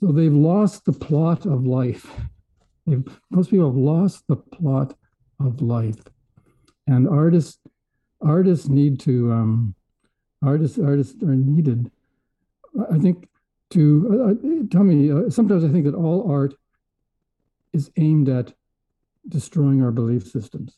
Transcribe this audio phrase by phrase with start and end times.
[0.00, 2.06] so they've lost the plot of life.
[2.86, 4.94] They've, most people have lost the plot
[5.40, 6.02] of life,
[6.86, 7.58] and artists
[8.20, 9.74] artists need to um,
[10.42, 11.90] artists artists are needed.
[12.90, 13.28] I think
[13.70, 15.10] to uh, tell me.
[15.10, 16.54] Uh, sometimes I think that all art
[17.72, 18.52] is aimed at
[19.28, 20.76] destroying our belief systems.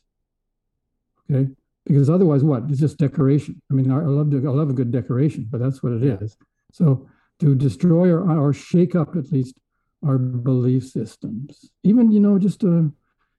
[1.29, 1.51] Okay,
[1.85, 2.65] because otherwise, what?
[2.69, 3.61] It's just decoration.
[3.71, 6.37] I mean, I love I love a good decoration, but that's what it is.
[6.73, 7.09] So
[7.41, 9.57] to destroy or, or shake up at least
[10.05, 12.83] our belief systems, even you know, just uh,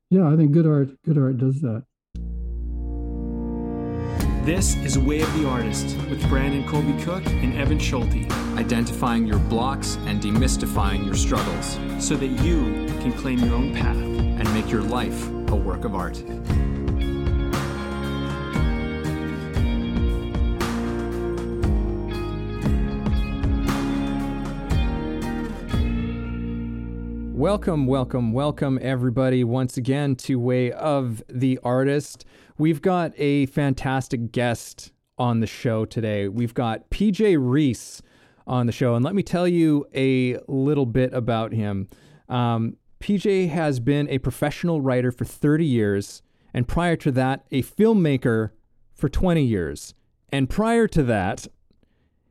[0.09, 1.83] yeah, I think good art good art does that.
[4.47, 8.31] This is Way of the Artist with Brandon Colby Cook and Evan Schulte.
[8.57, 13.97] Identifying your blocks and demystifying your struggles so that you can claim your own path
[13.97, 16.23] and make your life a work of art.
[27.47, 32.25] Welcome, welcome, welcome, everybody, once again to Way of the Artist.
[32.57, 36.27] We've got a fantastic guest on the show today.
[36.27, 38.01] We've got PJ Reece
[38.45, 41.87] on the show, and let me tell you a little bit about him.
[42.27, 46.21] Um, PJ has been a professional writer for 30 years,
[46.53, 48.49] and prior to that, a filmmaker
[48.93, 49.93] for 20 years.
[50.33, 51.47] And prior to that,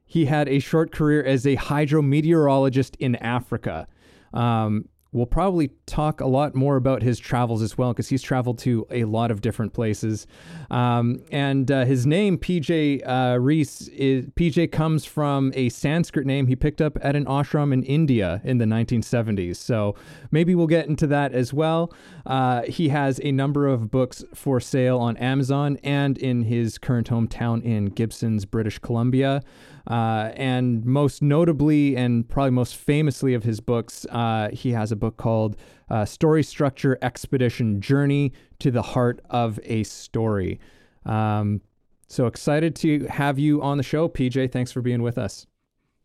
[0.04, 3.88] he had a short career as a hydrometeorologist in Africa.
[4.34, 8.58] Um, We'll probably talk a lot more about his travels as well because he's traveled
[8.60, 10.26] to a lot of different places.
[10.70, 16.48] Um, and uh, his name, PJ uh, Reece, is, PJ comes from a Sanskrit name
[16.48, 19.56] he picked up at an ashram in India in the 1970s.
[19.56, 19.94] So
[20.30, 21.92] maybe we'll get into that as well.
[22.26, 27.08] Uh, he has a number of books for sale on Amazon and in his current
[27.08, 29.42] hometown in Gibsons, British Columbia.
[29.86, 34.96] Uh, and most notably, and probably most famously of his books, uh, he has a
[34.96, 35.56] book called
[35.90, 40.58] uh, Story Structure Expedition Journey to the Heart of a Story.
[41.04, 41.60] Um,
[42.08, 44.50] so excited to have you on the show, PJ.
[44.50, 45.46] Thanks for being with us.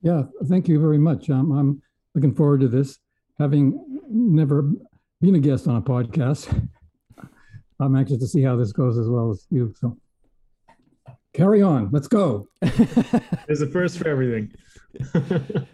[0.02, 1.30] Yeah, thank you very much.
[1.30, 1.82] Um, I'm
[2.16, 3.00] looking forward to this.
[3.40, 4.70] Having never
[5.22, 6.70] been a guest on a podcast,
[7.80, 9.74] I'm anxious to see how this goes as well as you.
[9.80, 9.98] So
[11.34, 11.90] carry on.
[11.92, 12.48] Let's go.
[12.62, 14.54] There's a first for everything.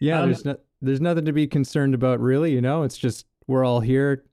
[0.00, 2.52] yeah, um, there's no, there's nothing to be concerned about, really.
[2.52, 4.24] You know, it's just we're all here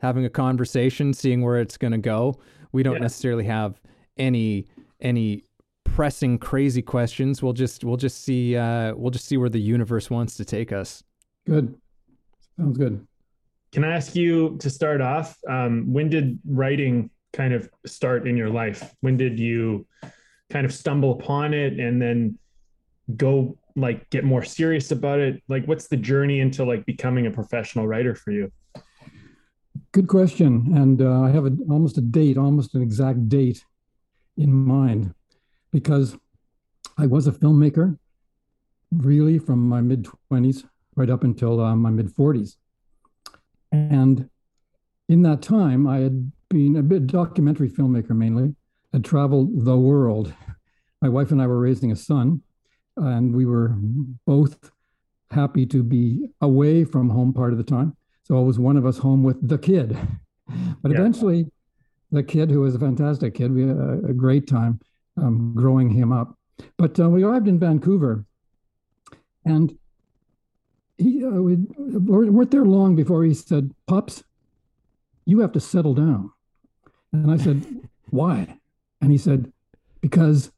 [0.00, 2.38] having a conversation, seeing where it's going to go.
[2.72, 3.00] We don't yeah.
[3.00, 3.80] necessarily have
[4.16, 4.66] any
[5.00, 5.44] any
[5.84, 7.42] pressing crazy questions.
[7.42, 10.72] We'll just we'll just see uh, we'll just see where the universe wants to take
[10.72, 11.02] us.
[11.46, 11.74] Good,
[12.56, 13.06] sounds good.
[13.72, 15.36] Can I ask you to start off?
[15.48, 18.94] Um, when did writing kind of start in your life?
[19.00, 19.86] When did you
[20.50, 22.38] kind of stumble upon it and then
[23.16, 25.42] go like get more serious about it?
[25.48, 28.50] Like what's the journey into like becoming a professional writer for you?
[29.92, 30.72] Good question.
[30.74, 33.62] And uh, I have a, almost a date, almost an exact date
[34.36, 35.14] in mind
[35.72, 36.16] because
[36.98, 37.98] I was a filmmaker
[38.92, 40.64] really from my mid 20s
[40.94, 42.56] right up until uh, my mid 40s.
[43.72, 44.30] And
[45.08, 48.54] in that time, I had been a bit documentary filmmaker mainly,
[48.92, 50.32] had traveled the world.
[51.00, 52.42] My wife and I were raising a son,
[52.96, 53.76] and we were
[54.26, 54.70] both
[55.30, 57.96] happy to be away from home part of the time.
[58.24, 59.96] So it was one of us home with the kid.
[60.80, 60.98] But yeah.
[60.98, 61.50] eventually,
[62.12, 64.78] the kid, who was a fantastic kid, we had a, great time
[65.16, 66.38] um, growing him up.
[66.78, 68.24] But uh, we arrived in Vancouver,
[69.44, 69.76] and
[70.98, 74.22] he uh, we weren't there long before he said, "Pops,
[75.26, 76.30] you have to settle down."
[77.12, 77.64] And I said,
[78.10, 78.58] Why?
[79.00, 79.52] And he said,
[80.00, 80.52] Because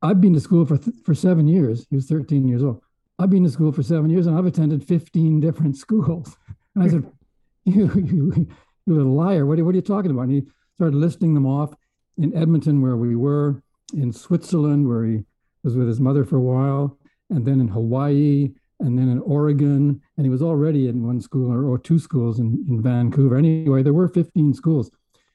[0.00, 1.86] I've been to school for, th- for seven years.
[1.90, 2.82] He was 13 years old.
[3.18, 6.36] I've been to school for seven years and I've attended 15 different schools.
[6.74, 7.10] And I said,
[7.64, 8.48] You, you,
[8.84, 9.46] you little liar.
[9.46, 10.22] What are, what are you talking about?
[10.22, 10.42] And he
[10.74, 11.72] started listing them off
[12.18, 13.62] in Edmonton, where we were,
[13.94, 15.22] in Switzerland, where he
[15.62, 16.98] was with his mother for a while,
[17.30, 18.50] and then in Hawaii,
[18.80, 20.02] and then in Oregon.
[20.22, 23.36] And he was already in one school or, or two schools in, in Vancouver.
[23.36, 24.88] Anyway, there were 15 schools.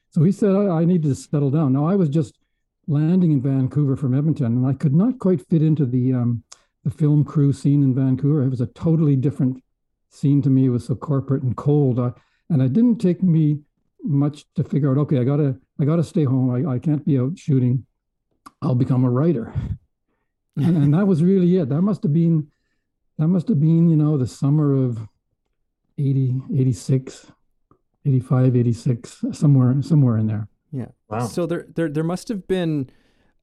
[0.08, 1.74] So he said, I, I need to settle down.
[1.74, 2.38] Now, I was just
[2.86, 6.42] landing in Vancouver from Edmonton, and I could not quite fit into the um,
[6.84, 8.42] the film crew scene in Vancouver.
[8.44, 9.62] It was a totally different
[10.08, 10.64] scene to me.
[10.64, 12.12] It was so corporate and cold, uh,
[12.48, 13.60] and it didn't take me
[14.02, 14.96] much to figure out.
[15.02, 16.48] Okay, I gotta I gotta stay home.
[16.50, 17.84] I, I can't be out shooting.
[18.62, 19.52] I'll become a writer,
[20.56, 21.68] and, and that was really it.
[21.68, 22.48] That must have been
[23.18, 25.08] that must have been you know the summer of
[25.98, 27.32] 80 86
[28.06, 30.48] 85, 86, somewhere somewhere in there.
[30.72, 30.86] Yeah.
[31.08, 31.26] Wow.
[31.26, 32.90] So there there there must have been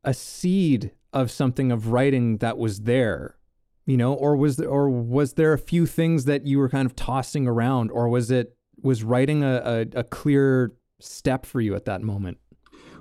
[0.03, 3.37] a seed of something of writing that was there
[3.85, 6.85] you know, or was there, or was there a few things that you were kind
[6.85, 11.75] of tossing around, or was it was writing a, a, a clear step for you
[11.75, 12.37] at that moment?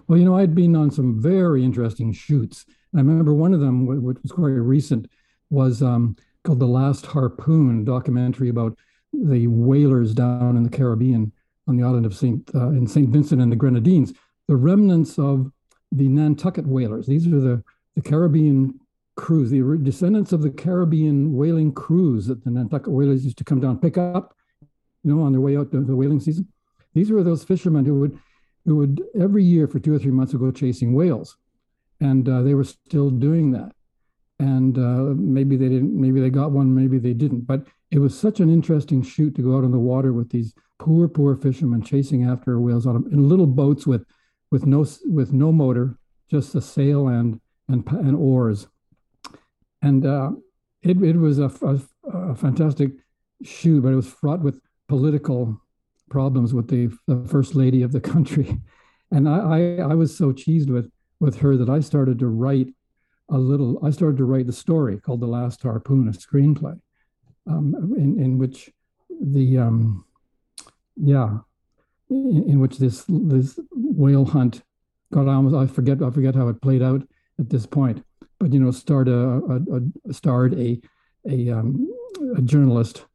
[0.06, 2.66] Well, you know, I'd been on some very interesting shoots.
[2.92, 5.08] And I remember one of them, which was quite recent,
[5.50, 8.78] was um, called "The Last Harpoon," documentary about
[9.12, 11.32] the whalers down in the Caribbean
[11.66, 14.12] on the island of Saint uh, in Saint Vincent and the Grenadines,
[14.48, 15.50] the remnants of
[15.92, 17.06] the Nantucket whalers.
[17.06, 17.62] These are the
[17.96, 18.78] the Caribbean
[19.16, 23.60] crews, the descendants of the Caribbean whaling crews that the Nantucket whalers used to come
[23.60, 24.34] down pick up,
[25.02, 26.48] you know, on their way out to the whaling season.
[26.94, 28.18] These were those fishermen who would
[28.64, 31.36] who would every year for two or three months would go chasing whales,
[32.00, 33.72] and uh, they were still doing that.
[34.38, 37.46] And uh, maybe they didn't, maybe they got one, maybe they didn't.
[37.46, 40.54] But it was such an interesting shoot to go out on the water with these
[40.78, 44.04] poor, poor fishermen chasing after whales on in little boats with
[44.50, 45.98] with no with no motor,
[46.30, 48.66] just a sail and and, and oars
[49.84, 50.30] and uh,
[50.82, 52.92] it, it was a, a, a, fantastic
[53.42, 55.60] shoot, but it was fraught with political
[56.08, 58.60] problems with the, the first lady of the country.
[59.10, 60.90] And I, I, I, was so cheesed with,
[61.20, 62.74] with her that I started to write
[63.30, 66.78] a little, I started to write the story called The Last Harpoon, a screenplay,
[67.46, 68.70] um, in, in which
[69.22, 70.04] the, um,
[70.96, 71.38] yeah,
[72.10, 74.62] in, in, which this, this whale hunt
[75.12, 77.02] got almost, I forget, I forget how it played out
[77.38, 78.04] at this point
[78.44, 80.80] but you know, starred a, a, a starred a
[81.26, 81.90] a, um,
[82.36, 83.06] a journalist,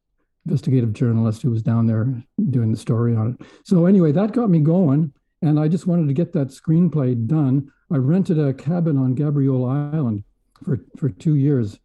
[0.44, 2.20] investigative journalist who was down there
[2.50, 3.46] doing the story on it.
[3.64, 5.12] So anyway, that got me going,
[5.42, 7.70] and I just wanted to get that screenplay done.
[7.92, 10.24] I rented a cabin on Gabriola Island
[10.64, 11.78] for for two years,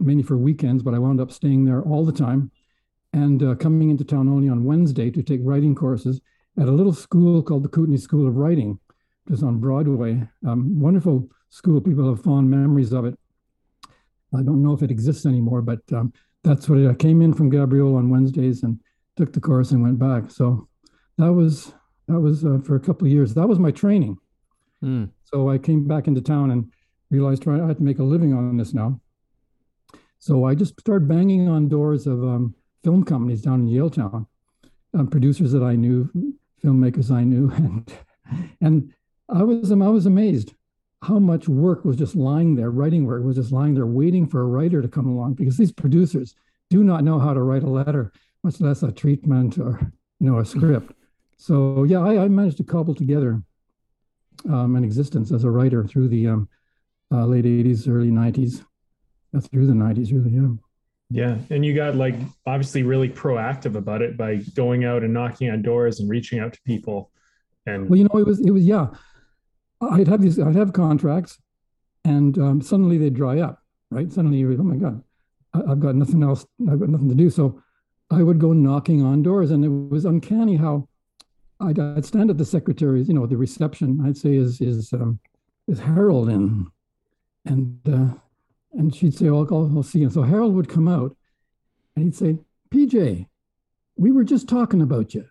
[0.00, 2.50] mainly for weekends, but I wound up staying there all the time,
[3.12, 6.20] and uh, coming into town only on Wednesday to take writing courses
[6.58, 8.78] at a little school called the Kootenay School of Writing,
[9.28, 10.26] just on Broadway.
[10.46, 11.80] Um, wonderful school.
[11.80, 13.18] People have fond memories of it.
[14.34, 16.12] I don't know if it exists anymore, but um,
[16.42, 18.80] that's what it, I came in from Gabriola on Wednesdays and
[19.16, 20.30] took the course and went back.
[20.30, 20.68] So
[21.18, 21.72] that was
[22.08, 23.34] that was uh, for a couple of years.
[23.34, 24.18] That was my training.
[24.82, 25.10] Mm.
[25.24, 26.70] So I came back into town and
[27.10, 29.00] realized right, I had to make a living on this now.
[30.18, 34.26] So I just started banging on doors of um, film companies down in Yaletown,
[34.94, 36.10] um, producers that I knew,
[36.62, 37.92] filmmakers I knew, and
[38.60, 38.92] and
[39.28, 40.54] I was I was amazed
[41.02, 44.40] how much work was just lying there, writing work was just lying there, waiting for
[44.40, 46.34] a writer to come along because these producers
[46.70, 48.12] do not know how to write a letter,
[48.42, 50.92] much less a treatment or you know a script.
[51.36, 53.42] So yeah, I, I managed to cobble together
[54.48, 56.48] um, an existence as a writer through the um,
[57.12, 58.64] uh, late '80s, early '90s,
[59.34, 60.30] uh, through the '90s, really.
[60.30, 60.48] Yeah.
[61.08, 62.16] Yeah, and you got like
[62.46, 66.52] obviously really proactive about it by going out and knocking on doors and reaching out
[66.54, 67.12] to people.
[67.64, 68.88] And well, you know, it was it was yeah.
[69.80, 71.38] I'd have these, I'd have contracts,
[72.04, 73.62] and um, suddenly they dry up.
[73.90, 74.10] Right?
[74.10, 75.04] Suddenly you're oh my god,
[75.54, 76.44] I, have got nothing else.
[76.68, 77.30] I've got nothing to do.
[77.30, 77.62] So
[78.10, 80.88] I would go knocking on doors, and it was uncanny how
[81.60, 84.02] I'd, I'd stand at the secretary's, you know, the reception.
[84.04, 85.18] I'd say, "Is is um,
[85.68, 86.66] is Harold in?"
[87.44, 88.14] And uh,
[88.72, 91.16] and she'd say, "Oh, I'll, I'll see." And so Harold would come out,
[91.94, 92.38] and he'd say,
[92.70, 93.26] "PJ,
[93.96, 95.26] we were just talking about you."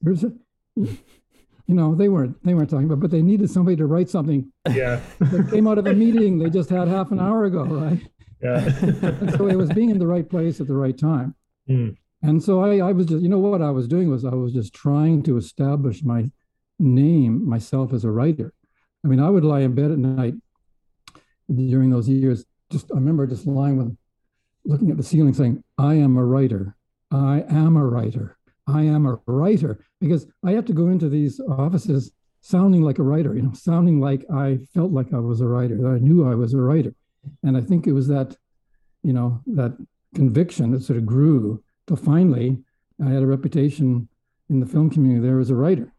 [0.00, 0.32] There's a,
[0.76, 4.50] you know they weren't they weren't talking about but they needed somebody to write something
[4.70, 8.08] yeah that came out of a meeting they just had half an hour ago right
[8.42, 8.64] yeah
[9.36, 11.34] so it was being in the right place at the right time
[11.68, 11.96] mm.
[12.22, 14.52] And so I, I was just you know what i was doing was i was
[14.52, 16.30] just trying to establish my
[16.78, 18.52] name myself as a writer.
[19.04, 20.34] I mean i would lie in bed at night
[21.52, 23.96] during those years just i remember just lying with
[24.64, 26.76] looking at the ceiling saying i am a writer.
[27.12, 28.38] I am a writer.
[28.66, 29.84] I am a writer.
[30.00, 34.00] Because I had to go into these offices sounding like a writer, you know, sounding
[34.00, 36.94] like I felt like I was a writer, that I knew I was a writer.
[37.44, 38.36] And I think it was that,
[39.02, 39.76] you know, that
[40.14, 41.62] conviction that sort of grew
[41.94, 42.58] till finally
[43.04, 44.08] I had a reputation
[44.48, 45.92] in the film community there as a writer.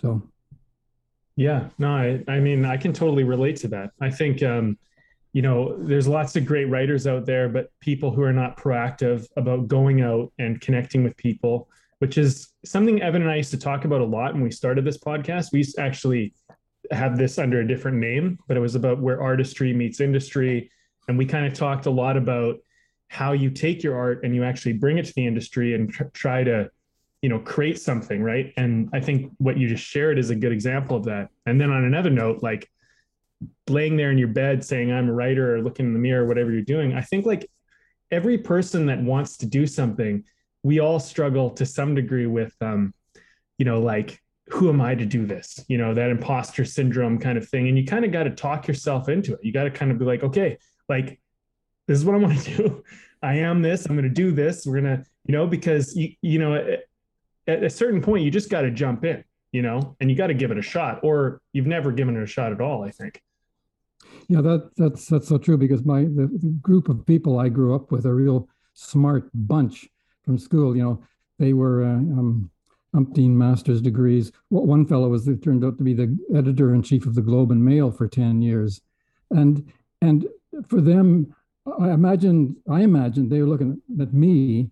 [0.00, 0.22] So
[1.36, 3.90] yeah, no, I, I mean, I can totally relate to that.
[4.00, 4.78] I think um,
[5.32, 9.26] you know, there's lots of great writers out there, but people who are not proactive
[9.36, 13.58] about going out and connecting with people, which is something Evan and I used to
[13.58, 15.52] talk about a lot when we started this podcast.
[15.52, 16.34] We actually
[16.90, 20.70] have this under a different name, but it was about where artistry meets industry.
[21.08, 22.58] And we kind of talked a lot about
[23.08, 26.04] how you take your art and you actually bring it to the industry and tr-
[26.12, 26.70] try to
[27.22, 30.52] you know create something right and i think what you just shared is a good
[30.52, 32.70] example of that and then on another note like
[33.68, 36.50] laying there in your bed saying I'm a writer or looking in the mirror, whatever
[36.50, 36.94] you're doing.
[36.94, 37.48] I think like
[38.10, 40.24] every person that wants to do something,
[40.62, 42.92] we all struggle to some degree with, um,
[43.58, 45.62] you know, like who am I to do this?
[45.68, 47.68] You know, that imposter syndrome kind of thing.
[47.68, 49.40] And you kind of got to talk yourself into it.
[49.42, 51.20] You got to kind of be like, okay, like
[51.88, 52.84] this is what I want to do.
[53.20, 53.86] I am this.
[53.86, 54.64] I'm going to do this.
[54.64, 56.84] We're going to, you know, because you, you know, at,
[57.48, 60.28] at a certain point, you just got to jump in, you know, and you got
[60.28, 62.84] to give it a shot, or you've never given it a shot at all.
[62.84, 63.20] I think.
[64.28, 67.74] Yeah, that that's that's so true because my the, the group of people I grew
[67.74, 69.88] up with a real smart bunch
[70.22, 70.76] from school.
[70.76, 71.04] You know,
[71.38, 72.50] they were uh, um,
[72.94, 74.30] umpteen master's degrees.
[74.50, 77.64] One fellow was turned out to be the editor in chief of the Globe and
[77.64, 78.82] Mail for ten years,
[79.30, 79.66] and
[80.02, 80.28] and
[80.68, 81.34] for them,
[81.80, 84.70] I imagine I imagine they were looking at me,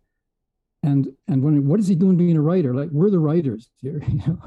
[0.82, 2.74] and and wondering what is he doing being a writer?
[2.74, 4.38] Like we're the writers here, you know.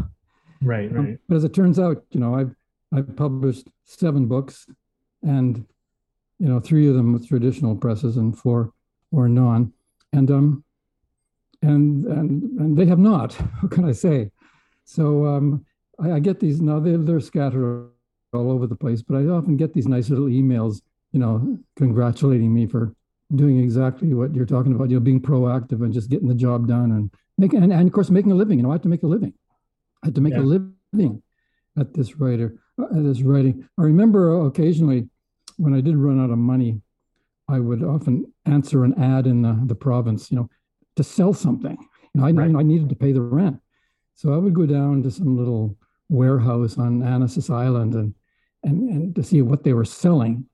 [0.62, 1.00] Right, right.
[1.00, 2.56] Um, but as it turns out, you know, I've
[2.94, 4.66] I've published seven books,
[5.24, 5.66] and
[6.40, 8.72] you know, three of them with traditional presses and four
[9.12, 9.74] or non,
[10.14, 10.64] and um,
[11.62, 13.34] and and and they have not.
[13.62, 14.32] What can I say?
[14.86, 15.66] So um,
[16.00, 16.80] I, I get these now.
[16.80, 17.90] They they're scattered
[18.34, 22.54] all over the place, but I often get these nice little emails, you know, congratulating
[22.54, 22.94] me for
[23.36, 24.90] doing exactly what you're talking about.
[24.90, 27.94] You know, being proactive and just getting the job done and making and, and of
[27.94, 28.60] course making a living.
[28.60, 29.34] You know, I have to make a living.
[30.04, 30.42] I had to make yeah.
[30.42, 31.22] a living
[31.78, 33.68] at this writer uh, at this writing.
[33.78, 35.10] I remember occasionally
[35.58, 36.82] when I did run out of money,
[37.48, 40.32] I would often answer an ad in the, the province.
[40.32, 40.50] You know,
[40.96, 41.78] to sell something.
[42.14, 42.56] You know, I, right.
[42.56, 43.60] I needed to pay the rent.
[44.16, 45.78] So I would go down to some little
[46.10, 48.14] warehouse on Annacis Island and,
[48.64, 50.46] and, and to see what they were selling.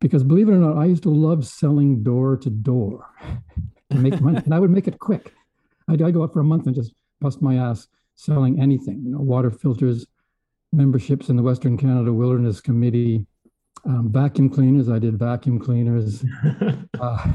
[0.00, 3.06] Because believe it or not, I used to love selling door to door
[3.90, 4.40] to make money.
[4.44, 5.32] and I would make it quick.
[5.88, 9.12] I'd, I'd go out for a month and just bust my ass selling anything, you
[9.12, 10.06] know, water filters,
[10.72, 13.26] memberships in the Western Canada Wilderness Committee,
[13.86, 14.88] um, vacuum cleaners.
[14.88, 16.24] I did vacuum cleaners.
[17.00, 17.32] uh,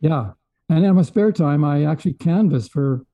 [0.00, 0.32] yeah,
[0.68, 3.04] and in my spare time, I actually canvassed for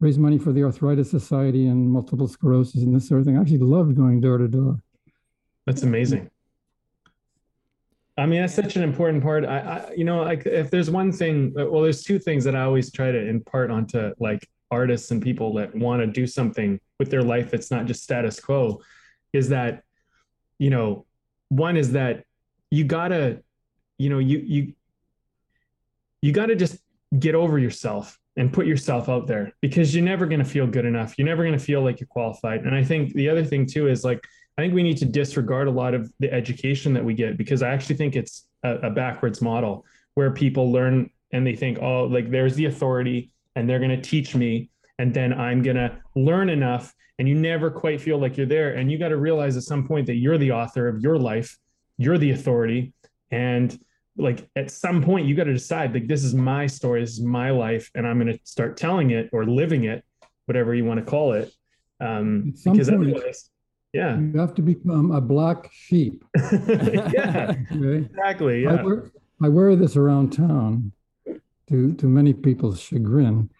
[0.00, 3.36] raise money for the Arthritis Society and multiple sclerosis and this sort of thing.
[3.36, 4.78] I actually loved going door to door.
[5.66, 6.30] That's amazing.
[8.18, 9.44] I mean, that's such an important part.
[9.44, 12.62] I, I, you know, like if there's one thing, well, there's two things that I
[12.62, 17.10] always try to impart onto like artists and people that want to do something with
[17.10, 18.80] their life that's not just status quo,
[19.34, 19.82] is that,
[20.58, 21.04] you know,
[21.50, 22.24] one is that
[22.70, 23.42] you gotta,
[23.98, 24.72] you know, you you
[26.22, 26.78] you got to just
[27.18, 30.84] get over yourself and put yourself out there because you're never going to feel good
[30.84, 31.16] enough.
[31.16, 32.62] You're never going to feel like you're qualified.
[32.62, 34.26] And I think the other thing too is like,
[34.58, 37.62] I think we need to disregard a lot of the education that we get because
[37.62, 39.84] I actually think it's a, a backwards model
[40.14, 44.00] where people learn and they think, oh, like there's the authority and they're going to
[44.00, 46.94] teach me and then I'm going to learn enough.
[47.18, 48.74] And you never quite feel like you're there.
[48.74, 51.58] And you got to realize at some point that you're the author of your life,
[51.98, 52.92] you're the authority.
[53.30, 53.78] And
[54.18, 57.20] like at some point you got to decide like this is my story this is
[57.20, 60.04] my life and i'm going to start telling it or living it
[60.46, 61.52] whatever you want to call it
[62.00, 63.50] um because point, otherwise
[63.92, 64.18] yeah.
[64.18, 66.24] You have to become a black sheep.
[66.36, 67.54] Yeah.
[67.72, 68.06] Okay?
[68.06, 68.74] exactly yeah.
[68.74, 69.10] I wear,
[69.42, 70.92] I wear, this around town
[71.68, 73.50] to to many people's chagrin.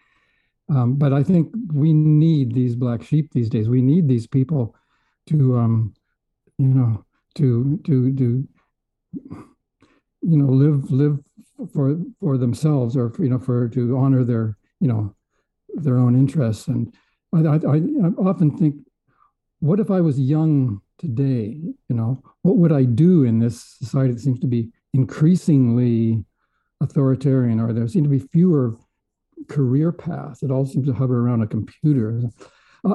[0.69, 3.69] Um, but i think we need these black sheep these days.
[3.69, 4.75] We need these people
[5.27, 5.93] to um
[6.57, 7.05] you know
[7.35, 8.47] to to to
[10.21, 11.19] you know live live
[11.73, 15.15] for for themselves or you know for to honor their you know
[15.73, 16.67] their own interests.
[16.67, 16.93] And
[17.33, 17.79] I, I, I
[18.17, 18.75] often think
[19.59, 21.59] what if I was young today
[21.89, 26.23] you know what would I do in this society that seems to be increasingly
[26.81, 28.75] authoritarian or there seem to be fewer
[29.47, 32.21] career paths it all seems to hover around a computer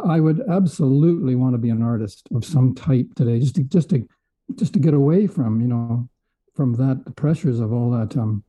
[0.05, 3.91] I would absolutely want to be an artist of some type today just to just
[3.91, 4.07] to
[4.55, 6.09] just to get away from you know
[6.55, 8.45] from that the pressures of all that um,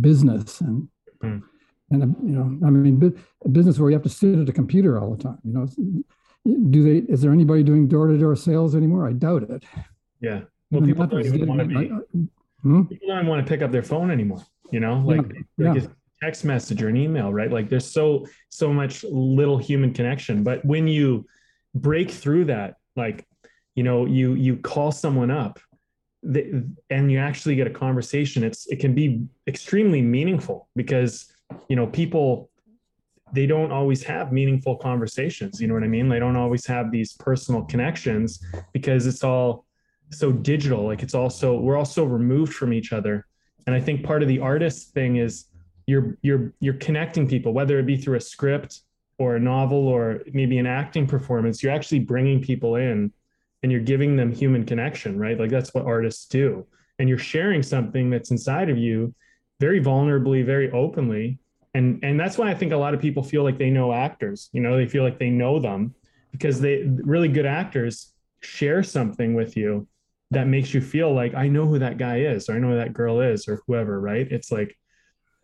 [0.00, 0.88] business and
[1.22, 1.42] mm.
[1.90, 3.14] and you know I mean
[3.50, 5.38] business where you have to sit at a computer all the time.
[5.44, 5.66] You know,
[6.46, 7.12] do they?
[7.12, 9.08] Is there anybody doing door to door sales anymore?
[9.08, 9.64] I doubt it.
[10.20, 10.42] Yeah.
[10.70, 11.88] Well, people don't even want to be.
[12.62, 12.82] hmm?
[12.84, 14.44] People don't want to pick up their phone anymore.
[14.70, 15.20] You know, like,
[15.58, 15.72] yeah.
[15.72, 15.88] like yeah.
[16.22, 17.50] text message or an email, right?
[17.50, 20.42] Like there's so so much little human connection.
[20.42, 21.26] But when you
[21.74, 23.26] break through that, like
[23.74, 25.60] you know, you you call someone up
[26.90, 31.32] and you actually get a conversation it's it can be extremely meaningful because
[31.68, 32.50] you know people
[33.32, 36.90] they don't always have meaningful conversations you know what i mean they don't always have
[36.90, 39.64] these personal connections because it's all
[40.10, 43.26] so digital like it's also we're all so removed from each other
[43.66, 45.46] and i think part of the artist thing is
[45.86, 48.82] you're you're you're connecting people whether it be through a script
[49.18, 53.12] or a novel or maybe an acting performance you're actually bringing people in
[53.66, 55.38] and you're giving them human connection, right?
[55.38, 56.64] Like that's what artists do.
[57.00, 59.12] And you're sharing something that's inside of you
[59.58, 61.40] very vulnerably, very openly.
[61.76, 64.48] And and that's why I think a lot of people feel like they know actors.
[64.52, 65.94] You know, they feel like they know them
[66.32, 69.86] because they really good actors share something with you
[70.30, 72.76] that makes you feel like I know who that guy is, or I know who
[72.76, 74.26] that girl is, or whoever, right?
[74.30, 74.76] It's like,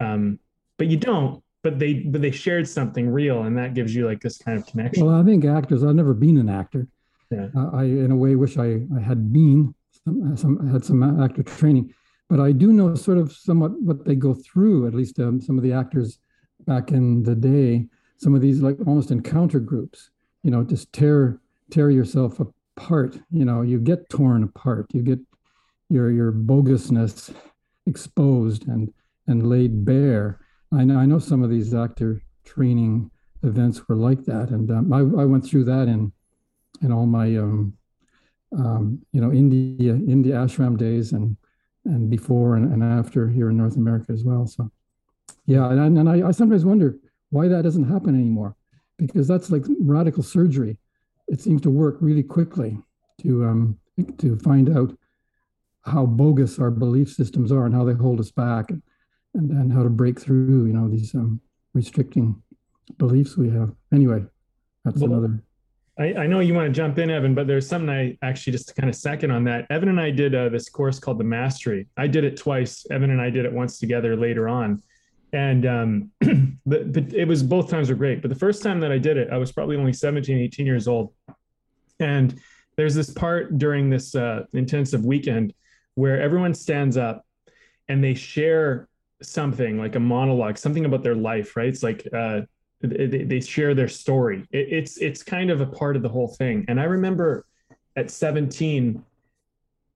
[0.01, 0.39] um,
[0.79, 1.43] but you don't.
[1.63, 4.67] But they but they shared something real, and that gives you like this kind of
[4.67, 5.05] connection.
[5.07, 5.85] Well, I think actors.
[5.85, 6.89] I've never been an actor.
[7.31, 7.49] Yeah.
[7.55, 9.75] Uh, I, in a way, wish I, I had been
[10.05, 11.95] some, some had some actor training,
[12.33, 14.87] but I do know sort of somewhat what they go through.
[14.87, 16.19] At least um, some of the actors
[16.67, 20.09] back in the day, some of these like almost encounter groups.
[20.43, 23.19] You know, just tear tear yourself apart.
[23.31, 24.87] You know, you get torn apart.
[24.95, 25.19] You get
[25.91, 27.35] your your bogusness
[27.85, 28.91] exposed and
[29.27, 30.41] and laid bare.
[30.73, 33.11] I know I know some of these actor training
[33.43, 36.11] events were like that, and um, I, I went through that in
[36.81, 37.75] in all my um,
[38.57, 41.37] um, you know India India ashram days and
[41.85, 44.47] and before and, and after here in North America as well.
[44.47, 44.71] So
[45.47, 46.97] yeah, and, and I, I sometimes wonder
[47.31, 48.57] why that doesn't happen anymore
[48.99, 50.79] because that's like radical surgery.
[51.29, 52.79] It seems to work really quickly
[53.23, 53.79] to um,
[54.19, 54.97] to find out
[55.85, 58.83] how bogus our belief systems are and how they hold us back and
[59.35, 61.41] and, and how to break through you know these um,
[61.75, 62.41] restricting
[62.99, 63.73] beliefs we have.
[63.93, 64.25] Anyway,
[64.85, 65.43] that's well, another.
[65.99, 68.69] I, I, know you want to jump in, Evan, but there's something I actually just
[68.69, 69.67] to kind of second on that.
[69.71, 71.87] Evan and I did uh, this course called the Mastery.
[71.99, 72.87] I did it twice.
[72.91, 74.83] Evan and I did it once together later on,
[75.33, 76.11] and um,
[76.67, 78.23] but, but it was both times were great.
[78.23, 80.89] But the first time that I did it, I was probably only 17, 18 years
[80.89, 81.13] old,
[82.01, 82.41] and
[82.77, 85.53] there's this part during this uh, intensive weekend
[85.95, 87.27] where everyone stands up
[87.89, 88.89] and they share
[89.21, 91.69] something like a monologue, something about their life, right?
[91.69, 92.43] It's like uh,
[92.83, 94.47] they, they share their story.
[94.51, 96.65] It, it's it's kind of a part of the whole thing.
[96.69, 97.47] And I remember
[97.97, 99.03] at 17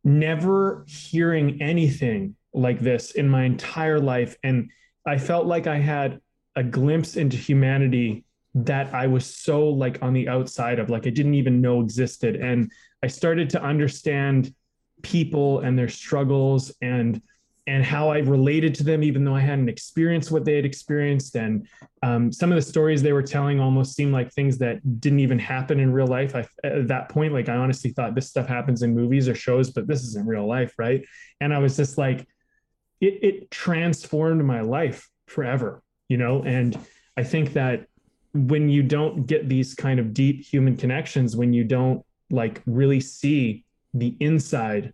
[0.05, 4.71] never hearing anything like this in my entire life and
[5.07, 6.21] I felt like I had
[6.57, 8.25] a glimpse into humanity
[8.55, 12.37] that I was so like on the outside of like I didn't even know existed
[12.37, 12.71] and
[13.03, 14.55] I started to understand
[15.03, 17.21] people and their struggles and
[17.69, 21.35] and how I related to them, even though I hadn't experienced what they had experienced.
[21.35, 21.67] And
[22.03, 25.39] um, some of the stories they were telling almost seemed like things that didn't even
[25.39, 26.37] happen in real life.
[26.37, 29.71] I, at that point, like I honestly thought this stuff happens in movies or shows,
[29.71, 31.05] but this isn't real life, right?
[31.41, 32.27] And I was just like,
[33.01, 36.43] it, it transformed my life forever, you know.
[36.43, 36.79] And
[37.17, 37.89] I think that
[38.33, 43.01] when you don't get these kind of deep human connections, when you don't like really
[43.01, 44.93] see the inside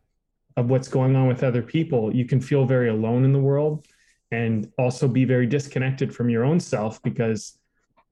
[0.57, 3.87] of what's going on with other people, you can feel very alone in the world
[4.31, 7.59] and also be very disconnected from your own self because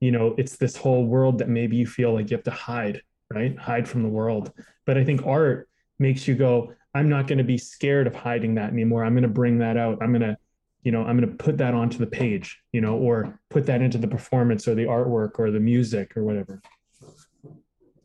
[0.00, 3.03] you know it's this whole world that maybe you feel like you have to hide
[3.33, 3.57] right?
[3.57, 4.53] Hide from the world.
[4.87, 8.55] But i think art makes you go i'm not going to be scared of hiding
[8.57, 9.05] that anymore.
[9.05, 9.98] I'm going to bring that out.
[10.03, 10.37] I'm going to
[10.83, 13.83] you know i'm going to put that onto the page you know or put that
[13.83, 16.61] into the performance or the artwork or the music or whatever.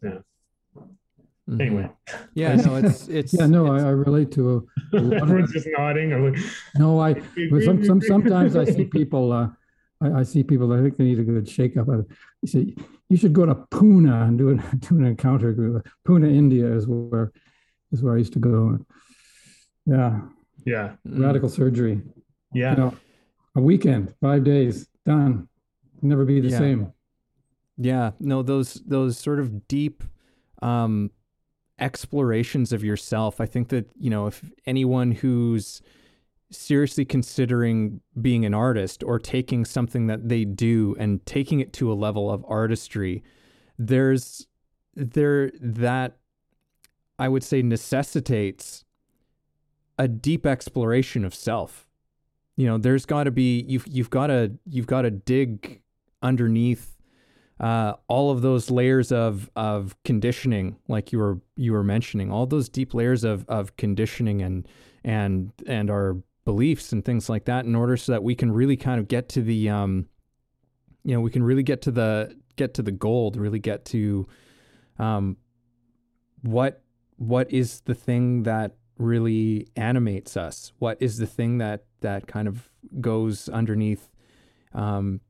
[0.03, 0.19] Yeah
[1.49, 1.61] Mm-hmm.
[1.61, 1.89] Anyway,
[2.33, 4.97] yeah, no, it's it's yeah, no, it's, I, I, relate to a.
[4.97, 6.11] a Everyone's just nodding.
[6.11, 6.41] I'm like,
[6.75, 7.13] no, I
[7.63, 9.31] some, some sometimes I see people.
[9.31, 9.49] Uh,
[10.01, 10.73] I, I, see people.
[10.73, 11.87] I think they need a good shake-up.
[11.87, 12.75] You say
[13.09, 15.87] you should go to Pune and do an do an encounter group.
[16.07, 17.31] Pune, India, is where
[17.91, 18.79] is where I used to go.
[19.85, 20.21] Yeah,
[20.65, 22.01] yeah, radical surgery.
[22.53, 22.97] Yeah, you know,
[23.55, 25.47] a weekend, five days, done.
[26.01, 26.57] Never be the yeah.
[26.57, 26.93] same.
[27.77, 30.03] Yeah, no, those those sort of deep
[30.63, 31.11] um
[31.79, 33.41] explorations of yourself.
[33.41, 35.81] I think that, you know, if anyone who's
[36.51, 41.91] seriously considering being an artist or taking something that they do and taking it to
[41.91, 43.23] a level of artistry,
[43.77, 44.47] there's
[44.95, 46.17] there that
[47.19, 48.85] I would say necessitates
[49.97, 51.87] a deep exploration of self.
[52.57, 55.81] You know, there's got to be you've you've got to you've got to dig
[56.21, 56.94] underneath
[57.59, 62.45] uh, all of those layers of of conditioning, like you were you were mentioning, all
[62.45, 64.67] those deep layers of of conditioning and
[65.03, 68.77] and and our beliefs and things like that, in order so that we can really
[68.77, 70.07] kind of get to the um,
[71.05, 74.27] you know, we can really get to the get to the gold, really get to
[74.97, 75.37] um,
[76.41, 76.81] what
[77.17, 80.73] what is the thing that really animates us?
[80.79, 84.09] What is the thing that that kind of goes underneath
[84.73, 85.21] um,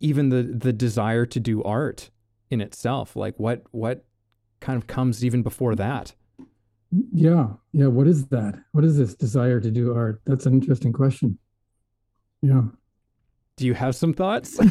[0.00, 2.10] even the the desire to do art
[2.50, 4.04] in itself like what what
[4.60, 6.14] kind of comes even before that?
[6.90, 8.60] Yeah yeah what is that?
[8.72, 10.20] What is this desire to do art?
[10.26, 11.38] That's an interesting question.
[12.42, 12.62] Yeah.
[13.56, 14.58] Do you have some thoughts?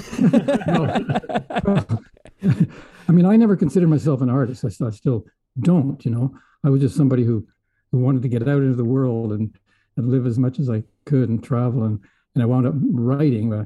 [3.08, 4.66] I mean i never considered myself an artist.
[4.66, 5.26] I, I still
[5.60, 6.36] don't you know?
[6.64, 7.48] I was just somebody who
[7.92, 9.56] who wanted to get out into the world and
[9.98, 12.00] and live as much as i could and travel and
[12.34, 13.66] and i wound up writing uh,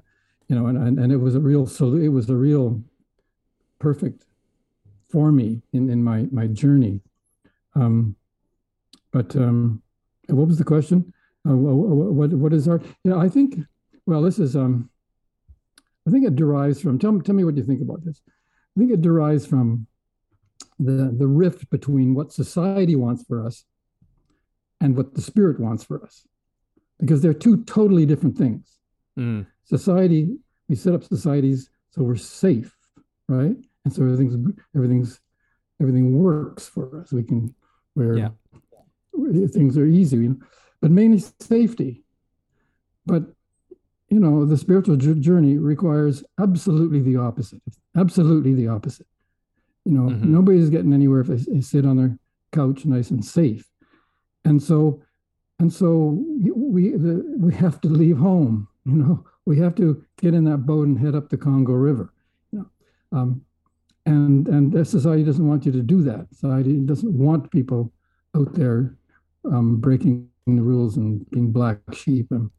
[0.53, 2.83] you know, and, and, it was a real, so it was a real
[3.79, 4.25] perfect
[5.09, 7.01] for me in, in my, my journey.
[7.73, 8.15] Um,
[9.11, 9.81] but um,
[10.27, 11.11] what was the question?
[11.47, 12.83] Uh, what what is art?
[13.03, 13.57] Yeah, I think.
[14.05, 14.89] Well, this is um,
[16.07, 16.99] I think it derives from.
[16.99, 18.21] Tell me, tell me what you think about this.
[18.27, 19.87] I think it derives from
[20.79, 23.65] the the rift between what society wants for us
[24.79, 26.25] and what the spirit wants for us,
[26.99, 28.77] because they're two totally different things.
[29.19, 29.47] Mm.
[29.65, 30.35] Society,
[30.67, 32.75] we set up societies so we're safe,
[33.27, 33.55] right?
[33.85, 34.35] And so everything's
[34.75, 35.19] everything's
[35.79, 37.11] everything works for us.
[37.11, 37.53] We can
[37.93, 38.29] where yeah.
[39.51, 40.39] things are easy, you know,
[40.81, 42.03] but mainly safety.
[43.05, 43.23] But
[44.09, 47.61] you know, the spiritual journey requires absolutely the opposite.
[47.95, 49.07] Absolutely the opposite.
[49.85, 50.33] You know, mm-hmm.
[50.33, 52.17] nobody's getting anywhere if they, they sit on their
[52.51, 53.69] couch nice and safe.
[54.45, 55.01] And so,
[55.59, 56.23] and so
[56.55, 58.67] we the, we have to leave home.
[58.85, 62.13] You know, we have to get in that boat and head up the Congo River.
[62.51, 63.41] You know, um,
[64.05, 66.27] and and society doesn't want you to do that.
[66.33, 67.91] Society doesn't want people
[68.35, 68.95] out there
[69.45, 72.27] um, breaking the rules and being black sheep.
[72.31, 72.49] And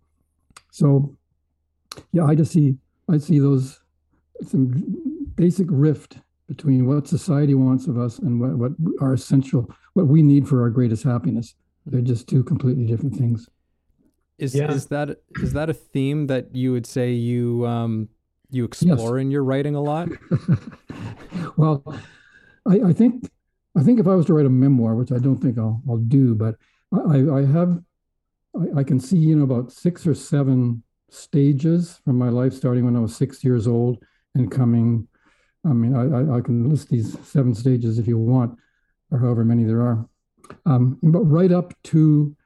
[0.70, 1.16] so,
[2.12, 2.76] yeah, I just see
[3.10, 3.80] I see those
[4.42, 6.18] some basic rift
[6.48, 10.62] between what society wants of us and what, what are essential, what we need for
[10.62, 11.54] our greatest happiness.
[11.86, 13.48] They're just two completely different things.
[14.38, 14.70] Is yeah.
[14.70, 18.08] is that is that a theme that you would say you um,
[18.50, 19.22] you explore yes.
[19.22, 20.08] in your writing a lot?
[21.56, 21.84] well,
[22.66, 23.30] I, I, think
[23.76, 25.98] I think if I was to write a memoir, which I don't think I'll I'll
[25.98, 26.56] do, but
[26.92, 27.80] I, I have
[28.56, 32.84] I, I can see you know about six or seven stages from my life, starting
[32.84, 33.98] when I was six years old
[34.34, 35.06] and coming.
[35.64, 38.58] I mean, I, I can list these seven stages if you want,
[39.12, 40.08] or however many there are,
[40.66, 42.36] um, but right up to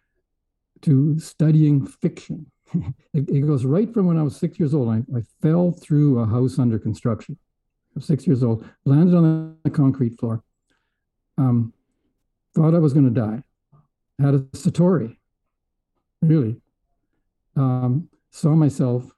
[0.83, 2.47] to studying fiction
[3.15, 4.89] it, it, goes right from when I was six years old.
[4.89, 7.39] I, I fell through a house under construction.
[7.41, 10.43] I was six years old, landed on the concrete floor,
[11.37, 11.73] um,
[12.55, 13.43] thought I was going to die,
[14.19, 15.17] had a satori,
[16.23, 16.61] really.
[17.57, 19.11] Um, saw myself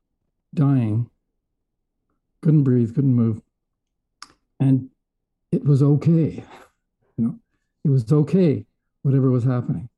[0.55, 1.11] dying,
[2.41, 3.43] couldn't breathe, couldn't move.
[4.61, 4.91] And
[5.53, 6.45] it was okay.
[7.17, 7.39] You know,
[7.85, 8.65] it was okay,
[9.03, 9.91] whatever was happening.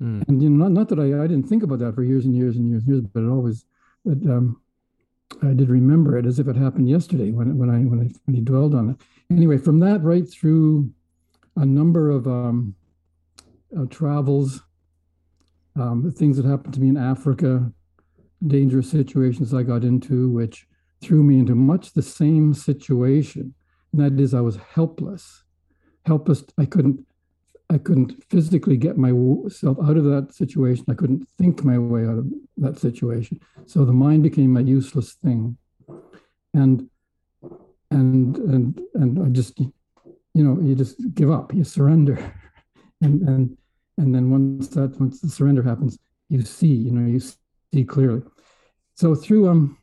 [0.00, 0.28] Mm.
[0.28, 2.36] And you know, not, not that I, I didn't think about that for years and
[2.36, 3.64] years and years and years, but it always,
[4.04, 4.60] but um,
[5.42, 8.34] I did remember it as if it happened yesterday when when I when I when
[8.34, 8.96] he dwelled on it.
[9.30, 10.90] Anyway, from that right through
[11.56, 12.74] a number of um,
[13.76, 14.62] uh, travels,
[15.74, 17.72] um, things that happened to me in Africa,
[18.46, 20.66] dangerous situations I got into, which
[21.02, 23.54] threw me into much the same situation,
[23.92, 25.44] and that is I was helpless,
[26.04, 26.44] helpless.
[26.58, 27.04] I couldn't
[27.68, 30.84] I couldn't physically get myself out of that situation.
[30.88, 32.26] I couldn't think my way out of
[32.58, 33.40] that situation.
[33.66, 35.56] So the mind became a useless thing,
[36.54, 36.88] and
[37.90, 39.72] and and and I just, you
[40.34, 42.16] know, you just give up, you surrender,
[43.00, 43.56] and and
[43.98, 45.98] and then once that once the surrender happens,
[46.28, 48.22] you see, you know, you see clearly.
[48.94, 49.78] So through um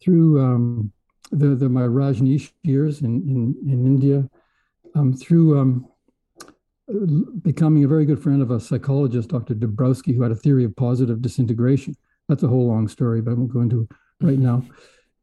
[0.00, 0.92] through um
[1.32, 4.28] the the my Rajneesh years in in in India,
[4.94, 5.88] um through um
[7.42, 9.54] becoming a very good friend of a psychologist, Dr.
[9.54, 11.96] Dabrowski, who had a theory of positive disintegration.
[12.28, 13.88] That's a whole long story, but I won't go into
[14.20, 14.64] right now.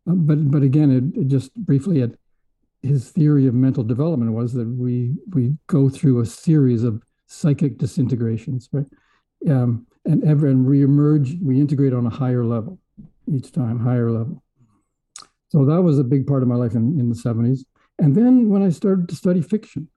[0.07, 2.19] Um, but but again, it, it just briefly, it,
[2.81, 7.77] his theory of mental development was that we we go through a series of psychic
[7.77, 8.85] disintegrations, right?
[9.49, 12.79] Um, and ever and we emerge, we integrate on a higher level
[13.31, 14.43] each time, higher level.
[15.49, 17.61] So that was a big part of my life in, in the 70s.
[17.97, 19.87] And then when I started to study fiction,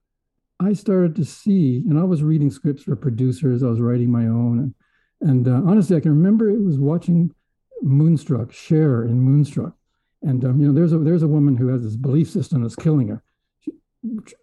[0.59, 4.25] I started to see, and I was reading scripts for producers, I was writing my
[4.25, 4.73] own.
[5.21, 7.33] And, and uh, honestly, I can remember it was watching
[7.81, 9.73] Moonstruck, Cher in Moonstruck.
[10.21, 12.75] And, um, you know, there's a, there's a woman who has this belief system that's
[12.75, 13.23] killing her.
[13.61, 13.71] She,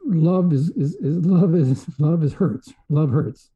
[0.06, 2.72] love is, is, is, love is, love is hurts.
[2.88, 3.50] Love hurts.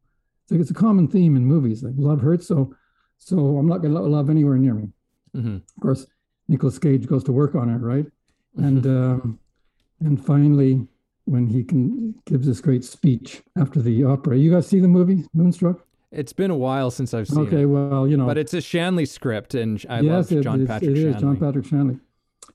[0.45, 2.47] It's like, it's a common theme in movies, like love hurts.
[2.47, 2.75] So,
[3.19, 4.89] so I'm not going to love anywhere near me.
[5.35, 5.57] Mm-hmm.
[5.57, 6.07] Of course,
[6.49, 8.05] Nicolas Cage goes to work on it, right?
[8.59, 8.65] Mm-hmm.
[8.65, 9.39] And, um,
[10.01, 10.87] and finally,
[11.31, 14.37] when he can gives this great speech after the opera.
[14.37, 15.87] You guys see the movie Moonstruck?
[16.11, 17.55] It's been a while since I've seen okay, it.
[17.59, 20.67] Okay, well, you know, but it's a Shanley script, and I yes, love John it,
[20.67, 20.91] Patrick.
[20.91, 21.11] It Shanley.
[21.11, 22.01] is John Patrick Shanley,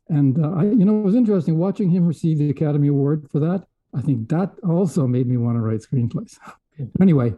[0.10, 3.40] and uh, I, you know, it was interesting watching him receive the Academy Award for
[3.40, 3.66] that.
[3.94, 6.38] I think that also made me want to write screenplays.
[7.02, 7.34] anyway,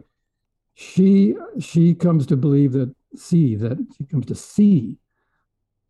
[0.74, 4.98] she she comes to believe that see that she comes to see,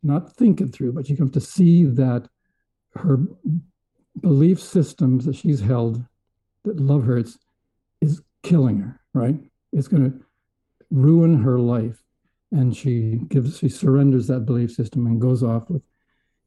[0.03, 2.29] not think it through, but she comes to see that
[2.93, 3.19] her
[4.21, 6.03] belief systems that she's held
[6.63, 7.37] that love hurts
[8.01, 9.35] is killing her, right?
[9.71, 10.25] It's going to
[10.91, 12.01] ruin her life.
[12.51, 15.83] And she gives, she surrenders that belief system and goes off with,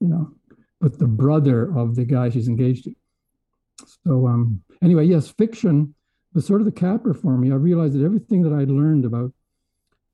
[0.00, 0.32] you know,
[0.80, 2.94] with the brother of the guy she's engaged to.
[4.04, 5.94] So, um, anyway, yes, fiction,
[6.34, 7.52] was sort of the capper for me.
[7.52, 9.32] I realized that everything that I'd learned about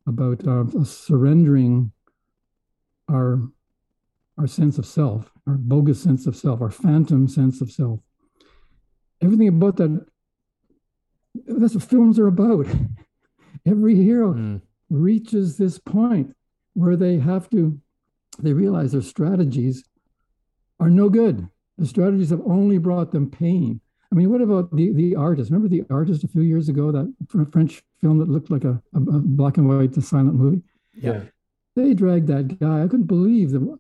[0.07, 1.93] about uh, surrendering
[3.11, 3.43] our
[4.39, 8.01] our sense of self, our bogus sense of self, our phantom sense of self,
[9.23, 10.07] everything about that.
[11.47, 12.67] That's what films are about.
[13.67, 14.63] Every hero mm.
[14.89, 16.35] reaches this point
[16.75, 17.79] where they have to,
[18.39, 19.85] they realize their strategies
[20.81, 21.49] are no good.
[21.77, 23.81] The strategies have only brought them pain.
[24.11, 25.51] I mean, what about the the artist?
[25.51, 27.13] Remember the artist a few years ago, that
[27.53, 30.63] French film that looked like a, a, a black and white silent movie?
[30.95, 31.25] Yeah.
[31.77, 32.83] They dragged that guy.
[32.83, 33.79] I couldn't believe that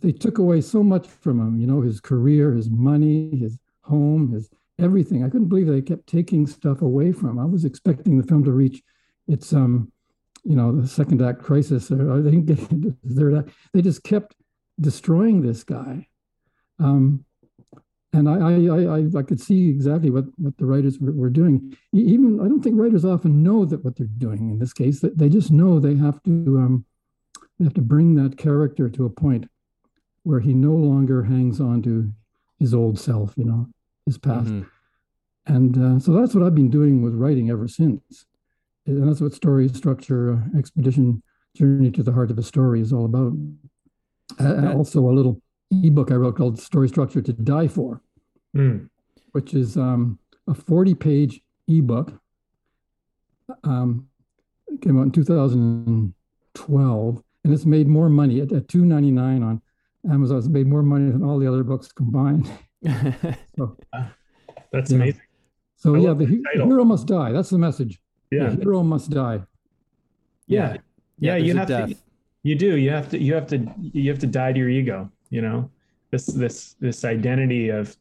[0.00, 4.32] they took away so much from him, you know, his career, his money, his home,
[4.32, 5.24] his everything.
[5.24, 7.38] I couldn't believe they kept taking stuff away from him.
[7.38, 8.82] I was expecting the film to reach
[9.28, 9.92] its um,
[10.44, 13.48] you know, the second act crisis or act.
[13.72, 14.34] They just kept
[14.80, 16.08] destroying this guy.
[16.78, 17.24] Um,
[18.12, 21.76] and I, I, I, I could see exactly what, what the writers were, were, doing.
[21.92, 25.00] Even I don't think writers often know that what they're doing in this case.
[25.00, 26.84] That they just know they have to um,
[27.58, 29.46] they have to bring that character to a point
[30.30, 32.10] where he no longer hangs on to
[32.60, 33.68] his old self, you know,
[34.06, 34.48] his past.
[34.48, 35.52] Mm-hmm.
[35.52, 38.26] And uh, so that's what I've been doing with writing ever since.
[38.86, 41.24] And that's what story structure, uh, expedition,
[41.56, 43.32] journey to the heart of a story is all about.
[44.76, 48.00] Also, a little ebook I wrote called Story Structure to Die For,
[48.56, 48.88] mm.
[49.32, 52.12] which is um, a 40 page ebook.
[53.64, 54.06] Um,
[54.68, 59.60] it came out in 2012, and it's made more money at, at 2.99 on
[60.08, 60.38] Amazon.
[60.38, 62.50] It's made more money than all the other books combined.
[63.56, 63.76] so,
[64.72, 65.20] That's amazing.
[65.76, 67.32] So I yeah, the, the hero must die.
[67.32, 68.00] That's the message.
[68.30, 69.40] Yeah, the hero must die.
[70.46, 70.76] Yeah,
[71.18, 71.96] yeah, yeah you have to.
[72.42, 72.76] You do.
[72.76, 73.18] You have to.
[73.18, 73.66] You have to.
[73.80, 75.70] You have to die to your ego you know
[76.10, 77.96] this this this identity of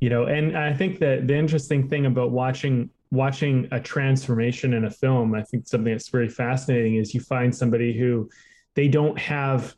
[0.00, 4.84] you know and i think that the interesting thing about watching watching a transformation in
[4.84, 8.28] a film i think something that's very fascinating is you find somebody who
[8.76, 9.74] they don't have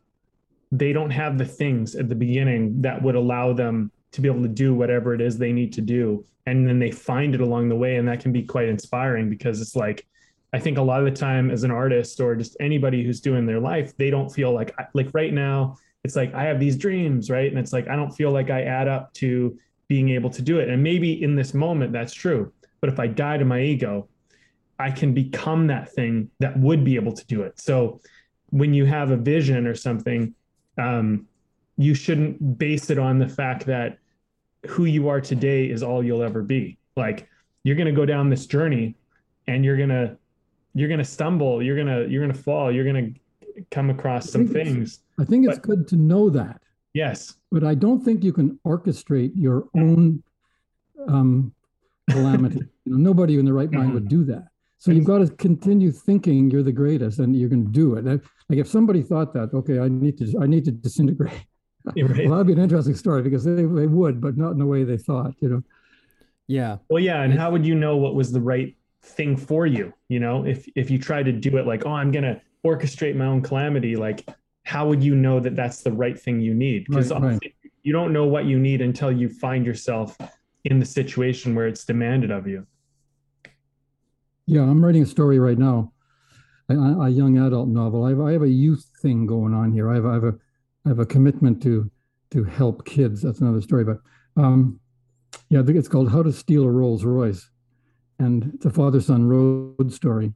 [0.72, 4.42] they don't have the things at the beginning that would allow them to be able
[4.42, 7.68] to do whatever it is they need to do and then they find it along
[7.68, 10.06] the way and that can be quite inspiring because it's like
[10.52, 13.46] i think a lot of the time as an artist or just anybody who's doing
[13.46, 17.30] their life they don't feel like like right now it's like I have these dreams,
[17.30, 17.48] right?
[17.48, 19.58] And it's like I don't feel like I add up to
[19.88, 20.68] being able to do it.
[20.68, 22.52] And maybe in this moment that's true.
[22.80, 24.08] But if I die to my ego,
[24.78, 27.60] I can become that thing that would be able to do it.
[27.60, 28.00] So
[28.50, 30.34] when you have a vision or something,
[30.78, 31.26] um,
[31.76, 33.98] you shouldn't base it on the fact that
[34.66, 36.78] who you are today is all you'll ever be.
[36.96, 37.28] Like
[37.64, 38.94] you're going to go down this journey
[39.46, 40.16] and you're going to
[40.74, 43.90] you're going to stumble, you're going to you're going to fall, you're going to come
[43.90, 45.00] across some things.
[45.18, 46.60] I think it's but, good to know that.
[46.94, 47.36] Yes.
[47.50, 50.22] But I don't think you can orchestrate your own
[51.08, 51.54] um,
[52.10, 52.60] calamity.
[52.84, 54.48] you know, nobody in the right mind would do that.
[54.82, 58.04] So you've got to continue thinking you're the greatest and you're going to do it.
[58.04, 61.32] Like if somebody thought that, okay, I need to, I need to disintegrate.
[61.84, 62.28] Right.
[62.28, 64.84] well, that'd be an interesting story because they, they would, but not in the way
[64.84, 65.62] they thought, you know?
[66.46, 66.76] Yeah.
[66.88, 67.22] Well, yeah.
[67.22, 69.92] And how would you know what was the right thing for you?
[70.08, 73.16] You know, if, if you try to do it like, oh, I'm going to orchestrate
[73.16, 74.24] my own calamity, like
[74.62, 76.86] how would you know that that's the right thing you need?
[76.88, 77.54] Because right, right.
[77.82, 80.16] you don't know what you need until you find yourself
[80.64, 82.64] in the situation where it's demanded of you.
[84.46, 85.92] Yeah, I'm writing a story right now,
[86.68, 88.04] a, a young adult novel.
[88.04, 89.90] I have, I have, a youth thing going on here.
[89.90, 90.34] I have, I have a
[90.84, 91.90] I have a commitment to
[92.30, 93.22] to help kids.
[93.22, 93.98] That's another story, but
[94.36, 94.80] um,
[95.48, 97.50] yeah, I think it's called How to Steal a Rolls Royce,
[98.18, 100.32] and it's a father son road story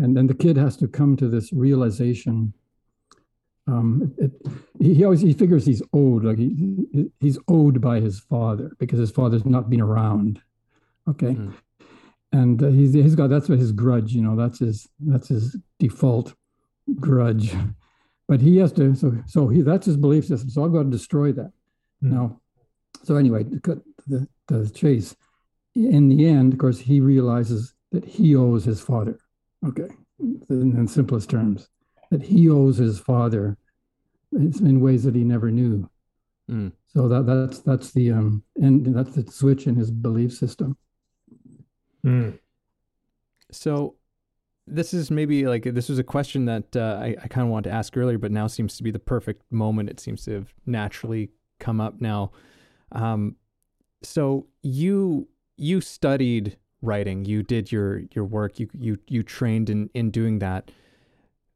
[0.00, 2.52] and then the kid has to come to this realization
[3.66, 8.18] um, it, it, he always he figures he's owed like he, he's owed by his
[8.18, 10.40] father because his father's not been around
[11.08, 11.54] okay mm.
[12.32, 16.34] And he's he's got that's his grudge you know that's his that's his default
[16.96, 17.54] grudge
[18.28, 20.90] but he has to so so he that's his belief system so i've got to
[20.90, 21.52] destroy that
[22.02, 22.12] mm.
[22.12, 22.40] now
[23.02, 25.16] so anyway to cut the, the chase
[25.74, 29.18] in the end of course he realizes that he owes his father
[29.66, 29.88] Okay,
[30.18, 31.68] in, in simplest terms,
[32.10, 33.58] that he owes his father
[34.32, 35.88] in ways that he never knew.
[36.50, 36.72] Mm.
[36.86, 40.76] So that that's that's the um and that's the switch in his belief system.
[42.04, 42.38] Mm.
[43.50, 43.96] So
[44.66, 47.70] this is maybe like this was a question that uh, I, I kind of wanted
[47.70, 49.90] to ask earlier, but now seems to be the perfect moment.
[49.90, 52.32] It seems to have naturally come up now.
[52.92, 53.36] Um,
[54.02, 57.24] so you you studied writing.
[57.24, 58.58] You did your your work.
[58.58, 60.70] You you you trained in in doing that.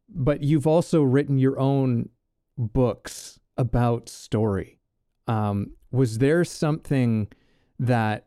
[0.09, 2.11] But you've also written your own
[2.57, 4.79] books about story.
[5.27, 7.29] Um, was there something
[7.79, 8.27] that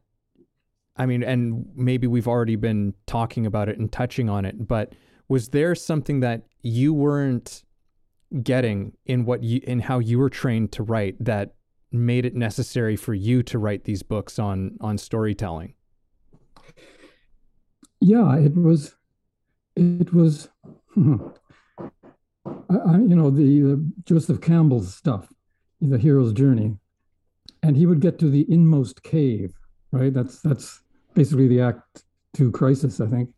[0.98, 4.94] I mean, and maybe we've already been talking about it and touching on it, but
[5.30, 7.64] was there something that you weren't
[8.44, 11.54] getting in what you in how you were trained to write that
[11.92, 15.74] made it necessary for you to write these books on on storytelling?
[18.00, 18.96] Yeah, it was.
[19.76, 20.50] It was.
[20.94, 21.18] Hmm.
[22.70, 25.32] I, you know the, the Joseph Campbell's stuff,
[25.82, 26.78] the hero's journey,
[27.62, 29.54] and he would get to the inmost cave.
[29.92, 30.14] Right.
[30.14, 30.82] That's that's
[31.18, 32.04] basically the Act
[32.36, 33.30] Two crisis, I think,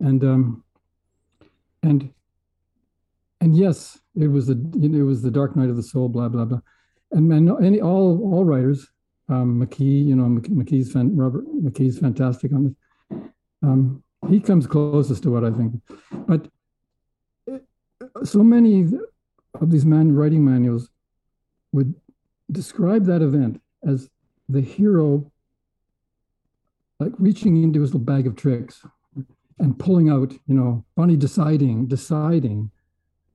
[0.00, 0.64] and um,
[1.82, 2.10] and
[3.42, 6.08] and yes, it was the you know, it was the dark night of the soul,
[6.08, 6.60] blah blah blah,
[7.12, 8.88] and and any all all writers,
[9.28, 13.20] um, McKee, you know McKee's fan, Robert McKee's fantastic on this.
[13.62, 15.74] Um, he comes closest to what I think,
[16.26, 16.48] but
[18.24, 18.88] so many
[19.60, 20.88] of these man writing manuals
[21.72, 21.94] would
[22.50, 24.08] describe that event as
[24.48, 25.30] the hero
[27.00, 28.84] like reaching into his little bag of tricks
[29.58, 32.70] and pulling out, you know, Bonnie deciding, deciding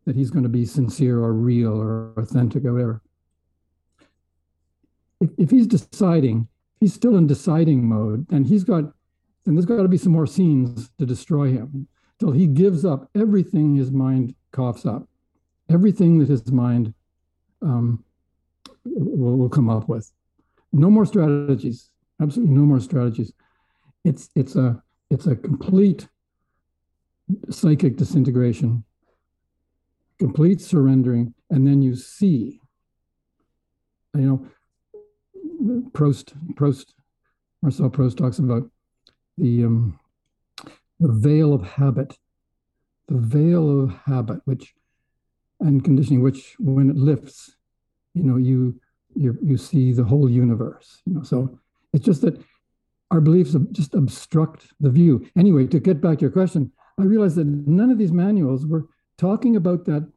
[0.05, 3.01] that he's going to be sincere or real or authentic or whatever.
[5.21, 6.47] If, if he's deciding,
[6.79, 8.85] he's still in deciding mode, and he's got,
[9.45, 11.87] and there's got to be some more scenes to destroy him
[12.19, 15.07] till he gives up everything his mind coughs up,
[15.69, 16.93] everything that his mind
[17.61, 18.03] um,
[18.85, 20.11] will, will come up with.
[20.71, 21.89] No more strategies.
[22.21, 23.33] Absolutely no more strategies.
[24.03, 26.07] It's it's a it's a complete
[27.49, 28.83] psychic disintegration,
[30.19, 32.61] complete surrendering, and then you see.
[34.15, 34.21] You
[35.61, 36.95] know, Proust, Proust,
[37.61, 38.63] Marcel Proust talks about
[39.37, 39.99] the um,
[40.99, 42.17] the veil of habit,
[43.07, 44.73] the veil of habit, which
[45.59, 47.55] and conditioning, which when it lifts,
[48.13, 48.79] you know, you
[49.15, 51.01] you you see the whole universe.
[51.05, 51.59] You know, so
[51.93, 52.41] it's just that
[53.11, 55.27] our beliefs just obstruct the view.
[55.37, 58.85] Anyway, to get back to your question, I realized that none of these manuals were
[59.17, 60.07] talking about that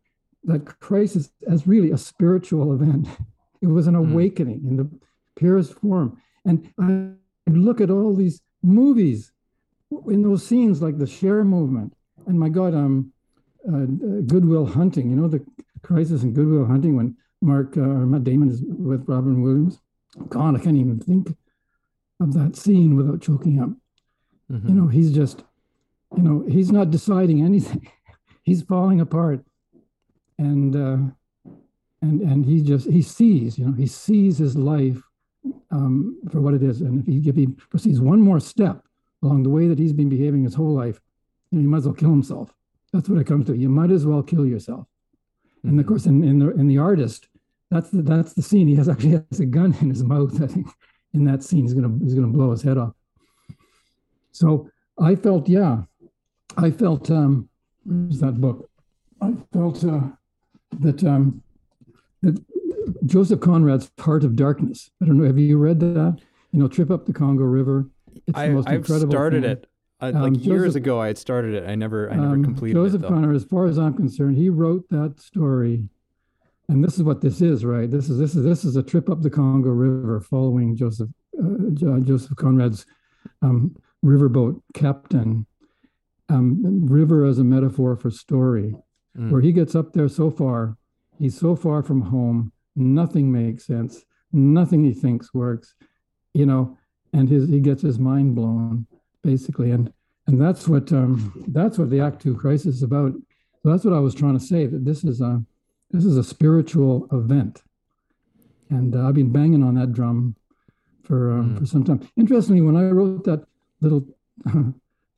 [0.45, 3.09] that crisis as really a spiritual event.
[3.63, 4.11] It was an hmm.
[4.11, 4.91] awakening in the
[5.37, 6.21] purest form.
[6.45, 7.13] And I
[7.49, 9.31] look at all these movies
[10.09, 11.95] in those scenes like the Share movement,
[12.27, 13.13] and my God, um,
[13.69, 13.87] uh,
[14.27, 15.11] Good Will Hunting.
[15.11, 15.45] You know the
[15.83, 19.81] crisis in Good Will Hunting when Mark uh, or Matt Damon is with Robin Williams.
[20.29, 21.37] God, I can't even think
[22.23, 23.71] of that scene without choking up.
[24.51, 24.69] Mm-hmm.
[24.69, 25.45] You know, he's just,
[26.17, 27.89] you know, he's not deciding anything.
[28.43, 29.45] he's falling apart,
[30.39, 30.99] and uh,
[32.03, 35.01] and and he just he sees, you know, he sees his life
[35.71, 38.85] um, for what it is, and if he if he proceeds one more step
[39.23, 41.01] along the way that he's been behaving his whole life,
[41.51, 42.53] you know, he might as well kill himself.
[42.93, 43.57] That's what it comes to.
[43.57, 44.87] You might as well kill yourself.
[45.59, 45.69] Mm-hmm.
[45.69, 45.93] And of mm-hmm.
[45.93, 47.29] course, in, in the in the artist,
[47.71, 48.69] that's the that's the scene.
[48.69, 50.43] He has actually has a gun in his mouth.
[50.43, 50.67] I think
[51.15, 51.63] in that scene.
[51.63, 52.95] He's gonna he's gonna blow his head off.
[54.33, 55.83] So I felt, yeah,
[56.57, 57.11] I felt.
[57.11, 57.49] Um,
[57.85, 58.69] where's that book?
[59.21, 60.01] I felt uh,
[60.81, 61.43] that um,
[62.23, 62.43] that
[63.05, 64.91] Joseph Conrad's Heart of Darkness.
[65.01, 65.25] I don't know.
[65.25, 66.19] Have you read that?
[66.53, 67.89] You know, Trip Up the Congo River.
[68.27, 69.53] It's I, the most I've incredible started thing.
[69.53, 69.67] it.
[70.01, 71.69] Uh, like um, years Joseph, ago, I had started it.
[71.69, 73.03] I never, I never um, completed Joseph it.
[73.03, 75.89] Joseph Conrad, as far as I'm concerned, he wrote that story
[76.69, 77.91] and this is what this is, right?
[77.91, 82.01] This is this is this is a trip up the Congo River following Joseph uh,
[82.01, 82.87] Joseph Conrad's
[83.43, 85.47] um, riverboat captain.
[86.29, 88.75] Um, river as a metaphor for story,
[89.19, 89.31] mm.
[89.31, 90.79] where he gets up there so far,
[91.19, 95.75] he's so far from home, nothing makes sense, nothing he thinks works,
[96.33, 96.79] you know,
[97.13, 98.87] and his he gets his mind blown
[99.23, 99.93] basically, and
[100.27, 103.13] and that's what um, that's what the Act Two crisis is about.
[103.63, 105.43] So that's what I was trying to say that this is a
[105.93, 107.63] this is a spiritual event.
[108.71, 110.35] And uh, I've been banging on that drum
[111.05, 111.59] for um, mm.
[111.59, 112.09] for some time.
[112.17, 113.45] Interestingly, when I wrote that
[113.81, 114.07] little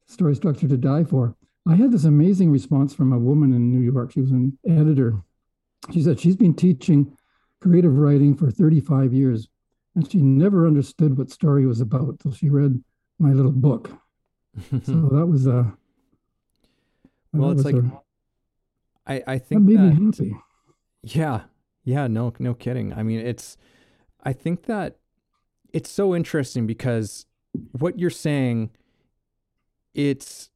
[0.06, 1.36] story structure to die for,
[1.68, 4.12] I had this amazing response from a woman in New York.
[4.12, 5.22] She was an editor.
[5.92, 7.16] She said she's been teaching
[7.60, 9.48] creative writing for 35 years,
[9.94, 12.82] and she never understood what story was about until she read
[13.18, 13.90] my little book.
[14.82, 15.72] so that was a.
[17.32, 18.02] Well, it's like a,
[19.06, 20.36] I I think that made me happy.
[21.04, 21.42] Yeah.
[21.84, 22.92] Yeah, no no kidding.
[22.92, 23.56] I mean, it's
[24.22, 24.96] I think that
[25.72, 27.26] it's so interesting because
[27.72, 28.70] what you're saying
[29.92, 30.50] it's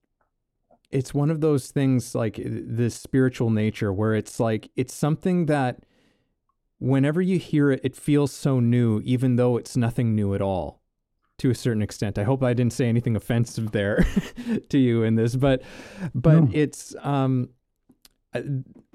[0.91, 5.85] it's one of those things like this spiritual nature where it's like it's something that
[6.79, 10.81] whenever you hear it it feels so new even though it's nothing new at all
[11.39, 12.19] to a certain extent.
[12.19, 14.05] I hope I didn't say anything offensive there
[14.71, 15.63] to you in this, but
[16.15, 16.51] but no.
[16.53, 17.51] it's um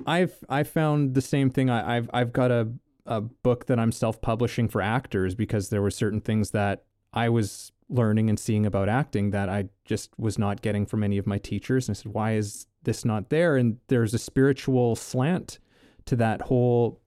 [0.06, 1.70] I've I found the same thing.
[1.70, 2.72] I, have I've got a
[3.06, 7.30] a book that I'm self publishing for actors because there were certain things that I
[7.30, 11.28] was learning and seeing about acting that I just was not getting from any of
[11.28, 11.88] my teachers.
[11.88, 13.56] And I said, why is this not there?
[13.56, 15.60] And there's a spiritual slant
[16.06, 17.02] to that whole,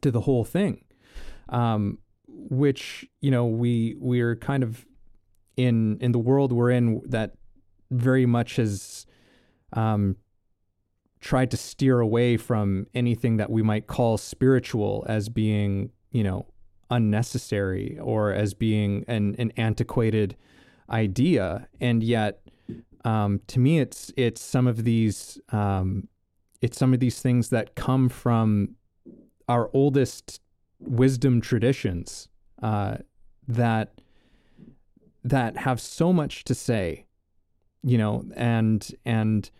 [0.00, 0.84] to the whole thing,
[1.48, 1.98] um,
[2.28, 4.84] which you know we we're kind of
[5.56, 7.32] in in the world we're in that
[7.90, 9.06] very much has
[9.72, 10.16] um,
[11.20, 16.46] tried to steer away from anything that we might call spiritual as being, you know,
[16.90, 20.36] unnecessary or as being an, an antiquated
[20.90, 21.68] idea.
[21.80, 22.42] And yet,
[23.04, 26.08] um, to me, it's it's some of these um,
[26.60, 28.74] it's some of these things that come from
[29.48, 30.40] our oldest
[30.80, 32.28] wisdom traditions
[32.62, 32.96] uh,
[33.46, 34.00] that
[35.22, 37.06] that have so much to say,
[37.82, 39.50] you know, and and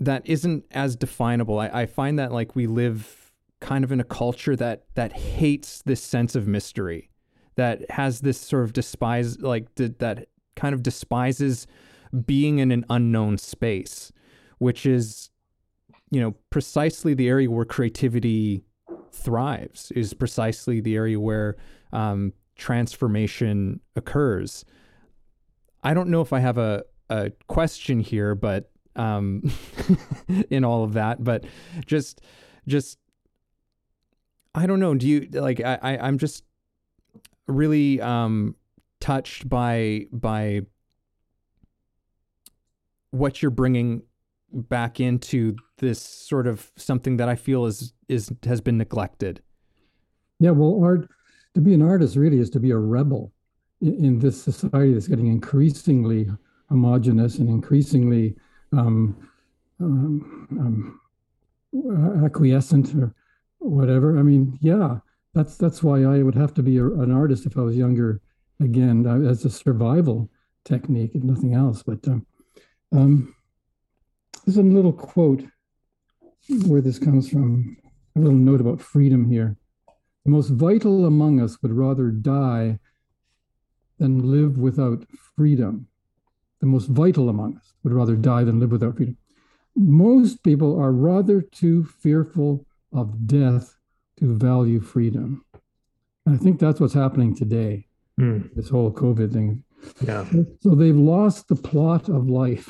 [0.00, 1.58] that isn't as definable.
[1.58, 5.82] I, I find that like we live kind of in a culture that that hates
[5.82, 7.10] this sense of mystery,
[7.56, 11.66] that has this sort of despise like th- that kind of despises
[12.26, 14.10] being in an unknown space,
[14.58, 15.30] which is,
[16.10, 18.64] you know, precisely the area where creativity
[19.12, 19.92] thrives.
[19.92, 21.56] Is precisely the area where
[21.92, 24.64] um, transformation occurs.
[25.82, 29.50] I don't know if I have a a question here, but um,
[30.50, 31.44] in all of that, but
[31.86, 32.20] just,
[32.66, 32.98] just,
[34.54, 34.94] I don't know.
[34.94, 35.60] Do you like?
[35.60, 36.44] I, I I'm just
[37.46, 38.56] really um,
[39.00, 40.62] touched by by
[43.10, 44.02] what you're bringing
[44.52, 49.42] back into this sort of something that I feel is is has been neglected.
[50.38, 51.08] Yeah, well, art
[51.54, 53.32] to be an artist really is to be a rebel
[53.80, 56.28] in, in this society that's getting increasingly
[56.68, 58.36] homogenous and increasingly
[58.72, 59.28] um,
[59.80, 61.00] um,
[61.72, 63.14] um, acquiescent or
[63.58, 64.18] whatever.
[64.18, 64.98] I mean, yeah,
[65.34, 68.20] that's that's why I would have to be a, an artist if I was younger.
[68.60, 70.28] Again, uh, as a survival
[70.64, 71.82] technique, if nothing else.
[71.82, 72.26] But um,
[72.92, 73.34] um,
[74.44, 75.44] there's a little quote
[76.66, 77.76] where this comes from.
[78.16, 79.56] A little note about freedom here.
[80.24, 82.80] The most vital among us would rather die
[83.98, 85.04] than live without
[85.36, 85.86] freedom
[86.60, 89.16] the most vital among us would rather die than live without freedom.
[89.76, 93.76] Most people are rather too fearful of death
[94.18, 95.44] to value freedom.
[96.26, 97.86] And I think that's what's happening today,
[98.20, 98.52] mm.
[98.54, 99.64] this whole COVID thing.
[100.02, 100.28] Yeah.
[100.60, 102.68] So they've lost the plot of life.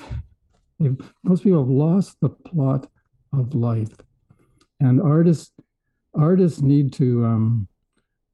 [0.78, 2.88] They've, most people have lost the plot
[3.32, 3.96] of life.
[4.78, 5.52] And artists
[6.14, 7.68] artists need to um,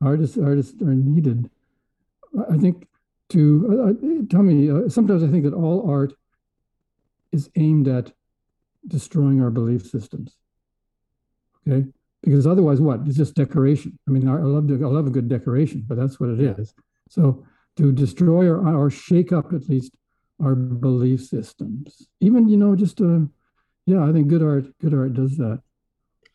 [0.02, 1.50] artists artists are needed.
[2.50, 2.86] I think
[3.30, 6.12] to uh, uh, tell me, uh, sometimes I think that all art
[7.32, 8.12] is aimed at
[8.86, 10.36] destroying our belief systems.
[11.66, 11.86] Okay,
[12.22, 13.00] because otherwise, what?
[13.06, 13.98] It's just decoration.
[14.06, 16.54] I mean, I, love to, I love a good decoration, but that's what it yeah.
[16.56, 16.72] is.
[17.08, 17.44] So
[17.76, 19.92] to destroy or, or shake up at least
[20.42, 23.20] our belief systems, even you know, just uh,
[23.86, 25.60] yeah, I think good art, good art does that.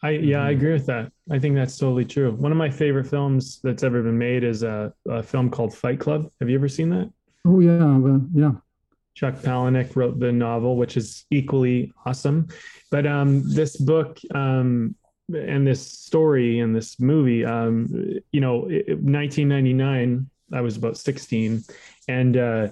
[0.04, 0.58] I yeah, I mm-hmm.
[0.58, 1.12] agree with that.
[1.30, 2.32] I think that's totally true.
[2.32, 6.00] One of my favorite films that's ever been made is a, a film called Fight
[6.00, 6.30] Club.
[6.40, 7.12] Have you ever seen that?
[7.46, 8.52] Oh yeah, well, yeah.
[9.14, 12.48] Chuck Palahniuk wrote the novel, which is equally awesome.
[12.90, 14.96] But um, this book um,
[15.34, 17.88] and this story and this movie, um,
[18.32, 21.64] you know, 1999, I was about 16,
[22.08, 22.68] and uh,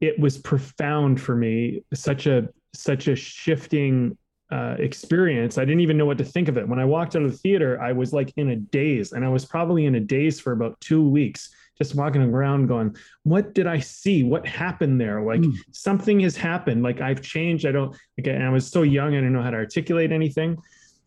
[0.00, 1.82] it was profound for me.
[1.92, 4.16] Such a such a shifting
[4.50, 5.58] uh, experience.
[5.58, 6.68] I didn't even know what to think of it.
[6.68, 9.28] When I walked out of the theater, I was like in a daze, and I
[9.28, 13.66] was probably in a daze for about two weeks, just walking around going, What did
[13.66, 14.22] I see?
[14.22, 15.20] What happened there?
[15.22, 15.52] Like mm.
[15.72, 16.82] something has happened.
[16.82, 17.66] Like I've changed.
[17.66, 20.56] I don't, like, I was so young, I didn't know how to articulate anything.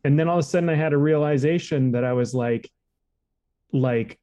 [0.03, 2.69] And then all of a sudden, I had a realization that I was like,
[3.71, 4.19] like,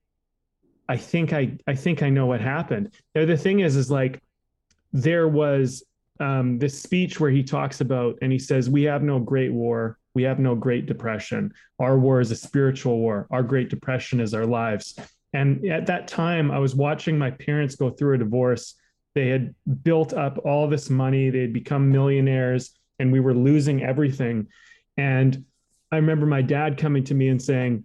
[0.88, 2.94] I think I, I think I know what happened.
[3.14, 4.22] Now, the thing is, is like,
[4.92, 5.84] there was
[6.20, 9.98] um, this speech where he talks about and he says, We have no great war.
[10.14, 11.52] We have no great depression.
[11.78, 13.26] Our war is a spiritual war.
[13.30, 14.98] Our great depression is our lives.
[15.32, 18.74] And at that time, I was watching my parents go through a divorce.
[19.14, 23.82] They had built up all this money, they had become millionaires, and we were losing
[23.82, 24.48] everything.
[24.96, 25.44] And
[25.90, 27.84] I remember my dad coming to me and saying,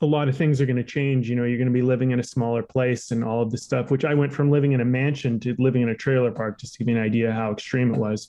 [0.00, 1.28] a lot of things are going to change.
[1.28, 3.62] You know, you're going to be living in a smaller place and all of this
[3.62, 6.58] stuff, which I went from living in a mansion to living in a trailer park,
[6.60, 8.28] just to give you an idea how extreme it was.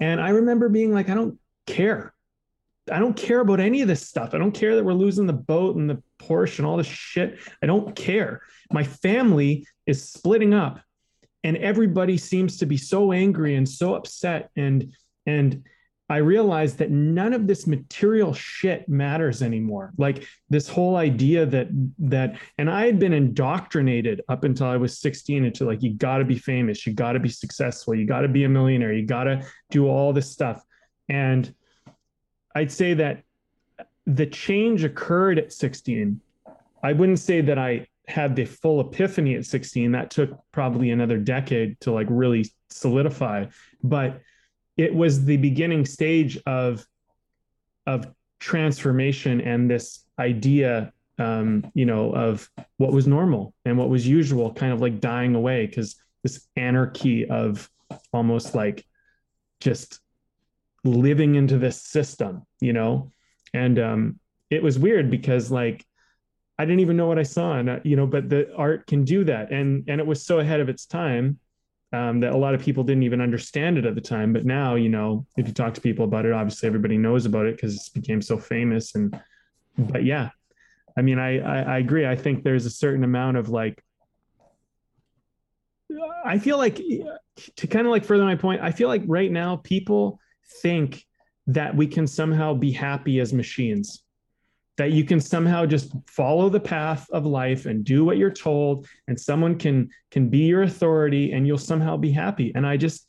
[0.00, 2.14] And I remember being like, I don't care.
[2.90, 4.34] I don't care about any of this stuff.
[4.34, 7.38] I don't care that we're losing the boat and the Porsche and all this shit.
[7.62, 8.42] I don't care.
[8.72, 10.80] My family is splitting up
[11.44, 14.92] and everybody seems to be so angry and so upset and
[15.26, 15.64] and
[16.12, 19.94] I realized that none of this material shit matters anymore.
[19.96, 21.68] Like this whole idea that
[22.00, 26.18] that and I had been indoctrinated up until I was 16 into like you got
[26.18, 29.06] to be famous, you got to be successful, you got to be a millionaire, you
[29.06, 30.62] got to do all this stuff.
[31.08, 31.54] And
[32.54, 33.22] I'd say that
[34.04, 36.20] the change occurred at 16.
[36.82, 39.92] I wouldn't say that I had the full epiphany at 16.
[39.92, 43.46] That took probably another decade to like really solidify,
[43.82, 44.20] but
[44.76, 46.84] it was the beginning stage of
[47.86, 48.06] of
[48.40, 52.48] transformation and this idea um, you know of
[52.78, 57.28] what was normal and what was usual kind of like dying away because this anarchy
[57.28, 57.68] of
[58.12, 58.84] almost like
[59.60, 60.00] just
[60.84, 63.10] living into this system you know?
[63.52, 65.84] And um, it was weird because like
[66.58, 69.04] i didn't even know what i saw and uh, you know but the art can
[69.04, 69.50] do that.
[69.50, 71.38] And and it was so ahead of its time
[71.92, 74.32] um, that a lot of people didn't even understand it at the time.
[74.32, 77.46] But now, you know, if you talk to people about it, obviously everybody knows about
[77.46, 78.94] it because it became so famous.
[78.94, 79.18] And
[79.76, 80.30] but yeah,
[80.96, 82.06] I mean, I, I I agree.
[82.06, 83.82] I think there's a certain amount of like.
[86.24, 86.80] I feel like
[87.56, 90.18] to kind of like further my point, I feel like right now people
[90.62, 91.04] think
[91.48, 94.02] that we can somehow be happy as machines
[94.78, 98.86] that you can somehow just follow the path of life and do what you're told
[99.06, 102.52] and someone can can be your authority and you'll somehow be happy.
[102.54, 103.06] And i just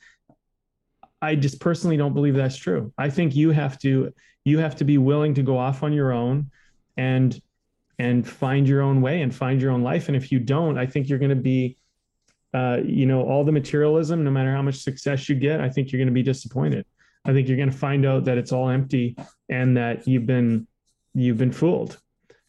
[1.21, 2.91] i just personally don't believe that's true.
[2.97, 6.11] I think you have to you have to be willing to go off on your
[6.11, 6.51] own
[6.97, 7.39] and
[7.97, 10.07] and find your own way and find your own life.
[10.07, 11.77] And if you don't i think you're going to be
[12.53, 15.91] uh, you know all the materialism no matter how much success you get i think
[15.91, 16.85] you're going to be disappointed.
[17.25, 19.15] I think you're going to find out that it's all empty
[19.49, 20.67] and that you've been
[21.13, 21.99] you've been fooled,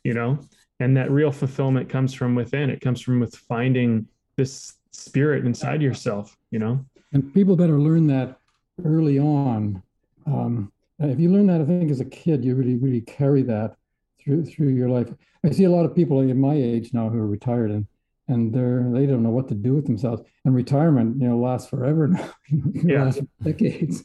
[0.02, 0.38] you know?
[0.80, 2.70] And that real fulfillment comes from within.
[2.70, 6.84] It comes from with finding this spirit inside yourself, you know?
[7.12, 8.38] And people better learn that
[8.84, 9.82] early on.
[10.26, 13.76] Um, if you learn that, I think as a kid, you really, really carry that
[14.20, 15.12] through through your life.
[15.44, 17.86] I see a lot of people in my age now who are retired and
[18.26, 20.22] and they're they don't know what to do with themselves.
[20.44, 22.30] And retirement, you know, lasts forever now,
[22.72, 23.04] yeah.
[23.04, 24.04] lasts decades.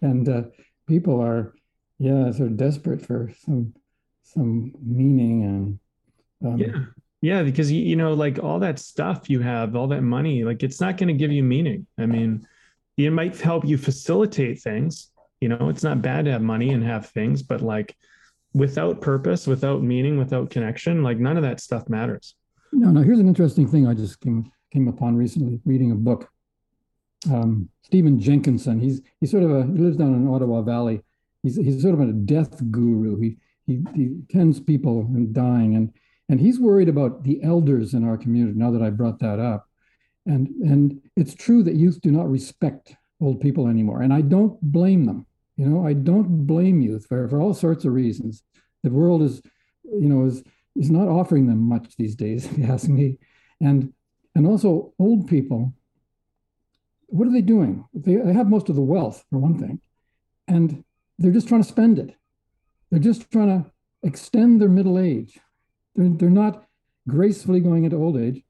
[0.00, 0.42] And uh,
[0.88, 1.54] people are,
[1.98, 3.74] yeah, sort of desperate for some
[4.34, 5.78] some meaning and
[6.46, 6.84] um, yeah.
[7.22, 10.80] Yeah because you, know like all that stuff you have all that money like it's
[10.80, 11.86] not going to give you meaning.
[11.98, 12.46] I mean
[12.96, 15.10] it might help you facilitate things
[15.40, 17.96] you know it's not bad to have money and have things but like
[18.54, 22.34] without purpose without meaning without connection like none of that stuff matters.
[22.72, 26.28] No no here's an interesting thing i just came came upon recently reading a book.
[27.30, 31.02] Um, Stephen Jenkinson he's he's sort of a he lives down in Ottawa Valley.
[31.42, 33.18] He's he's sort of a death guru.
[33.18, 33.36] He
[33.70, 35.92] he, he tends people and dying and
[36.28, 39.66] and he's worried about the elders in our community now that i brought that up.
[40.26, 44.60] And and it's true that youth do not respect old people anymore and i don't
[44.60, 45.26] blame them.
[45.56, 48.42] You know i don't blame youth for, for all sorts of reasons.
[48.82, 49.40] The world is
[49.84, 50.42] you know is
[50.76, 53.18] is not offering them much these days if you ask me.
[53.60, 53.92] And
[54.34, 55.74] and also old people
[57.12, 57.84] what are they doing?
[57.92, 59.80] They, they have most of the wealth for one thing
[60.46, 60.84] and
[61.18, 62.14] they're just trying to spend it
[62.90, 63.70] they're just trying to
[64.02, 65.38] extend their middle age.
[65.94, 66.64] They're, they're not
[67.08, 68.42] gracefully going into old age.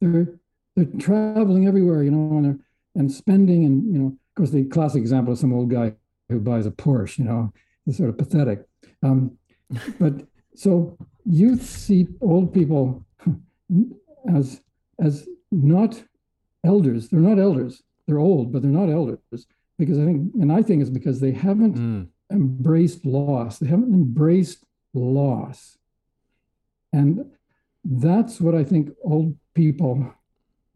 [0.00, 0.28] They're
[0.76, 2.60] they're traveling everywhere, you know, and
[2.94, 5.94] and spending and you know, of course, the classic example of some old guy
[6.28, 7.52] who buys a Porsche, you know,
[7.86, 8.66] is sort of pathetic.
[9.02, 9.38] Um,
[9.98, 13.04] but so youth see old people
[14.34, 14.60] as
[15.00, 16.02] as not
[16.64, 17.08] elders.
[17.08, 17.82] They're not elders.
[18.06, 19.46] They're old, but they're not elders
[19.78, 23.58] because I think, and I think it's because they haven't mm embraced loss.
[23.58, 25.78] They haven't embraced loss.
[26.92, 27.30] And
[27.84, 30.14] that's what I think old people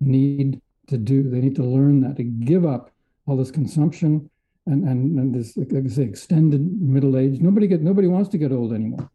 [0.00, 1.28] need to do.
[1.28, 2.90] They need to learn that, to give up
[3.26, 4.28] all this consumption
[4.66, 7.40] and, and, and this, like I say, extended middle age.
[7.40, 9.11] Nobody get nobody wants to get old anymore.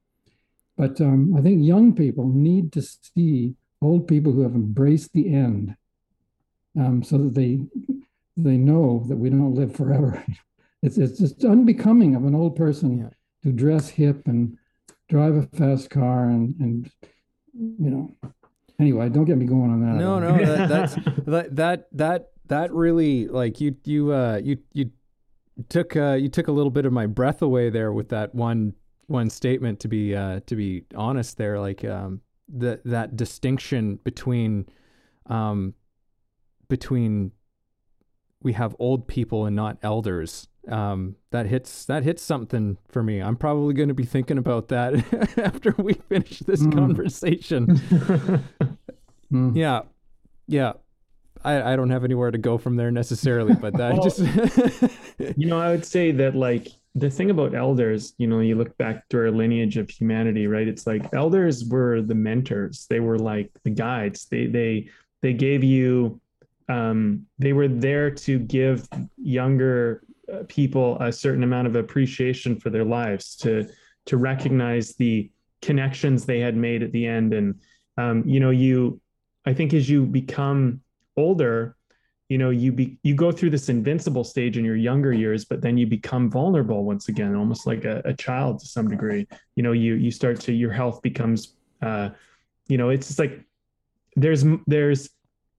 [0.77, 5.33] But um, I think young people need to see old people who have embraced the
[5.33, 5.75] end
[6.79, 7.59] um, so that they
[8.35, 10.23] they know that we don't live forever.
[10.83, 13.09] it's it's just unbecoming of an old person yeah.
[13.41, 14.57] to dress hip and
[15.09, 16.91] drive a fast car and and
[17.53, 18.15] you know
[18.79, 22.71] anyway don't get me going on that no no that, that's that that that that
[22.73, 24.91] really like you you uh you you
[25.69, 28.73] took uh you took a little bit of my breath away there with that one
[29.07, 34.65] one statement to be uh to be honest there like um that that distinction between
[35.27, 35.73] um
[36.67, 37.31] between
[38.43, 43.21] we have old people and not elders um, that hits that hits something for me.
[43.21, 44.93] I'm probably going to be thinking about that
[45.37, 46.73] after we finish this mm.
[46.73, 47.67] conversation.
[49.31, 49.55] mm.
[49.55, 49.81] Yeah,
[50.47, 50.73] yeah.
[51.45, 54.19] I, I don't have anywhere to go from there necessarily, but that well, just
[55.37, 58.77] you know, I would say that like the thing about elders, you know, you look
[58.77, 60.67] back to our lineage of humanity, right?
[60.67, 62.85] It's like elders were the mentors.
[62.89, 64.25] They were like the guides.
[64.25, 64.89] They they
[65.21, 66.21] they gave you
[66.69, 68.87] um, they were there to give
[69.17, 73.67] younger uh, people a certain amount of appreciation for their lives to
[74.05, 77.33] to recognize the connections they had made at the end.
[77.33, 77.55] And
[77.97, 78.99] um, you know you
[79.45, 80.81] i think as you become
[81.17, 81.75] older
[82.29, 85.61] you know you be you go through this invincible stage in your younger years but
[85.61, 89.27] then you become vulnerable once again almost like a, a child to some degree.
[89.55, 92.09] You know you you start to your health becomes uh
[92.67, 93.45] you know it's just like
[94.15, 95.09] there's there's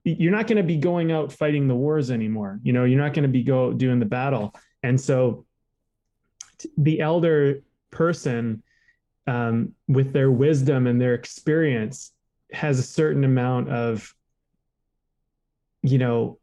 [0.04, 2.60] you're not going to be going out fighting the wars anymore.
[2.62, 4.54] You know you're not going to be go doing the battle.
[4.82, 5.46] And so
[6.76, 8.62] the elder person
[9.26, 12.12] um, with their wisdom and their experience
[12.52, 14.14] has a certain amount of
[15.82, 16.38] you know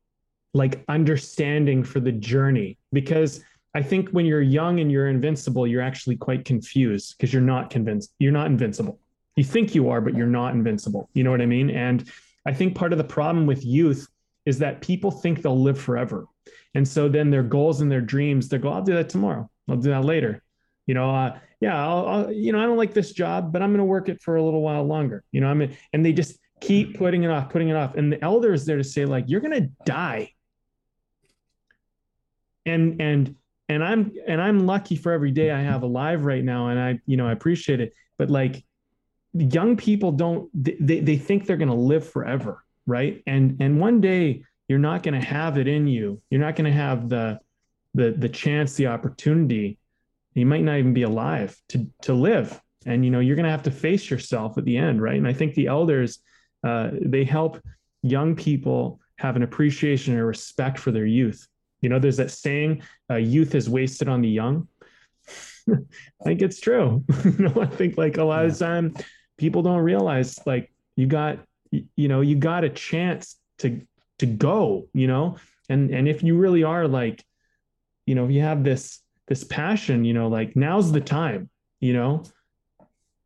[0.53, 2.77] like understanding for the journey.
[2.91, 3.43] Because
[3.73, 7.69] i think when you're young and you're invincible you're actually quite confused because you're not
[7.69, 8.99] convinced you're not invincible.
[9.35, 11.09] You think you are but you're not invincible.
[11.13, 11.69] You know what i mean?
[11.69, 12.09] And
[12.45, 14.07] i think part of the problem with youth
[14.45, 16.25] is that people think they'll live forever.
[16.73, 19.49] And so then their goals and their dreams they go i'll do that tomorrow.
[19.69, 20.41] I'll do that later.
[20.87, 23.69] You know uh, yeah I'll, I'll, you know i don't like this job but i'm
[23.69, 25.23] going to work it for a little while longer.
[25.31, 27.95] You know i mean and they just keep putting it off putting it off.
[27.95, 30.33] And the elder is there to say like you're going to die.
[32.65, 33.35] And and
[33.69, 36.99] and i'm and i'm lucky for every day i have alive right now and i
[37.05, 37.93] you know i appreciate it.
[38.17, 38.63] But like
[39.33, 43.21] young people don't they, they think they're going to live forever right?
[43.27, 46.21] And and one day you're not going to have it in you.
[46.29, 47.39] You're not going to have the
[47.93, 49.77] the the chance the opportunity.
[50.33, 52.59] You might not even be alive to to live.
[52.85, 55.17] And you know you're going to have to face yourself at the end right?
[55.17, 56.19] And i think the elders
[56.63, 57.59] uh, they help
[58.03, 61.47] young people have an appreciation and respect for their youth.
[61.81, 64.67] You know there's that saying uh, youth is wasted on the young.
[65.69, 67.03] I think it's true.
[67.25, 68.95] You know i think like a lot of time
[69.41, 71.39] people don't realize like you got
[71.71, 73.81] you know you got a chance to
[74.19, 75.35] to go you know?
[75.67, 77.25] And and if you really are like
[78.05, 81.93] you know if you have this this passion you know like now's the time you
[81.93, 82.23] know?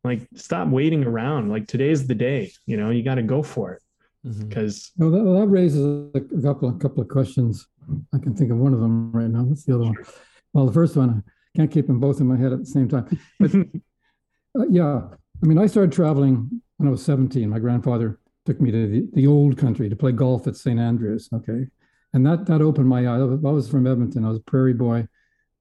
[0.02, 1.50] Like stop waiting around.
[1.50, 2.90] Like today's the day you know?
[2.90, 3.82] You got to go for it
[4.24, 5.10] because mm-hmm.
[5.10, 7.66] well, that, that, raises a couple a couple of questions.
[8.14, 9.42] I can think of one of them right now.
[9.42, 9.96] What's the other one?
[10.54, 12.88] Well the first one i can't keep them both in my head at the same
[12.88, 13.06] time
[13.40, 13.54] but
[14.60, 15.02] uh, yeah
[15.42, 19.08] i mean i started traveling when i was 17 my grandfather took me to the,
[19.14, 21.66] the old country to play golf at st andrews okay
[22.12, 25.06] and that that opened my eyes i was from edmonton i was a prairie boy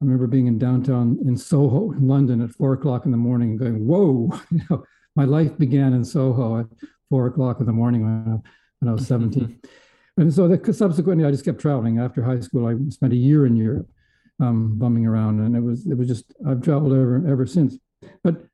[0.01, 3.51] I remember being in downtown in Soho in London at four o'clock in the morning
[3.51, 4.84] and going, whoa, you know,
[5.15, 6.65] my life began in Soho at
[7.09, 8.49] four o'clock in the morning when I,
[8.80, 9.43] when I was 17.
[9.43, 9.53] Mm-hmm.
[10.17, 11.99] And so the, subsequently, I just kept traveling.
[11.99, 13.89] After high school, I spent a year in Europe,
[14.39, 17.78] um, bumming around, and it was it was just I've traveled ever ever since.
[18.23, 18.45] But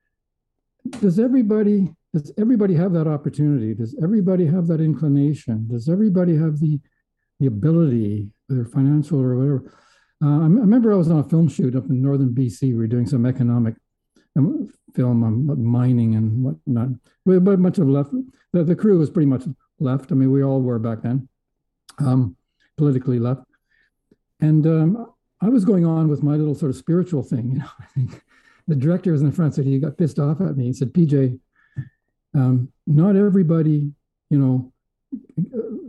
[1.00, 3.74] does everybody does everybody have that opportunity?
[3.74, 5.66] Does everybody have that inclination?
[5.68, 6.78] Does everybody have the
[7.40, 9.72] the ability, whether financial or whatever,
[10.22, 12.62] uh, I remember I was on a film shoot up in northern BC.
[12.62, 13.74] We were doing some economic
[14.36, 16.90] um, film on mining and whatnot.
[17.26, 18.12] Had a of left.
[18.52, 19.44] The, the crew was pretty much
[19.80, 20.12] left.
[20.12, 21.28] I mean, we all were back then,
[21.98, 22.36] um,
[22.76, 23.42] politically left.
[24.40, 27.50] And um, I was going on with my little sort of spiritual thing.
[27.50, 28.22] You know, I think
[28.72, 29.54] the director was in the front.
[29.54, 30.66] Said he got pissed off at me.
[30.66, 31.38] He said, "PJ,
[32.34, 33.92] um, not everybody,
[34.30, 34.72] you know,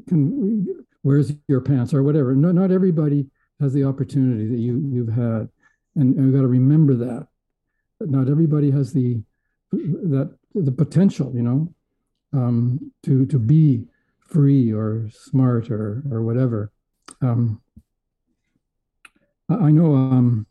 [0.08, 0.68] can
[1.04, 2.36] wears your pants or whatever.
[2.36, 3.28] No, not everybody."
[3.64, 5.50] has the opportunity that you you've had,
[5.96, 7.28] and, and we've got to remember that.
[8.02, 9.22] Not everybody has the
[9.72, 11.74] that the potential, you know,
[12.34, 13.86] um, to to be
[14.20, 16.72] free or smart or or whatever.
[17.22, 17.62] Um,
[19.50, 20.48] I know, um,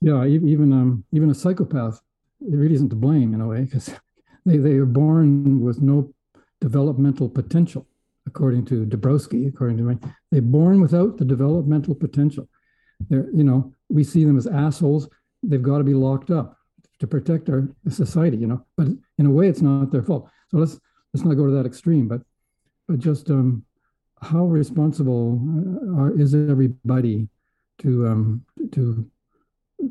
[0.00, 2.00] yeah, even um, even a psychopath,
[2.40, 3.90] it really isn't to blame in a way because
[4.46, 6.12] they they are born with no
[6.60, 7.86] developmental potential
[8.28, 9.98] according to Dabrowski, according to me,
[10.30, 12.46] they're born without the developmental potential.
[13.08, 15.08] They're, you know, we see them as assholes.
[15.42, 16.56] They've got to be locked up
[17.00, 18.64] to protect our society, you know.
[18.76, 18.88] But
[19.18, 20.28] in a way, it's not their fault.
[20.50, 20.78] So let's
[21.12, 22.06] let's not go to that extreme.
[22.06, 22.20] But
[22.86, 23.64] but just um,
[24.20, 27.28] how responsible uh, are, is everybody
[27.78, 29.08] to um, to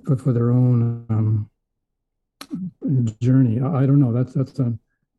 [0.06, 1.50] for, for their own um,
[3.22, 3.60] journey?
[3.62, 4.14] I, I don't know.
[4.14, 4.74] That's that's a,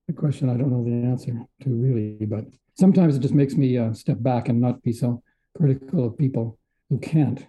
[0.09, 2.45] a question I don't know the answer to really, but
[2.75, 5.23] sometimes it just makes me uh, step back and not be so
[5.57, 6.59] critical of people
[6.89, 7.47] who can't.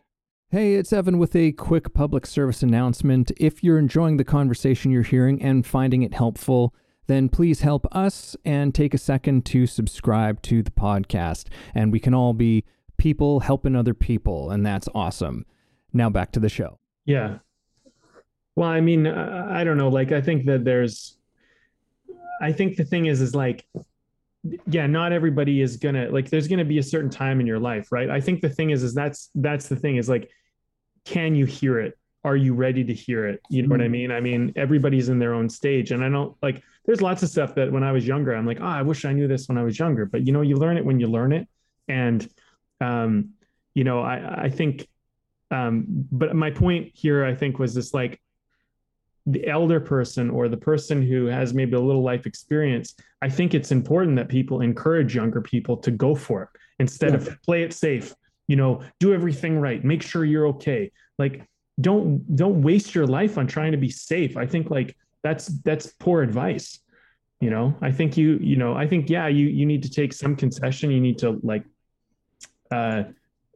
[0.52, 3.32] Hey, it's Evan with a quick public service announcement.
[3.38, 6.74] If you're enjoying the conversation you're hearing and finding it helpful,
[7.06, 11.50] then please help us and take a second to subscribe to the podcast.
[11.76, 12.66] And we can all be
[12.98, 15.46] people helping other people, and that's awesome.
[15.94, 16.79] Now back to the show.
[17.10, 17.40] Yeah.
[18.56, 19.90] Well, I mean, I don't know.
[19.90, 21.18] Like, I think that there's,
[22.40, 23.66] I think the thing is, is like,
[24.68, 26.30] yeah, not everybody is gonna like.
[26.30, 28.10] There's gonna be a certain time in your life, right?
[28.10, 30.30] I think the thing is, is that's that's the thing is like,
[31.04, 31.98] can you hear it?
[32.24, 33.42] Are you ready to hear it?
[33.50, 33.72] You know mm-hmm.
[33.72, 33.92] what I mm-hmm.
[33.92, 34.12] mean?
[34.12, 36.62] I mean, everybody's in their own stage, and I don't like.
[36.86, 39.14] There's lots of stuff that when I was younger, I'm like, oh, I wish I
[39.14, 40.06] knew this when I was younger.
[40.06, 41.48] But you know, you learn it when you learn it,
[41.88, 42.30] and
[42.80, 43.32] um,
[43.74, 44.88] you know, I I think,
[45.52, 48.20] um, but my point here, I think, was this like
[49.26, 53.54] the elder person or the person who has maybe a little life experience, I think
[53.54, 57.18] it's important that people encourage younger people to go for it instead yeah.
[57.18, 58.14] of play it safe,
[58.48, 60.92] you know, do everything right, make sure you're okay.
[61.18, 61.48] Like
[61.80, 64.38] don't don't waste your life on trying to be safe.
[64.38, 66.80] I think like that's that's poor advice.
[67.40, 70.14] You know, I think you, you know, I think yeah, you you need to take
[70.14, 70.92] some concession.
[70.92, 71.64] You need to like
[72.72, 73.04] uh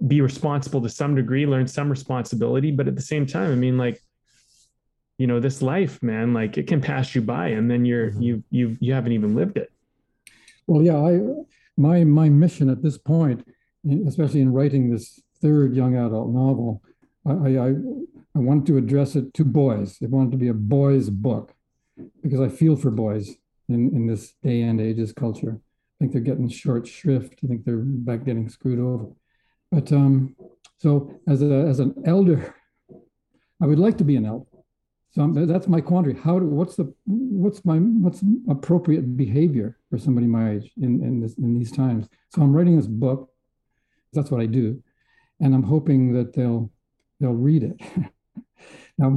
[0.06, 3.78] be responsible to some degree, learn some responsibility, but at the same time, I mean
[3.78, 4.02] like
[5.18, 8.22] you know this life man like it can pass you by and then you're mm-hmm.
[8.22, 9.72] you you you haven't even lived it.
[10.68, 11.20] Well yeah i
[11.78, 13.46] my my mission at this point
[14.08, 16.82] especially in writing this third young adult novel
[17.26, 17.68] i i
[18.36, 19.98] i want to address it to boys.
[20.02, 21.54] It wanted to be a boys book
[22.22, 23.36] because i feel for boys
[23.70, 25.60] in in this day and ages culture.
[25.60, 27.40] I think they're getting short shrift.
[27.44, 29.08] I think they're back getting screwed over
[29.74, 30.36] but um
[30.78, 30.90] so
[31.28, 32.56] as a as an elder
[33.62, 34.54] i would like to be an elder
[35.14, 36.16] so that's my quandary.
[36.16, 41.20] How do, what's the what's my what's appropriate behavior for somebody my age in in,
[41.20, 42.10] this, in these times?
[42.30, 43.30] So I'm writing this book.
[44.14, 44.82] That's what I do,
[45.40, 46.72] and I'm hoping that they'll
[47.20, 47.80] they'll read it.
[48.98, 49.12] now,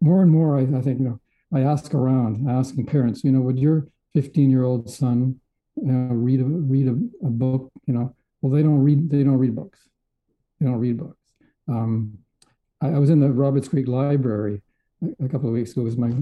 [0.00, 1.20] more and more, I, I, think you know,
[1.54, 5.38] I ask around, asking parents, you know, would your 15 year old son
[5.76, 7.70] read a read a, a, book?
[7.86, 9.80] You know, well, they don't read they don't read books.
[10.60, 11.18] They don't read books.
[11.68, 12.18] Um,
[12.80, 14.62] I, I was in the Roberts Creek Library
[15.20, 15.82] a couple of weeks ago.
[15.82, 16.12] Was my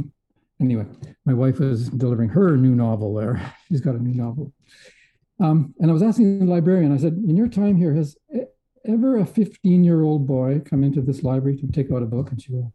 [0.60, 0.86] anyway
[1.24, 3.54] my wife was delivering her new novel there.
[3.68, 4.52] She's got a new novel.
[5.38, 8.16] Um, and i was asking the librarian i said in your time here has
[8.86, 12.30] ever a 15 year old boy come into this library to take out a book?
[12.30, 12.72] And she go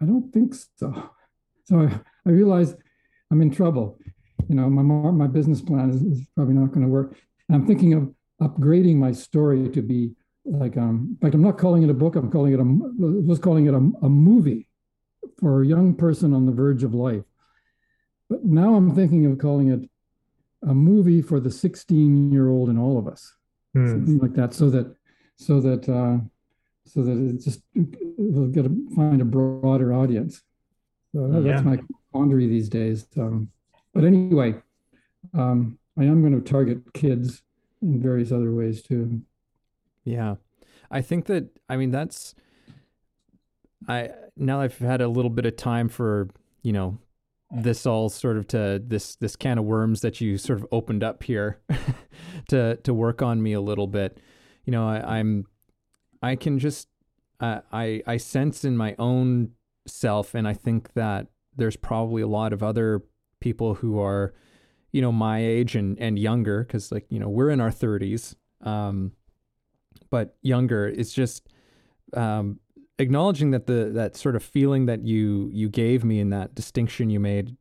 [0.00, 1.10] i don't think so.
[1.64, 2.76] So i, I realized
[3.32, 3.98] i'm in trouble.
[4.48, 7.16] You know my my business plan is, is probably not going to work.
[7.48, 10.12] And i'm thinking of upgrading my story to be
[10.44, 13.38] like um in fact i'm not calling it a book i'm calling it a was
[13.38, 14.68] calling it a, a movie
[15.38, 17.24] for a young person on the verge of life.
[18.28, 19.88] But now I'm thinking of calling it
[20.62, 23.34] a movie for the 16 year old in all of us,
[23.76, 23.90] mm.
[23.90, 24.94] something like that, so that
[25.36, 26.18] so that uh,
[26.84, 30.42] so that it just will get to find a broader audience.
[31.14, 31.52] So that, yeah.
[31.52, 31.78] that's my
[32.12, 33.06] quandary these days.
[33.16, 33.50] Um,
[33.94, 34.54] but anyway,
[35.34, 37.42] um, I am going to target kids
[37.86, 39.22] in various other ways too.
[40.04, 40.36] Yeah,
[40.90, 42.34] I think that I mean that's
[43.88, 46.28] I now I've had a little bit of time for
[46.62, 46.98] you know
[47.50, 51.04] this all sort of to this this can of worms that you sort of opened
[51.04, 51.60] up here
[52.48, 54.18] to to work on me a little bit.
[54.64, 55.46] You know, I, I'm
[56.22, 56.88] I can just
[57.40, 59.52] I I sense in my own
[59.86, 63.02] self, and I think that there's probably a lot of other
[63.40, 64.34] people who are
[64.96, 68.34] you know my age and and younger because like you know we're in our 30s
[68.62, 69.12] um
[70.10, 71.48] but younger it's just
[72.14, 72.58] um
[72.98, 77.10] acknowledging that the that sort of feeling that you you gave me and that distinction
[77.10, 77.56] you made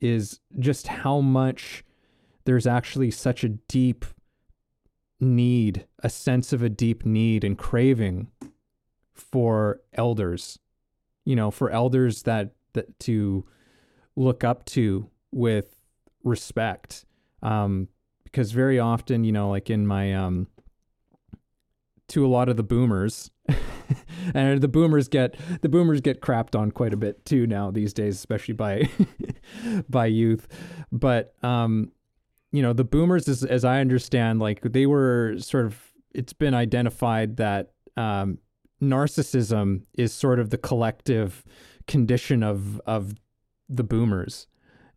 [0.00, 1.84] is just how much
[2.44, 4.04] there's actually such a deep
[5.20, 8.28] need, a sense of a deep need and craving
[9.12, 10.58] for elders.
[11.24, 13.44] You know, for elders that that to
[14.14, 15.75] look up to with
[16.26, 17.06] respect.
[17.42, 17.88] Um,
[18.24, 20.48] because very often, you know, like in my um
[22.08, 23.30] to a lot of the boomers
[24.34, 27.92] and the boomers get the boomers get crapped on quite a bit too now these
[27.92, 28.88] days, especially by
[29.88, 30.48] by youth.
[30.92, 31.92] But um,
[32.52, 35.80] you know, the boomers, as as I understand, like they were sort of.
[36.14, 38.38] It's been identified that um,
[38.82, 41.44] narcissism is sort of the collective
[41.86, 43.14] condition of of
[43.68, 44.46] the boomers,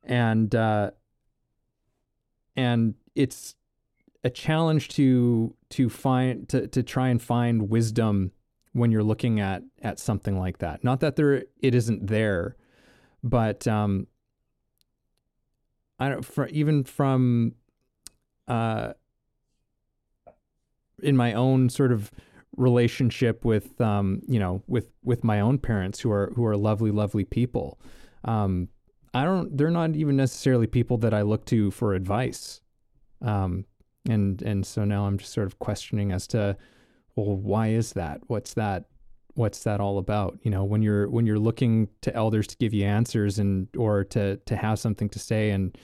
[0.03, 0.91] and uh,
[2.59, 3.55] and it's
[4.25, 8.31] a challenge to to find to to try and find wisdom
[8.73, 10.83] when you're looking at at something like that.
[10.83, 12.57] Not that there it isn't there,
[13.23, 14.07] but um,
[15.99, 17.55] I don't for, even from
[18.49, 18.91] uh,
[21.01, 22.11] in my own sort of
[22.57, 26.91] relationship with um, you know with with my own parents who are who are lovely
[26.91, 27.79] lovely people.
[28.25, 28.67] Um,
[29.13, 29.57] I don't.
[29.57, 32.61] They're not even necessarily people that I look to for advice.
[33.21, 33.65] Um,
[34.07, 36.57] and and so now I'm just sort of questioning as to
[37.15, 38.21] well, why is that?
[38.27, 38.85] What's that?
[39.39, 42.73] what's that all about you know when you're when you're looking to elders to give
[42.73, 45.77] you answers and or to to have something to say and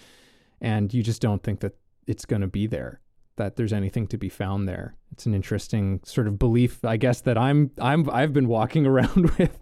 [0.61, 1.73] and you just don't think that
[2.05, 2.99] it's going to be there
[3.37, 4.95] that there's anything to be found there.
[5.11, 9.31] It's an interesting sort of belief i guess that i'm i'm i've been walking around
[9.37, 9.57] with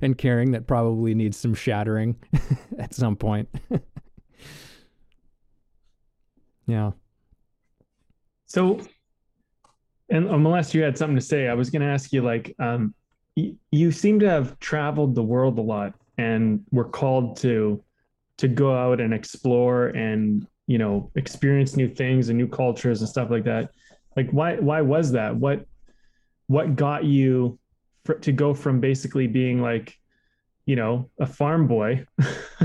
[0.00, 2.16] and carrying that probably needs some shattering
[2.78, 3.48] at some point.
[6.68, 6.92] Yeah.
[8.46, 8.80] So
[10.08, 12.94] and unless you had something to say i was going to ask you like um
[13.34, 17.82] you seem to have traveled the world a lot and were called to
[18.38, 23.08] to go out and explore and you know experience new things and new cultures and
[23.08, 23.70] stuff like that.
[24.16, 25.36] Like why why was that?
[25.36, 25.66] What
[26.46, 27.58] what got you
[28.04, 29.98] for, to go from basically being like
[30.66, 32.06] you know a farm boy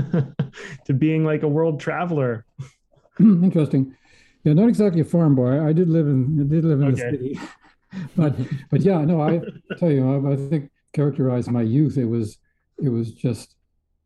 [0.84, 2.44] to being like a world traveler?
[3.20, 3.96] Interesting.
[4.44, 5.66] Yeah not exactly a farm boy.
[5.66, 7.10] I did live in i did live in okay.
[7.10, 7.40] the city.
[8.16, 8.36] But
[8.70, 9.40] but yeah, no, I
[9.78, 11.96] tell you, I, I think characterize my youth.
[11.96, 12.36] It was
[12.82, 13.56] it was just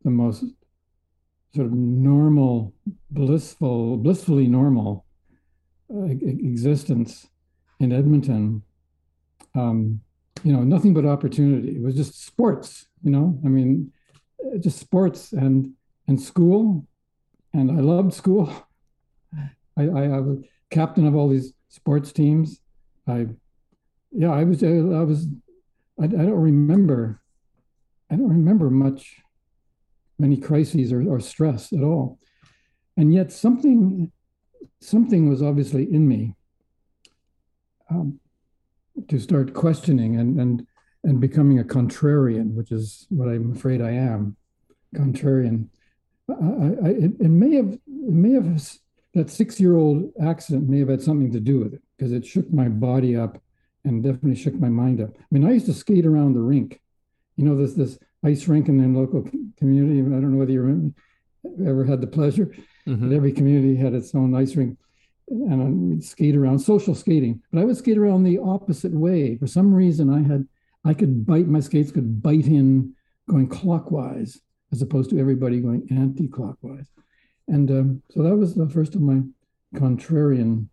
[0.03, 0.45] the most
[1.55, 2.73] sort of normal,
[3.11, 5.05] blissful, blissfully normal
[5.93, 7.27] uh, existence
[7.79, 8.63] in Edmonton.
[9.55, 10.01] Um,
[10.43, 11.75] you know, nothing but opportunity.
[11.75, 12.87] It was just sports.
[13.03, 13.91] You know, I mean,
[14.45, 15.73] uh, just sports and
[16.07, 16.85] and school,
[17.53, 18.51] and I loved school.
[19.77, 20.39] I, I, I was
[20.69, 22.59] captain of all these sports teams.
[23.07, 23.27] I
[24.13, 25.27] yeah, I was, I was,
[25.99, 27.19] I, I don't remember,
[28.11, 29.17] I don't remember much,
[30.19, 32.19] many crises or, or stress at all.
[32.97, 34.11] And yet something,
[34.81, 36.35] something was obviously in me
[37.89, 38.19] um,
[39.07, 40.67] to start questioning and, and,
[41.03, 44.35] and becoming a contrarian, which is what I'm afraid I am,
[44.95, 45.67] contrarian.
[46.29, 48.61] I, I, it, it may have, it may have,
[49.15, 52.67] that six-year-old accident may have had something to do with it because it shook my
[52.67, 53.41] body up
[53.83, 55.09] and definitely shook my mind up.
[55.15, 56.79] I mean, I used to skate around the rink.
[57.35, 59.27] You know, there's this ice rink in the local
[59.57, 59.99] community.
[59.99, 60.95] I don't know whether you remember,
[61.67, 62.53] ever had the pleasure.
[62.87, 63.15] Mm-hmm.
[63.15, 64.77] every community had its own ice rink,
[65.29, 67.41] and I would skate around, social skating.
[67.51, 69.37] But I would skate around the opposite way.
[69.37, 70.45] For some reason, I had
[70.83, 72.93] I could bite my skates could bite in
[73.29, 74.41] going clockwise
[74.73, 76.89] as opposed to everybody going anti-clockwise.
[77.47, 79.21] And um, so that was the first of my
[79.75, 80.67] contrarian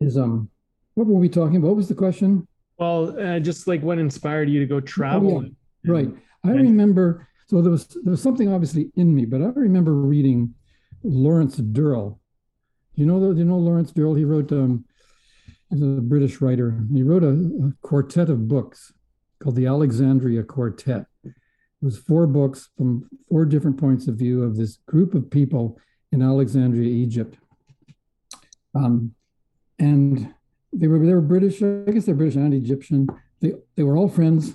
[0.00, 0.50] ism
[0.96, 1.68] what were we talking about?
[1.68, 2.48] What was the question?
[2.78, 5.38] Well, uh, just like what inspired you to go travel.
[5.38, 5.92] Oh, yeah.
[5.92, 6.08] Right.
[6.44, 7.26] I remember.
[7.48, 10.54] So there was there was something obviously in me, but I remember reading
[11.02, 12.20] Lawrence Durrell.
[12.94, 14.14] You know, you know Lawrence Durrell?
[14.14, 14.52] He wrote.
[14.52, 14.84] Um,
[15.70, 16.78] he's a British writer.
[16.92, 18.92] He wrote a, a quartet of books
[19.42, 21.06] called the Alexandria Quartet.
[21.24, 21.34] It
[21.82, 25.78] was four books from four different points of view of this group of people
[26.10, 27.38] in Alexandria, Egypt.
[28.74, 29.14] Um,
[29.78, 30.34] and
[30.78, 31.62] they were they were British.
[31.62, 33.08] I guess they're British and Egyptian.
[33.40, 34.54] They they were all friends.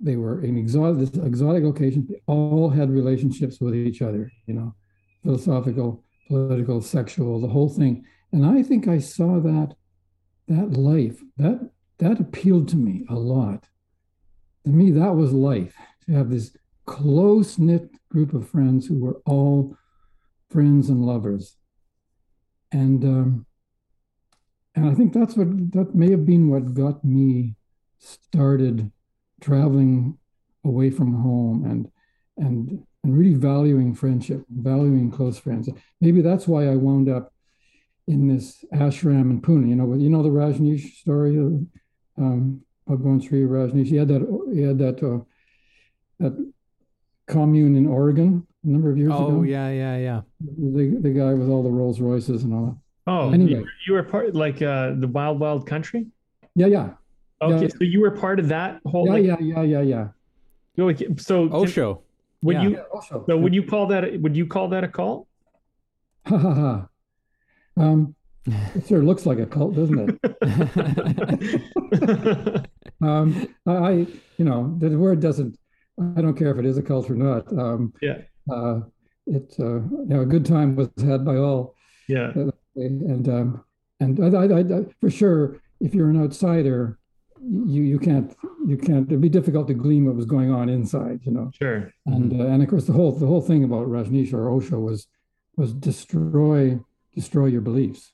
[0.00, 2.06] They were in exotic this exotic location.
[2.08, 4.30] They all had relationships with each other.
[4.46, 4.74] You know,
[5.22, 8.04] philosophical, political, sexual, the whole thing.
[8.32, 9.74] And I think I saw that
[10.48, 13.68] that life that that appealed to me a lot.
[14.64, 15.74] To me, that was life.
[16.06, 16.56] To have this
[16.86, 19.76] close knit group of friends who were all
[20.50, 21.56] friends and lovers.
[22.70, 23.46] And um,
[24.74, 27.54] and I think that's what that may have been what got me
[27.98, 28.90] started
[29.40, 30.18] traveling
[30.64, 31.90] away from home and
[32.36, 35.68] and and really valuing friendship, valuing close friends.
[36.00, 37.32] Maybe that's why I wound up
[38.06, 39.68] in this ashram in Pune.
[39.68, 41.36] You know, you know the Rajneesh story
[42.16, 43.86] um, Bhagwan Shree Rajneesh.
[43.86, 44.50] He had that.
[44.54, 45.02] He had that.
[45.02, 45.24] Uh,
[46.20, 46.52] that
[47.26, 49.36] commune in Oregon a number of years oh, ago.
[49.38, 50.20] Oh yeah, yeah, yeah.
[50.40, 52.76] The the guy with all the Rolls Royces and all that.
[53.06, 56.06] Oh, anyway, you, you were part like uh, the Wild Wild Country.
[56.54, 56.90] Yeah, yeah.
[57.42, 57.68] Okay, yeah.
[57.68, 59.06] so you were part of that whole.
[59.06, 60.08] Yeah, like, yeah, yeah, yeah,
[60.76, 61.08] yeah.
[61.18, 62.02] So Osho.
[62.42, 62.62] Would yeah.
[62.62, 62.80] you?
[62.94, 63.24] Osho.
[63.26, 64.20] So would you call that?
[64.20, 65.26] Would you call that a cult?
[66.26, 66.88] Ha ha ha.
[67.76, 68.14] Um,
[68.46, 70.18] it sure looks like a cult, doesn't it?
[73.02, 75.58] um, I, you know, the word doesn't.
[75.98, 77.50] I don't care if it is a cult or not.
[77.52, 78.18] Um, yeah.
[78.50, 78.80] Uh,
[79.26, 81.74] it, uh, you know, a good time was had by all.
[82.08, 82.32] Yeah.
[82.36, 83.64] Uh, and um,
[84.00, 86.98] and I, I, I, for sure, if you're an outsider,
[87.40, 88.34] you you can't
[88.66, 89.06] you can't.
[89.08, 91.50] It'd be difficult to glean what was going on inside, you know.
[91.58, 91.92] Sure.
[92.06, 92.40] And mm-hmm.
[92.40, 95.06] uh, and of course, the whole the whole thing about Rajneesh or Osho was
[95.56, 96.80] was destroy
[97.14, 98.12] destroy your beliefs.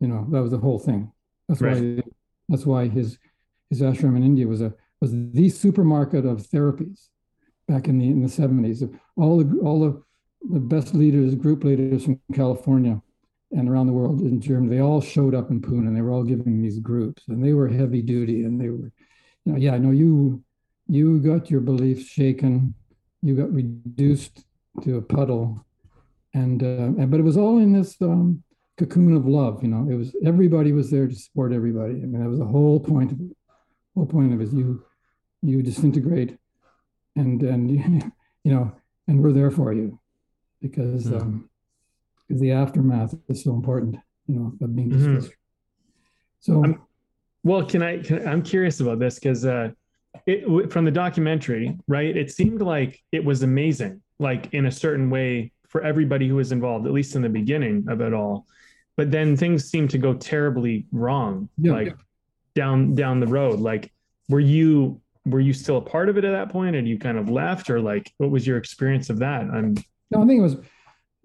[0.00, 1.12] You know, that was the whole thing.
[1.48, 1.80] That's right.
[1.80, 2.02] why
[2.48, 3.18] that's why his
[3.70, 7.08] his ashram in India was a was the supermarket of therapies
[7.68, 8.98] back in the in the 70s.
[9.16, 10.02] All the all the
[10.50, 13.00] the best leaders, group leaders from California
[13.54, 16.10] and around the world in Germany, they all showed up in Pune and they were
[16.10, 18.90] all giving these groups and they were heavy duty and they were,
[19.44, 20.42] you know, yeah, no, you
[20.86, 22.74] you got your beliefs shaken,
[23.22, 24.44] you got reduced
[24.82, 25.64] to a puddle,
[26.34, 28.42] and, uh, and but it was all in this um,
[28.76, 29.62] cocoon of love.
[29.62, 31.94] You know, it was everybody was there to support everybody.
[31.94, 33.36] I mean, that was the whole point of it.
[33.94, 34.84] Whole point of it is you
[35.42, 36.36] you disintegrate,
[37.16, 37.70] and and
[38.44, 38.72] you know,
[39.06, 39.98] and we're there for you
[40.60, 41.20] because mm.
[41.20, 41.48] um,
[42.28, 43.96] because the aftermath is so important.
[44.26, 45.26] You know, of being mm-hmm.
[46.40, 46.82] So, I'm,
[47.42, 47.98] well, can I?
[47.98, 49.70] Can, I'm curious about this because uh,
[50.26, 52.16] it from the documentary, right?
[52.16, 56.52] It seemed like it was amazing, like in a certain way for everybody who was
[56.52, 58.46] involved, at least in the beginning of it all.
[58.96, 61.94] But then things seemed to go terribly wrong, yeah, like yeah.
[62.54, 63.58] down down the road.
[63.58, 63.92] Like,
[64.28, 67.18] were you were you still a part of it at that point, and you kind
[67.18, 69.42] of left, or like, what was your experience of that?
[69.42, 69.74] I'm
[70.10, 70.56] no, I think it was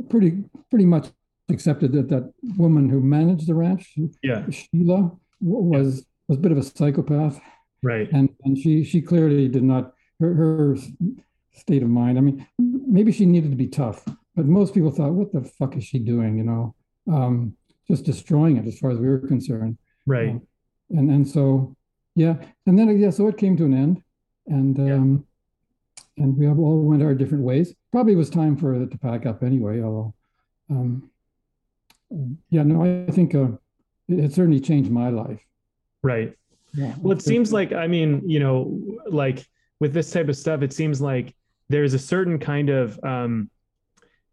[0.10, 1.08] pretty pretty much
[1.50, 6.58] accepted that that woman who managed the ranch, yeah, Sheila, was was a bit of
[6.58, 7.39] a psychopath,
[7.84, 8.10] right?
[8.12, 10.78] And and she she clearly did not her her
[11.54, 12.18] state of mind.
[12.18, 15.76] I mean, maybe she needed to be tough, but most people thought, what the fuck
[15.76, 16.38] is she doing?
[16.38, 16.76] You know,
[17.12, 17.56] um,
[17.89, 20.36] just destroying it as far as we were concerned, right?
[20.36, 21.76] Uh, and and so
[22.16, 22.36] yeah,
[22.66, 24.04] and then yeah, so it came to an end,
[24.47, 25.26] and um,
[26.18, 26.24] yeah.
[26.24, 27.74] and we all went our different ways.
[27.91, 29.81] Probably was time for it to pack up anyway.
[29.81, 30.13] Although,
[30.69, 31.09] um,
[32.49, 33.49] yeah, no, I think uh,
[34.07, 35.43] it, it certainly changed my life.
[36.03, 36.35] Right.
[36.73, 36.93] Yeah.
[36.99, 39.45] Well, it seems like I mean, you know, like
[39.79, 41.35] with this type of stuff, it seems like
[41.69, 43.49] there's a certain kind of um,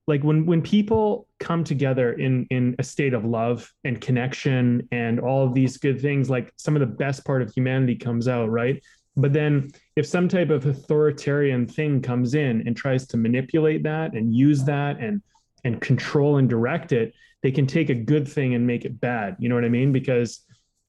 [0.06, 5.18] like when when people come together in in a state of love and connection and
[5.18, 8.50] all of these good things, like some of the best part of humanity comes out,
[8.50, 8.82] right?
[9.16, 14.12] But then if some type of authoritarian thing comes in and tries to manipulate that
[14.12, 15.22] and use that and
[15.64, 19.36] and control and direct it, they can take a good thing and make it bad.
[19.40, 19.92] You know what I mean?
[19.92, 20.44] Because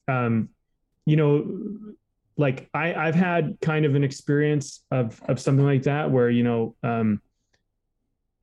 [0.08, 0.49] um,
[1.05, 1.47] you know,
[2.36, 6.43] like I, I've had kind of an experience of of something like that where, you
[6.43, 7.22] know, um,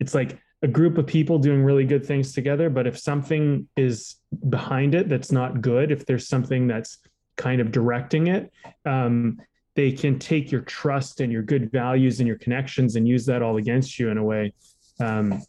[0.01, 4.17] it's like a group of people doing really good things together, but if something is
[4.49, 6.99] behind it that's not good, if there's something that's
[7.37, 8.51] kind of directing it,
[8.87, 9.39] um,
[9.75, 13.43] they can take your trust and your good values and your connections and use that
[13.43, 14.53] all against you in a way.
[15.01, 15.43] Um,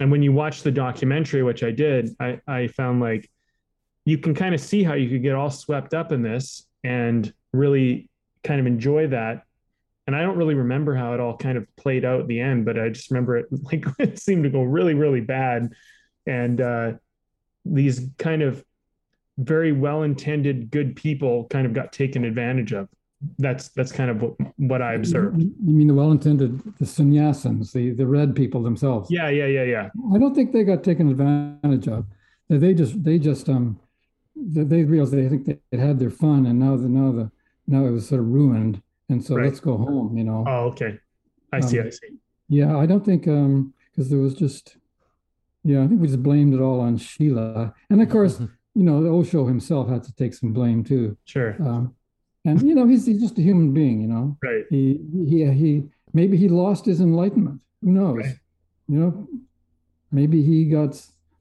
[0.00, 3.30] and when you watch the documentary, which I did, I, I found like
[4.04, 7.32] you can kind of see how you could get all swept up in this and
[7.52, 8.08] really
[8.44, 9.42] kind of enjoy that.
[10.06, 12.64] And I don't really remember how it all kind of played out at the end,
[12.64, 15.72] but I just remember it like it seemed to go really, really bad.
[16.26, 16.92] And uh,
[17.64, 18.64] these kind of
[19.38, 22.88] very well-intended, good people kind of got taken advantage of.
[23.38, 25.40] That's that's kind of what, what I observed.
[25.40, 29.10] You mean the well-intended, the sannyasins, the the red people themselves?
[29.10, 29.88] Yeah, yeah, yeah, yeah.
[30.14, 32.06] I don't think they got taken advantage of.
[32.48, 33.80] They just they just um
[34.36, 37.30] they realized they think they had their fun and now the now the
[37.66, 39.46] now it was sort of ruined and so right.
[39.46, 40.98] let's go home you know oh okay
[41.52, 42.08] i see um, i see
[42.48, 44.76] yeah i don't think um because there was just
[45.64, 48.40] yeah i think we just blamed it all on sheila and of course
[48.74, 51.94] you know osho himself had to take some blame too sure um,
[52.46, 55.82] and you know he's, he's just a human being you know right he he he
[56.14, 58.34] maybe he lost his enlightenment who knows right.
[58.88, 59.28] you know
[60.10, 61.00] maybe he got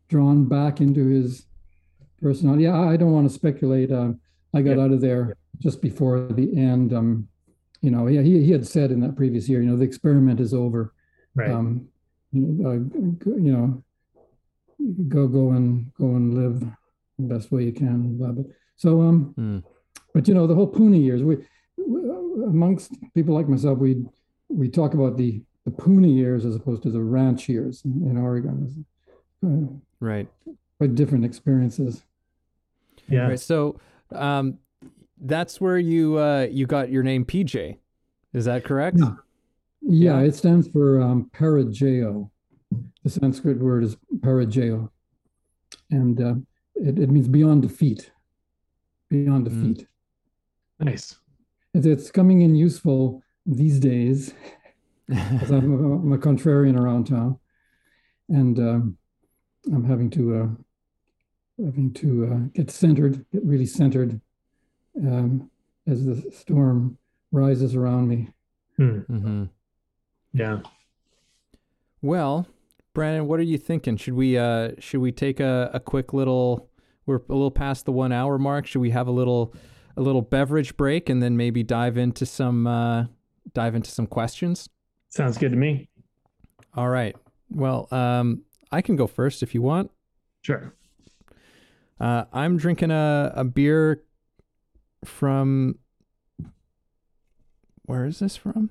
[0.09, 1.45] drawn back into his
[2.21, 2.63] personality.
[2.63, 3.91] Yeah, I don't want to speculate.
[3.91, 4.19] Um,
[4.53, 4.83] I got yeah.
[4.83, 6.93] out of there just before the end.
[6.93, 7.27] Um,
[7.81, 10.39] you know, yeah, he, he had said in that previous year, you know, the experiment
[10.39, 10.93] is over.
[11.35, 11.51] Right.
[11.51, 11.87] Um,
[12.33, 13.83] uh, you know,
[15.07, 16.59] go go and go and live
[17.19, 18.17] the best way you can.
[18.17, 18.43] Blah, blah.
[18.75, 19.63] So, um, mm.
[20.15, 21.35] But you know, the whole Poona years, we,
[21.77, 22.09] we
[22.45, 24.05] amongst people like myself, we
[24.47, 28.17] we talk about the the Poona years as opposed to the ranch years in, in
[28.17, 28.85] Oregon.
[29.45, 30.29] Uh, right.
[30.77, 32.03] Quite different experiences.
[33.09, 33.27] Yeah.
[33.27, 33.77] Right, so
[34.13, 34.57] um,
[35.19, 37.77] that's where you uh, you got your name PJ.
[38.31, 38.97] Is that correct?
[38.97, 39.15] Yeah.
[39.81, 40.27] Yeah, yeah.
[40.27, 42.29] it stands for um, Parajayo.
[43.03, 44.89] The Sanskrit word is Parajayo.
[45.91, 46.35] And uh,
[46.75, 48.11] it, it means beyond defeat.
[49.09, 49.71] Beyond hmm.
[49.71, 49.85] defeat.
[49.85, 49.87] Mm.
[50.79, 51.15] Nice.
[51.73, 54.33] It's, it's coming in useful these days
[55.07, 55.73] because I'm,
[56.03, 57.39] I'm, a contrarian around town.
[58.29, 58.97] And um,
[59.71, 64.19] I'm having to uh, having to uh, get centered, get really centered
[64.97, 65.49] um,
[65.87, 66.97] as the storm
[67.31, 68.29] rises around me.
[68.77, 68.99] Hmm.
[69.09, 69.43] Mm-hmm.
[70.33, 70.59] Yeah.
[72.01, 72.47] Well,
[72.93, 73.97] Brandon, what are you thinking?
[73.97, 76.69] Should we uh, should we take a, a quick little?
[77.05, 78.65] We're a little past the one hour mark.
[78.65, 79.53] Should we have a little
[79.97, 83.05] a little beverage break and then maybe dive into some uh,
[83.53, 84.69] dive into some questions?
[85.09, 85.89] Sounds good to me.
[86.75, 87.15] All right.
[87.49, 89.91] Well, um, I can go first if you want.
[90.41, 90.73] Sure.
[91.99, 94.03] Uh, I'm drinking a, a beer
[95.05, 95.79] from
[97.83, 98.69] where is this from?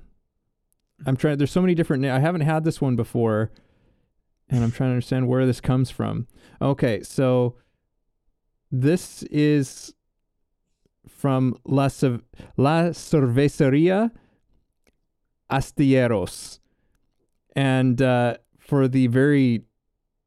[1.06, 1.38] I'm trying.
[1.38, 2.04] There's so many different.
[2.04, 3.50] I haven't had this one before,
[4.48, 6.26] and I'm trying to understand where this comes from.
[6.60, 7.56] Okay, so
[8.70, 9.94] this is
[11.08, 11.88] from La,
[12.56, 14.10] La Cerveceria
[15.50, 16.58] Astilleros,
[17.54, 19.62] and uh, for the very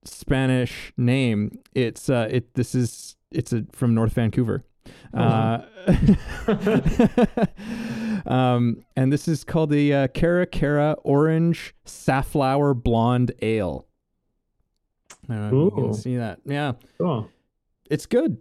[0.06, 2.54] Spanish name, it's uh, it.
[2.54, 4.64] This is it's a, from North Vancouver.
[5.14, 5.20] Oh.
[5.20, 5.66] Uh,
[8.26, 13.86] um, and this is called the uh, Cara Cara Orange Safflower Blonde Ale.
[15.30, 16.40] I don't know if you can see that.
[16.46, 16.74] Yeah.
[16.98, 17.30] Cool.
[17.90, 18.38] It's good.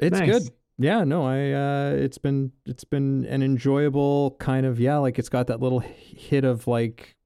[0.00, 0.30] It's nice.
[0.30, 0.50] good.
[0.80, 5.28] Yeah, no, I uh it's been it's been an enjoyable kind of yeah, like it's
[5.28, 7.16] got that little hit of like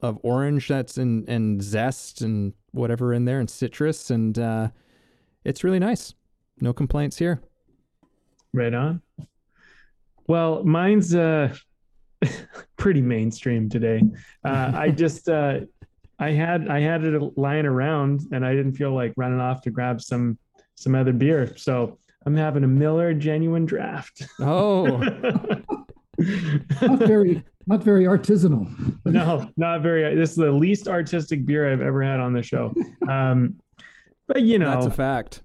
[0.00, 4.70] of orange that's in and zest and whatever in there and citrus and uh
[5.44, 6.14] it's really nice.
[6.60, 7.42] No complaints here.
[8.54, 9.02] Right on.
[10.26, 11.54] Well, mine's uh
[12.78, 14.02] pretty mainstream today.
[14.44, 15.60] Uh I just uh
[16.18, 19.70] I had I had it lying around and I didn't feel like running off to
[19.70, 20.38] grab some
[20.74, 21.54] some other beer.
[21.58, 24.26] So I'm having a Miller genuine draft.
[24.40, 24.86] Oh.
[26.82, 28.68] not very not very artisanal.
[29.04, 30.14] no, not very.
[30.14, 32.72] This is the least artistic beer I've ever had on the show.
[33.08, 33.56] Um,
[34.26, 35.42] but you know, that's a fact.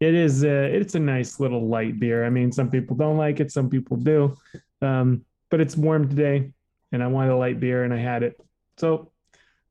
[0.00, 0.44] It is.
[0.44, 2.24] A, it's a nice little light beer.
[2.24, 4.36] I mean, some people don't like it, some people do.
[4.82, 6.50] Um, but it's warm today,
[6.92, 8.40] and I wanted a light beer, and I had it.
[8.78, 9.10] So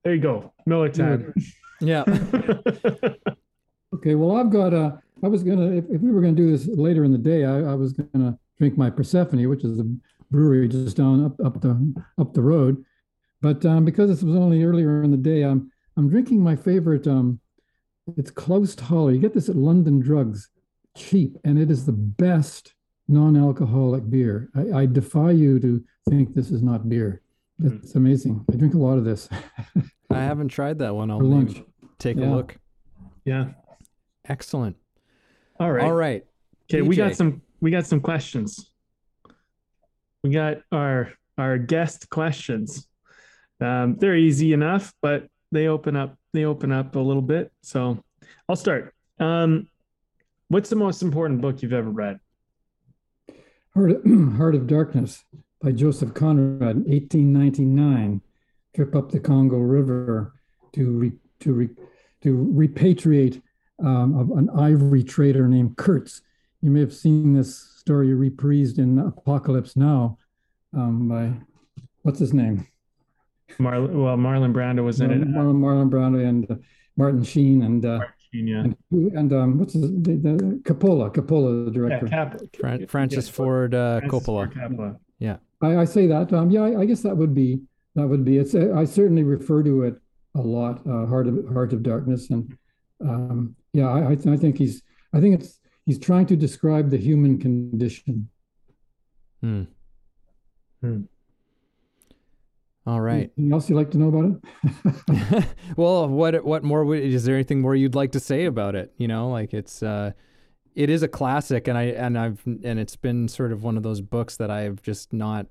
[0.03, 1.33] there you go, Miller time.
[1.79, 2.03] Yeah.
[3.95, 4.15] okay.
[4.15, 4.99] Well, I've got a.
[5.25, 7.71] I was gonna, if, if we were gonna do this later in the day, I,
[7.71, 9.85] I was gonna drink my Persephone, which is a
[10.29, 12.85] brewery just down up up the up the road.
[13.41, 17.07] But um, because this was only earlier in the day, I'm I'm drinking my favorite.
[17.07, 17.39] Um,
[18.17, 19.15] it's Clausthaler.
[19.15, 20.49] You get this at London Drugs,
[20.95, 22.75] cheap, and it is the best
[23.07, 24.51] non-alcoholic beer.
[24.55, 27.23] I, I defy you to think this is not beer.
[27.59, 27.77] Hmm.
[27.77, 28.45] It's amazing.
[28.53, 29.27] I drink a lot of this.
[30.11, 31.09] I haven't tried that one.
[31.11, 31.63] I'll lunch.
[31.97, 32.27] take yeah.
[32.27, 32.59] a look.
[33.25, 33.45] Yeah.
[34.27, 34.75] Excellent.
[35.59, 35.85] All right.
[35.85, 36.25] All right.
[36.69, 38.69] Okay, we got some we got some questions.
[40.23, 42.87] We got our our guest questions.
[43.61, 47.51] Um, they're easy enough, but they open up they open up a little bit.
[47.61, 48.03] So
[48.49, 48.93] I'll start.
[49.19, 49.69] Um,
[50.49, 52.19] what's the most important book you've ever read?
[53.73, 54.05] Heart of,
[54.37, 55.23] Heart of Darkness
[55.61, 58.21] by Joseph Conrad, 1899.
[58.75, 60.33] Trip up the Congo River
[60.73, 61.69] to re, to re,
[62.23, 63.41] to repatriate
[63.79, 66.21] um, an ivory trader named Kurtz.
[66.61, 70.17] You may have seen this story reprised in Apocalypse Now
[70.73, 71.33] um, by
[72.03, 72.67] what's his name?
[73.59, 73.93] Marlon.
[73.93, 75.21] Well, Marlon Brando was in it.
[75.27, 76.55] Marlon, Marlon Brando and uh,
[76.97, 78.59] Martin Sheen and uh, Martin Sheen, yeah.
[78.59, 78.75] and,
[79.13, 81.13] and um, what's his the, the, Coppola?
[81.13, 82.07] Coppola, the director.
[82.07, 83.33] Yeah, Cap- Fran- Francis yeah.
[83.33, 84.75] Ford uh, Francis Coppola.
[84.75, 86.33] Ford yeah, I, I, say that.
[86.33, 87.61] Um, yeah, I, I, guess that would be
[87.95, 88.37] that would be.
[88.37, 88.55] It's.
[88.55, 89.95] I certainly refer to it
[90.35, 90.81] a lot.
[90.87, 92.57] Uh, Heart of Heart of Darkness and
[93.01, 94.81] um, yeah, I, I, th- I, think he's
[95.13, 98.29] I think it's he's trying to describe the human condition.
[99.41, 99.63] Hmm.
[100.81, 101.01] Hmm.
[102.87, 103.31] All right.
[103.37, 104.39] Anything else you'd like to know about
[105.33, 105.45] it?
[105.77, 108.93] well, what what more is there anything more you'd like to say about it?
[108.97, 110.11] You know, like it's uh
[110.75, 113.83] it is a classic and I and I've and it's been sort of one of
[113.83, 115.47] those books that I've just not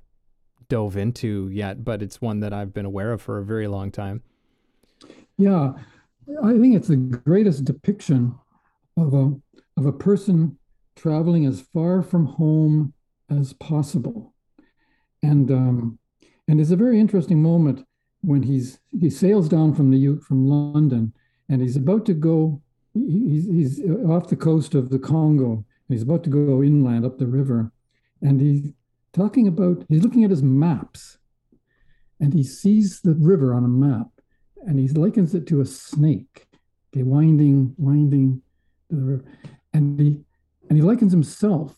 [0.69, 3.91] dove into yet, but it's one that I've been aware of for a very long
[3.91, 4.23] time.
[5.37, 5.73] Yeah.
[6.43, 8.35] I think it's the greatest depiction
[8.97, 9.35] of a
[9.77, 10.59] of a person
[10.97, 12.95] traveling as far from home
[13.31, 14.35] as possible,
[15.23, 15.99] and um,
[16.49, 17.87] and it's a very interesting moment
[18.23, 21.13] when he's he sails down from the from London
[21.49, 22.61] and he's about to go.
[22.95, 25.65] He's, he's off the coast of the Congo.
[25.89, 27.73] He's about to go inland up the river,
[28.23, 28.73] and he's
[29.13, 29.85] talking about.
[29.89, 31.19] He's looking at his maps,
[32.21, 34.09] and he sees the river on a map,
[34.67, 36.47] and he likens it to a snake,
[36.93, 38.43] okay, winding, winding
[38.91, 39.25] to the river.
[39.73, 40.21] And he
[40.69, 41.77] and he likens himself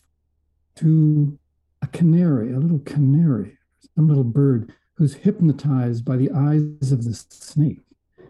[0.75, 1.37] to
[1.81, 3.57] a canary, a little canary,
[3.95, 7.83] some little bird who's hypnotized by the eyes of the snake.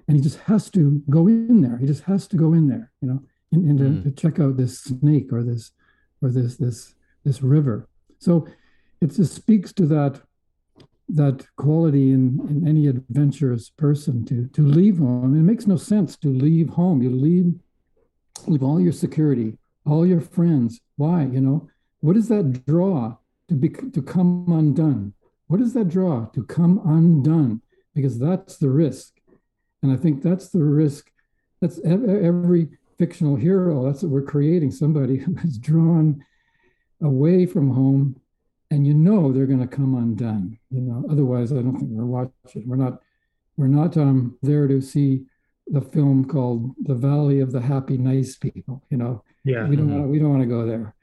[0.08, 1.78] And he just has to go in there.
[1.78, 3.22] He just has to go in there, you know,
[3.52, 4.04] and, and mm.
[4.04, 5.72] to, to check out this snake or this
[6.22, 7.88] or this this this river.
[8.20, 8.48] So
[9.02, 10.22] it just speaks to that
[11.10, 15.36] that quality in, in any adventurous person to to leave home.
[15.36, 17.02] It makes no sense to leave home.
[17.02, 17.54] You leave
[18.46, 20.82] leave all your security, all your friends.
[20.98, 21.24] Why?
[21.24, 21.70] You know,
[22.02, 23.18] what does that draw
[23.48, 25.14] to be to come undone?
[25.48, 27.62] What does that draw to come undone?
[27.96, 29.14] Because that's the risk,
[29.82, 31.10] and I think that's the risk.
[31.62, 32.70] That's every
[33.00, 33.86] fictional hero.
[33.86, 34.72] That's what we're creating.
[34.72, 36.24] Somebody who is drawn
[37.02, 38.20] away from home
[38.72, 40.58] and you know they're going to come undone.
[40.70, 42.68] You know, otherwise, I don't think we're watching.
[42.68, 43.02] We're not.
[43.56, 45.24] We're not um, there to see
[45.68, 49.90] the film called "The Valley of the Happy Nice People." You know, yeah, we don't
[49.90, 50.10] want.
[50.10, 50.94] We don't want to go there.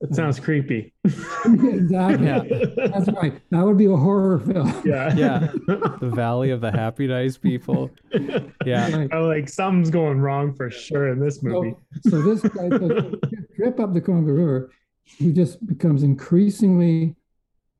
[0.00, 0.94] It sounds creepy.
[1.04, 2.26] exactly.
[2.26, 2.42] Yeah.
[2.76, 3.40] That's right.
[3.50, 4.72] That would be a horror film.
[4.84, 5.12] Yeah.
[5.14, 5.48] Yeah.
[5.66, 7.90] the Valley of the Happy Nice People.
[8.64, 8.94] Yeah.
[8.94, 9.08] Right.
[9.12, 11.74] I'm like something's going wrong for sure in this movie.
[12.02, 13.18] So, so this guy, the
[13.56, 14.70] trip up the Congo River,
[15.16, 17.16] he just becomes increasingly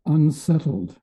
[0.06, 0.98] unsettled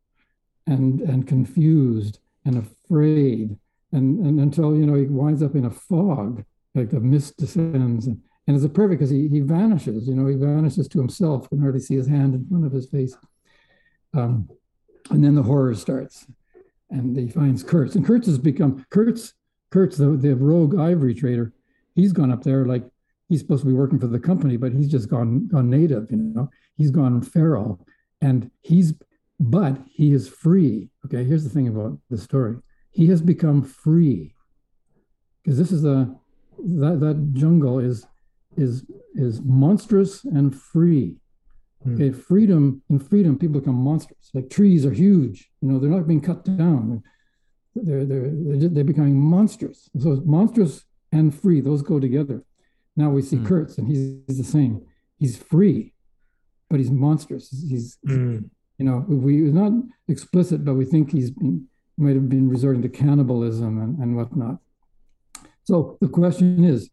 [0.68, 3.57] and and confused and afraid.
[3.91, 6.43] And, and until you know he winds up in a fog
[6.73, 10.27] like the mist descends and, and it's a perfect because he, he vanishes you know
[10.27, 13.15] he vanishes to himself can hardly see his hand in front of his face.
[14.14, 14.49] Um,
[15.11, 16.26] and then the horror starts
[16.89, 17.95] and he finds kurtz.
[17.95, 19.34] And kurtz has become kurtz
[19.72, 21.53] kurtz the, the rogue ivory trader
[21.95, 22.84] he's gone up there like
[23.30, 26.18] he's supposed to be working for the company but he's just gone gone native you
[26.18, 26.49] know?
[26.77, 27.85] He's gone feral
[28.22, 28.93] and he's
[29.39, 30.89] but he is free.
[31.06, 32.57] Okay here's the thing about the story.
[32.91, 34.34] He has become free.
[35.43, 36.15] Because this is a
[36.57, 38.06] that that jungle is
[38.57, 41.18] is is monstrous and free.
[41.84, 41.95] Hmm.
[41.95, 44.30] Okay freedom in freedom people become monsters.
[44.34, 45.49] Like trees are huge.
[45.61, 47.03] You know they're not being cut down.
[47.76, 49.89] They're they're they're, just, they're becoming monstrous.
[49.99, 52.43] So it's monstrous and free those go together
[52.96, 53.46] now we see Hmm.
[53.46, 54.82] kurtz and he's, he's the same
[55.18, 55.94] he's free
[56.70, 58.50] but he's monstrous he's Mm.
[58.78, 59.72] you know we it's not
[60.08, 61.68] explicit but we think he's been
[61.98, 64.58] might have been resorting to cannibalism and, and whatnot
[65.64, 66.90] so the question is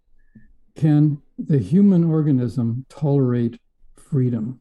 [0.76, 3.58] can the human organism tolerate
[3.96, 4.60] freedom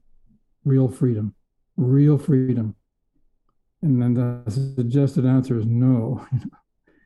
[0.66, 1.34] real freedom
[1.78, 2.76] real freedom
[3.84, 6.26] and then the suggested answer is no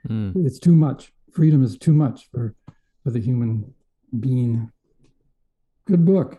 [0.07, 0.45] Mm.
[0.45, 2.53] it's too much freedom is too much for
[3.03, 3.73] for the human
[4.19, 4.71] being
[5.85, 6.37] good book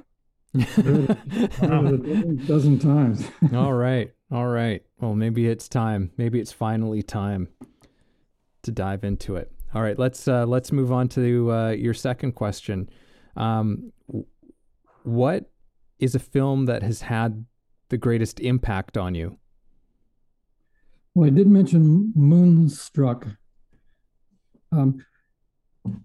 [0.55, 0.59] a
[1.61, 4.13] dozen- dozen times All right.
[4.33, 4.83] All right.
[5.01, 6.11] Well, maybe it's time.
[6.17, 7.49] Maybe it's finally time
[8.63, 9.53] to dive into it.
[9.75, 9.97] All right.
[9.99, 12.89] Let's uh, let's move on to uh, your second question.
[13.37, 13.93] Um,
[15.05, 15.51] what
[16.01, 17.45] is a film that has had
[17.91, 19.39] the greatest impact on you?
[21.15, 23.27] Well, I did mention Moonstruck.
[24.73, 25.05] Um,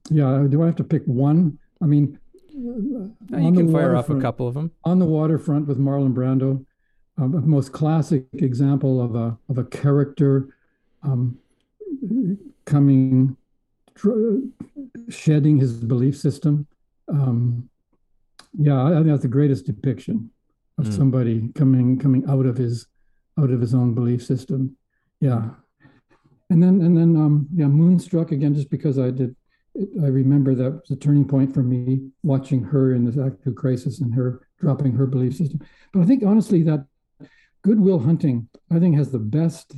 [0.09, 1.57] yeah, do I have to pick one?
[1.81, 2.17] I mean,
[2.53, 4.71] Uh, you can fire off a couple of them.
[4.83, 6.63] on the waterfront with Marlon Brando,
[7.17, 10.49] um, most classic example of a of a character
[11.03, 11.37] um,
[12.65, 13.35] coming,
[13.95, 14.39] tr-
[15.09, 16.67] shedding his belief system.
[17.07, 17.69] Um,
[18.57, 20.29] yeah, I think that's the greatest depiction
[20.77, 20.93] of Mm.
[20.97, 22.87] somebody coming coming out of his
[23.39, 24.75] out of his own belief system.
[25.21, 25.51] Yeah,
[26.49, 29.35] and then and then um, yeah, Moonstruck again, just because I did.
[29.75, 34.01] I remember that was a turning point for me watching her in this active crisis
[34.01, 35.61] and her dropping her belief system.
[35.93, 36.85] But I think honestly that
[37.61, 39.75] Good Will Hunting, I think, has the best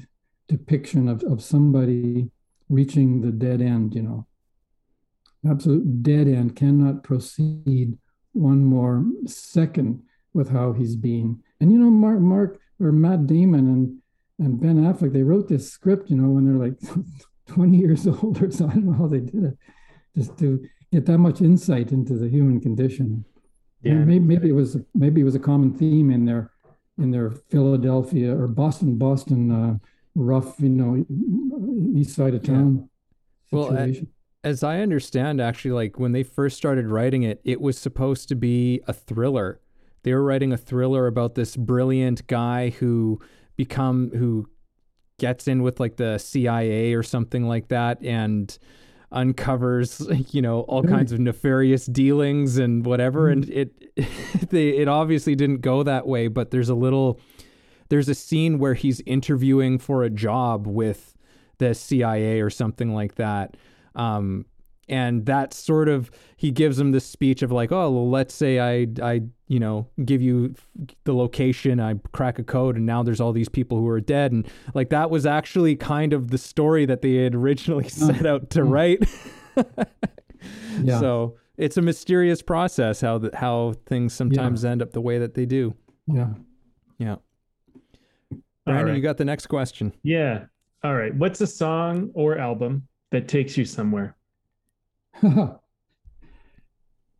[0.47, 2.29] depiction of, of somebody
[2.69, 4.25] reaching the dead end, you know.
[5.47, 7.97] Absolute dead end, cannot proceed
[8.31, 10.01] one more second
[10.33, 11.43] with how he's being.
[11.59, 13.99] And you know, Mark Mark or Matt Damon and
[14.39, 16.79] and Ben Affleck, they wrote this script, you know, when they're like
[17.47, 18.65] 20 years old or so.
[18.67, 19.57] I don't know how they did it,
[20.15, 23.25] just to get that much insight into the human condition.
[23.81, 23.95] Yeah.
[23.95, 26.51] Maybe, maybe it was maybe it was a common theme in their
[26.97, 29.77] in their Philadelphia or Boston Boston uh,
[30.15, 31.05] rough, you know,
[31.99, 32.89] east side of town
[33.51, 34.07] Well, I- situation.
[34.45, 38.35] As I understand, actually, like when they first started writing it, it was supposed to
[38.35, 39.61] be a thriller.
[40.03, 43.21] They were writing a thriller about this brilliant guy who
[43.55, 44.49] become who
[45.17, 48.57] gets in with like the CIA or something like that and
[49.13, 53.71] uncovers you know all kinds of nefarious dealings and whatever and it
[54.49, 57.19] they it obviously didn't go that way but there's a little
[57.89, 61.15] there's a scene where he's interviewing for a job with
[61.59, 63.55] the CIA or something like that
[63.95, 64.45] um
[64.89, 68.59] and that sort of he gives him this speech of like oh well let's say
[68.59, 70.53] i i you know give you
[71.05, 74.31] the location i crack a code and now there's all these people who are dead
[74.31, 78.49] and like that was actually kind of the story that they had originally set out
[78.49, 78.69] to Mm.
[78.71, 79.03] write
[80.83, 80.99] Yeah.
[80.99, 85.33] so it's a mysterious process how the, how things sometimes end up the way that
[85.35, 85.73] they do
[86.07, 86.29] yeah.
[86.97, 87.15] yeah
[88.31, 88.95] All brandon right.
[88.97, 90.45] you got the next question Yeah.
[90.83, 91.15] All right.
[91.15, 94.17] What's a song or album that takes you somewhere?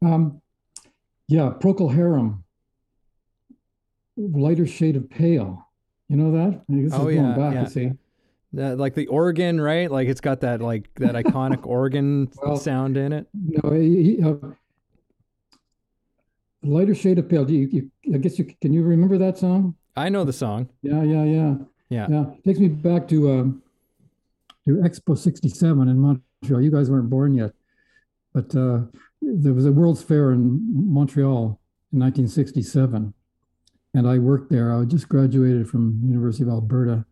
[0.02, 0.41] um,
[1.28, 2.44] yeah, Procol Harum,
[4.18, 5.68] lighter shade of pale.
[6.10, 6.61] You know that?
[6.70, 7.53] I guess Oh, it's going yeah, back.
[7.53, 7.61] yeah.
[7.64, 7.91] You see,
[8.56, 12.98] Uh, like the organ right like it's got that like that iconic organ Well, sound
[12.98, 14.36] in it no, he, he, uh,
[16.61, 17.45] lighter shade of pale.
[17.45, 17.68] Do you,
[18.03, 19.76] you, I guess you can you remember that song?
[19.95, 20.70] I know the song.
[20.84, 21.56] Yeah, yeah, yeah,
[21.90, 22.07] Yeah.
[22.10, 22.26] yeah.
[22.45, 23.64] Takes me back to um,
[24.68, 26.61] to Expo '67 in Montreal.
[26.61, 27.53] You guys weren't born yet,
[28.34, 28.81] but uh,
[29.22, 30.60] there was a World's Fair in
[30.91, 31.60] Montreal
[31.93, 33.14] in 1967,
[33.93, 34.76] and I worked there.
[34.76, 37.05] I just graduated from University of Alberta,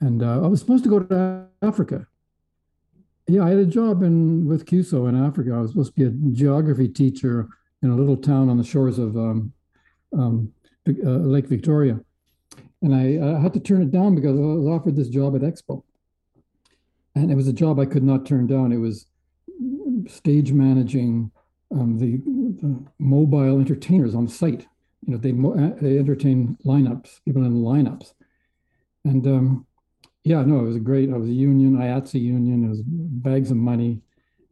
[0.00, 2.06] and uh, I was supposed to go to Africa.
[3.26, 5.52] Yeah, I had a job in with CUSO in Africa.
[5.54, 7.48] I was supposed to be a geography teacher
[7.82, 9.52] in a little town on the shores of um,
[10.12, 10.52] um,
[10.88, 12.00] uh, Lake Victoria,
[12.82, 15.42] and I, I had to turn it down because I was offered this job at
[15.42, 15.82] Expo,
[17.14, 18.72] and it was a job I could not turn down.
[18.72, 19.06] It was
[20.08, 21.30] stage managing
[21.70, 22.18] um, the,
[22.60, 24.66] the, mobile entertainers on site.
[25.06, 25.32] You know, they
[25.80, 28.14] they entertain lineups, people in lineups,
[29.04, 29.66] and um,
[30.24, 31.12] yeah, no, it was a great.
[31.12, 32.64] I was a union, IATSE union.
[32.64, 34.00] It was bags of money,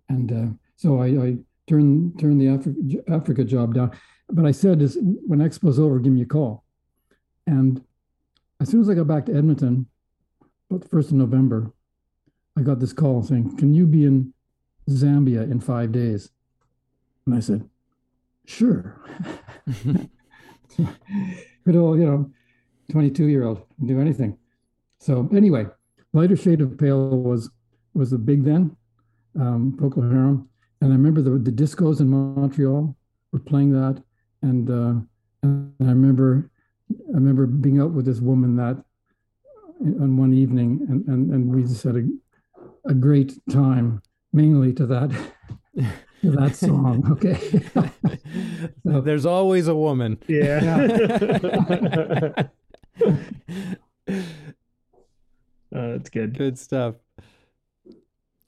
[0.09, 1.37] and uh, so I, I,
[1.69, 3.93] turned turned the Africa, Africa job down.
[4.29, 6.65] But I said, is when Expo's over, give me a call.
[7.47, 7.83] And
[8.61, 9.87] as soon as I got back to Edmonton,
[10.71, 11.73] about the first of November,
[12.57, 14.35] I got this call saying, "Can you be in
[14.89, 16.31] Zambia in five days?"
[17.27, 17.69] And I said,
[18.47, 19.01] "Sure."
[21.65, 22.31] Good old, you know,
[22.91, 24.37] twenty-two year old do anything.
[24.99, 25.67] So anyway,
[26.13, 27.51] lighter shade of pale was
[27.95, 28.77] was the big then,
[29.39, 30.49] um, Procol Harum,
[30.81, 32.95] and I remember the the discos in Montreal
[33.33, 34.03] were playing that,
[34.43, 34.95] and uh,
[35.43, 36.51] and I remember
[36.91, 38.83] I remember being out with this woman that
[39.81, 42.09] on one evening, and and, and we just had a
[42.87, 44.03] a great time,
[44.33, 45.11] mainly to that.
[46.23, 47.39] to that song, okay.
[48.85, 50.19] so, There's always a woman.
[50.29, 50.89] Yeah.
[50.89, 52.43] yeah.
[55.75, 56.37] Uh, that's good.
[56.37, 56.97] Good stuff.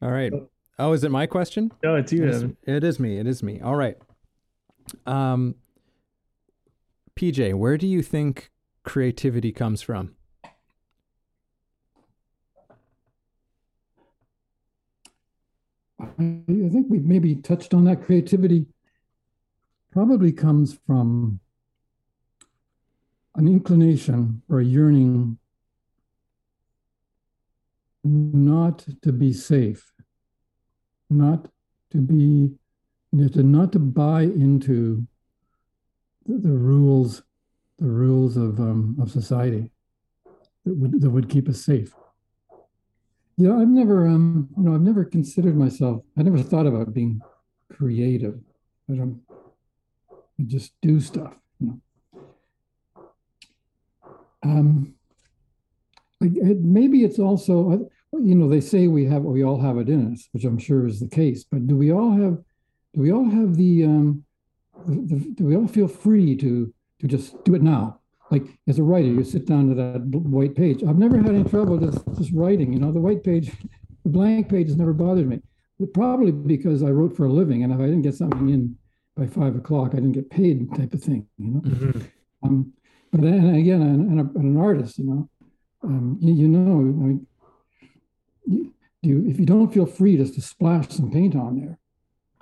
[0.03, 0.31] All right.
[0.79, 1.73] Oh, is it my question?
[1.83, 2.25] No, it's you.
[2.25, 3.17] It is, it is me.
[3.19, 3.63] It is me.
[3.63, 3.97] All right.
[5.07, 5.55] Um,
[7.17, 8.51] PJ, where do you think
[8.83, 10.15] creativity comes from?
[16.19, 18.05] I think we've maybe touched on that.
[18.05, 18.67] Creativity
[19.93, 21.41] probably comes from
[23.37, 25.39] an inclination or a yearning
[28.05, 29.93] not to be safe,
[31.09, 31.49] not
[31.91, 32.51] to be,
[33.13, 35.07] not to buy into
[36.27, 37.23] the, the rules,
[37.79, 39.71] the rules of um, of society
[40.65, 41.95] that would that would keep us safe.
[43.37, 46.03] Yeah, I've never, um, you know, I've never considered myself.
[46.17, 47.21] I never thought about being
[47.73, 48.39] creative.
[48.91, 49.21] I don't.
[50.13, 51.35] I just do stuff.
[51.59, 51.81] You
[52.95, 53.11] know.
[54.43, 54.95] Um,
[56.21, 60.13] it, maybe it's also you know they say we have we all have it in
[60.13, 62.39] us which i'm sure is the case but do we all have
[62.95, 64.25] do we all have the um
[64.87, 68.01] the, the, do we all feel free to to just do it now
[68.31, 71.45] like as a writer you sit down to that white page i've never had any
[71.45, 73.53] trouble just just writing you know the white page
[74.05, 75.41] the blank page has never bothered me
[75.93, 78.77] probably because i wrote for a living and if i didn't get something in
[79.17, 82.01] by five o'clock i didn't get paid type of thing you know mm-hmm.
[82.43, 82.73] um
[83.13, 85.29] but and again and, and, an artist you know
[85.85, 87.27] um, you, you, know, I mean,
[88.47, 88.73] you,
[89.03, 91.79] you, if you don't feel free just to splash some paint on there,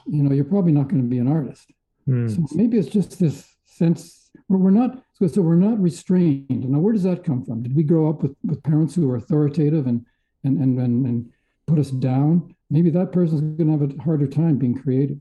[0.06, 1.70] you know, you're probably not going to be an artist.
[2.08, 2.34] Mm.
[2.34, 6.68] So maybe it's just this sense where we're not, so, so we're not restrained.
[6.68, 7.62] Now, where does that come from?
[7.62, 10.04] Did we grow up with, with parents who were authoritative and,
[10.44, 11.30] and, and, and, and
[11.66, 12.54] put us down?
[12.70, 15.18] Maybe that person's going to have a harder time being creative.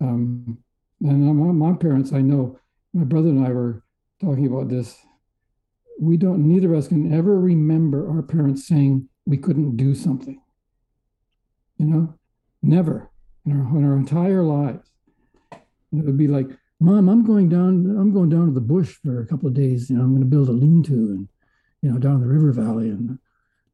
[0.00, 0.58] Um,
[1.00, 2.58] and my, my parents, I know,
[2.92, 3.82] my brother and I were
[4.20, 4.96] talking about this
[6.00, 10.40] we don't neither of us can ever remember our parents saying we couldn't do something
[11.78, 12.14] you know
[12.62, 13.10] never
[13.46, 14.88] in our, in our entire lives
[15.52, 16.48] and it would be like
[16.80, 19.90] mom i'm going down i'm going down to the bush for a couple of days
[19.90, 21.28] you know i'm going to build a lean-to and
[21.82, 23.18] you know down in the river valley and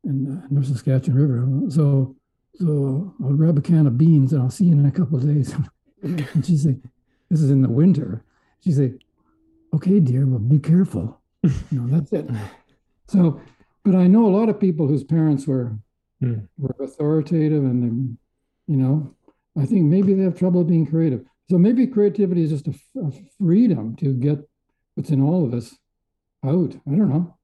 [0.04, 2.14] and uh, north saskatchewan river so
[2.54, 5.24] so i'll grab a can of beans and i'll see you in a couple of
[5.24, 5.54] days
[6.02, 6.76] and she'd say
[7.30, 8.24] this is in the winter
[8.64, 8.92] she'd say
[9.74, 12.28] okay dear well be careful you know, that's it.
[13.08, 13.40] So,
[13.84, 15.72] but I know a lot of people whose parents were
[16.22, 16.46] mm.
[16.58, 19.14] were authoritative, and they, you know,
[19.58, 21.24] I think maybe they have trouble being creative.
[21.50, 22.74] So maybe creativity is just a,
[23.04, 24.38] a freedom to get
[24.94, 25.76] what's in all of us
[26.44, 26.74] out.
[26.86, 27.36] I don't know.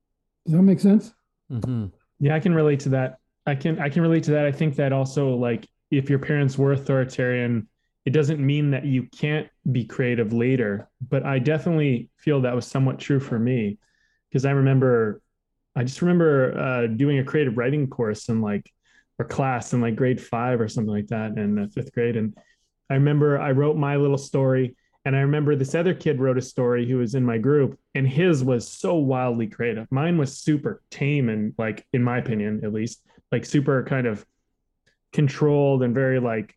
[0.45, 1.13] Does that make sense?
[1.51, 1.87] Mm-hmm.
[2.21, 3.19] Yeah, I can relate to that.
[3.47, 4.47] I can I can relate to that.
[4.47, 7.69] I think that also like if your parents were authoritarian,
[8.05, 10.89] it doesn't mean that you can't be creative later.
[11.09, 13.79] But I definitely feel that was somewhat true for me
[14.31, 15.21] because I remember,
[15.75, 18.73] I just remember uh, doing a creative writing course in like,
[19.19, 22.17] or class in like grade five or something like that in fifth grade.
[22.17, 22.37] And
[22.91, 24.77] I remember I wrote my little story
[25.07, 28.09] And I remember this other kid wrote a story who was in my group, and
[28.09, 29.87] his was so wildly creative.
[29.93, 34.27] Mine was super tame and, like, in my opinion, at least, like super kind of
[35.13, 36.57] controlled and very like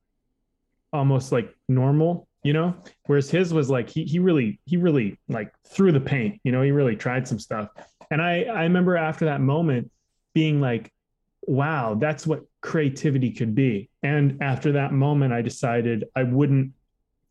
[0.92, 2.76] almost like normal, you know?
[3.06, 6.64] Whereas his was like he he really he really like threw the paint, you know,
[6.64, 7.70] he really tried some stuff.
[8.10, 9.92] And I I remember after that moment
[10.34, 10.92] being like,
[11.44, 13.90] wow, that's what creativity could be.
[14.04, 16.74] And after that moment, I decided I wouldn't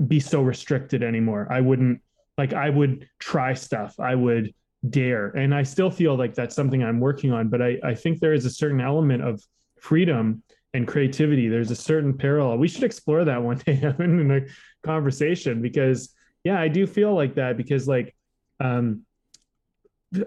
[0.06, 1.48] be so restricted anymore.
[1.50, 2.00] I wouldn't
[2.36, 3.98] like I would try stuff.
[3.98, 4.54] I would
[4.88, 5.28] dare.
[5.28, 7.48] And I still feel like that's something I'm working on.
[7.48, 9.42] But I, I think there is a certain element of
[9.80, 10.42] freedom
[10.72, 11.48] and creativity.
[11.48, 12.58] There's a certain parallel.
[12.58, 16.14] We should explore that one day in a conversation because
[16.44, 18.14] yeah, I do feel like that because like
[18.60, 19.02] um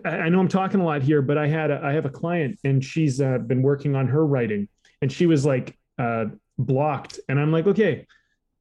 [0.05, 2.59] I know I'm talking a lot here, but I had a, I have a client
[2.63, 4.67] and she's uh, been working on her writing
[5.01, 6.25] and she was like uh,
[6.57, 8.05] blocked and I'm like, okay,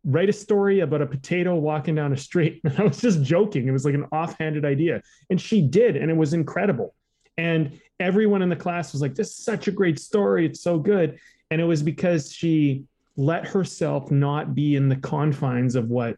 [0.05, 2.61] write a story about a potato walking down a street.
[2.65, 3.69] And I was just joking.
[3.69, 5.03] It was like an offhanded idea.
[5.29, 6.95] And she did, and it was incredible.
[7.37, 10.47] And everyone in the class was like, This is such a great story.
[10.47, 11.19] It's so good.
[11.51, 12.85] And it was because she
[13.17, 16.17] let herself not be in the confines of what,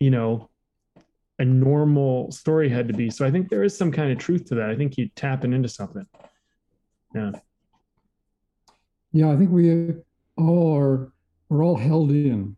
[0.00, 0.48] you know,
[1.38, 3.10] a normal story had to be.
[3.10, 4.70] So I think there is some kind of truth to that.
[4.70, 6.06] I think you tapping into something.
[7.14, 7.32] Yeah.
[9.12, 9.94] Yeah, I think we
[10.36, 11.12] all are
[11.48, 12.56] we're all held in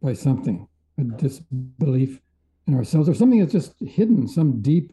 [0.00, 0.68] by something,
[0.98, 2.20] a disbelief
[2.66, 4.92] in ourselves, or something that's just hidden, some deep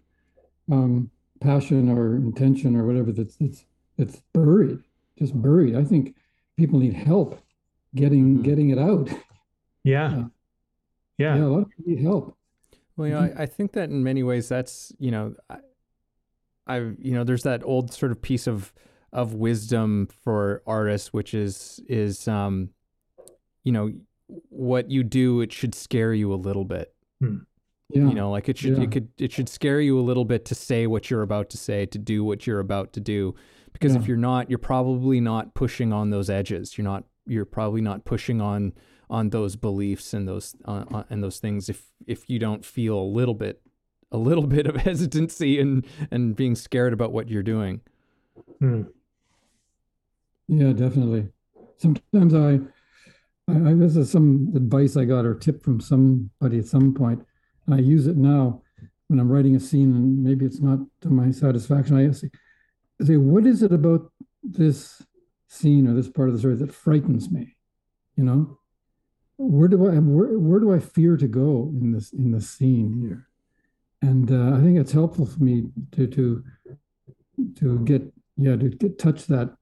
[0.72, 1.12] um,
[1.42, 3.66] passion or intention or whatever that's that's
[3.98, 4.80] that's buried,
[5.20, 5.76] just buried.
[5.76, 6.16] I think
[6.58, 7.40] people need help
[7.94, 8.44] getting mm-hmm.
[8.44, 9.10] getting it out.
[9.84, 10.08] Yeah.
[10.08, 10.24] Uh,
[11.18, 11.36] yeah.
[11.36, 11.44] Yeah.
[11.44, 12.38] A lot of people need help.
[12.98, 15.58] Well, you know, I, I think that in many ways that's, you know, I,
[16.66, 18.74] I, you know, there's that old sort of piece of,
[19.16, 22.70] of wisdom for artists, which is, is, um,
[23.64, 23.90] you know,
[24.50, 26.94] what you do, it should scare you a little bit.
[27.22, 27.38] Hmm.
[27.90, 28.10] Yeah.
[28.10, 28.84] You know, like it should, yeah.
[28.84, 31.58] it could, it should scare you a little bit to say what you're about to
[31.58, 33.36] say, to do what you're about to do.
[33.72, 34.02] Because yeah.
[34.02, 36.78] if you're not, you're probably not pushing on those edges.
[36.78, 38.74] You're not, you're probably not pushing on,
[39.10, 41.70] on those beliefs and those, uh, uh, and those things.
[41.70, 43.62] If, if you don't feel a little bit,
[44.12, 47.80] a little bit of hesitancy and, and being scared about what you're doing.
[48.60, 48.82] Hmm.
[50.48, 51.30] Yeah, definitely.
[51.78, 52.60] Sometimes I,
[53.52, 57.26] I, I, this is some advice I got or tip from somebody at some point.
[57.66, 58.62] And I use it now
[59.08, 61.98] when I'm writing a scene, and maybe it's not to my satisfaction.
[61.98, 62.30] I say,
[63.02, 64.12] I say, what is it about
[64.44, 65.02] this
[65.48, 67.56] scene or this part of the story that frightens me?
[68.16, 68.60] You know,
[69.38, 73.00] where do I where, where do I fear to go in this in this scene
[73.02, 73.28] here?
[74.02, 76.44] And uh, I think it's helpful for me to to
[77.58, 79.56] to get yeah to get touch that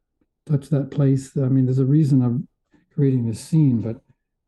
[0.45, 1.35] touch that place.
[1.37, 2.47] I mean, there's a reason I'm
[2.93, 3.97] creating this scene, but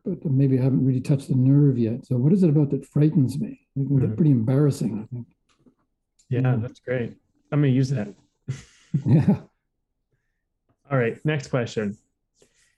[0.04, 2.06] but maybe I haven't really touched the nerve yet.
[2.06, 3.68] So what is it about that frightens me?
[3.76, 5.28] It can get pretty embarrassing, I think.
[6.30, 7.16] Yeah, that's great.
[7.52, 8.14] I'm gonna use that.
[9.06, 9.38] yeah.
[10.92, 11.98] All right, next question.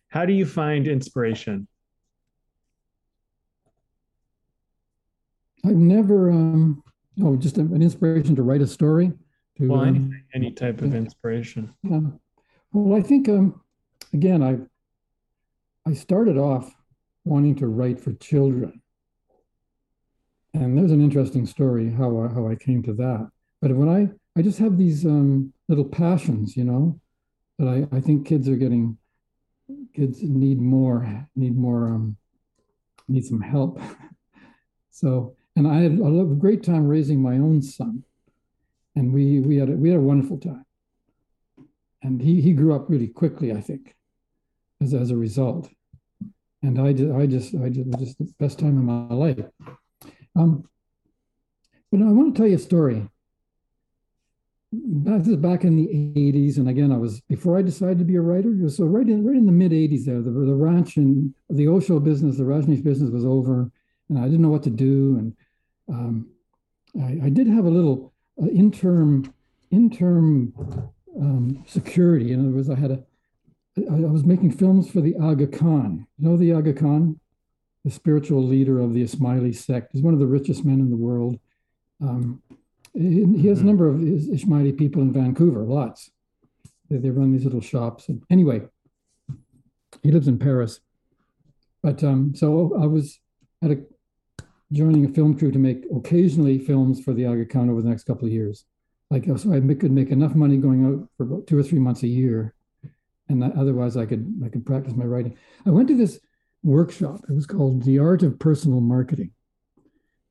[0.08, 1.68] How do you find inspiration?
[5.66, 6.82] I've never um
[7.22, 9.12] oh just an inspiration to write a story.
[9.58, 11.74] To, well, any, um, any type of inspiration.
[11.92, 12.20] Um,
[12.72, 13.62] well, I think um
[14.14, 14.68] again I've
[15.88, 16.76] I started off
[17.24, 18.82] wanting to write for children.
[20.54, 23.30] And there's an interesting story how I, how I came to that.
[23.62, 27.00] But when I, I just have these um, little passions, you know,
[27.60, 28.98] that I, I think kids are getting,
[29.96, 32.18] kids need more, need more, um,
[33.08, 33.80] need some help.
[34.92, 38.04] so, and I had a great time raising my own son.
[38.96, 40.66] And we, we had, a, we had a wonderful time.
[42.02, 43.96] And he, he grew up really quickly, I think,
[44.82, 45.70] as, as a result
[46.64, 49.46] and I just, I just, I just, just the best time of my life.
[50.36, 50.68] Um,
[51.92, 53.08] but I want to tell you a story.
[54.72, 58.18] This is back in the '80s, and again, I was before I decided to be
[58.18, 58.54] a writer.
[58.70, 62.00] So right in right in the mid '80s, there, the, the ranch and the Osho
[62.00, 63.72] business, the Rajneesh business was over,
[64.10, 65.18] and I didn't know what to do.
[65.18, 65.36] And
[65.90, 66.28] um,
[67.02, 69.34] I, I, did have a little uh, interim
[69.72, 70.54] interim
[71.20, 72.32] um, security.
[72.32, 73.04] In other words, I had a
[73.78, 76.08] I, was making films for the Aga Khan.
[76.18, 77.20] You know the Aga Khan,
[77.86, 79.92] the spiritual leader of the Ismaili sect.
[79.94, 81.40] He's one of the richest men in the world.
[82.02, 82.42] Um,
[82.94, 83.68] he, he, has a mm-hmm.
[83.68, 86.10] number of Ismaili people in Vancouver, lots.
[86.90, 88.10] They, they run these little shops.
[88.10, 88.64] And anyway,
[90.02, 90.80] he lives in Paris.
[91.84, 93.20] But um, so I was
[93.64, 93.84] at a
[94.72, 98.04] joining a film crew to make occasionally films for the Aga Khan over the next
[98.04, 98.66] couple of years.
[99.10, 101.80] Like oh, so I could make enough money going out for about two or three
[101.80, 102.54] months a year
[103.30, 105.38] and otherwise I could I could practice my writing.
[105.66, 106.20] I went to this
[106.64, 107.22] workshop.
[107.30, 109.32] It was called The Art of Personal Marketing,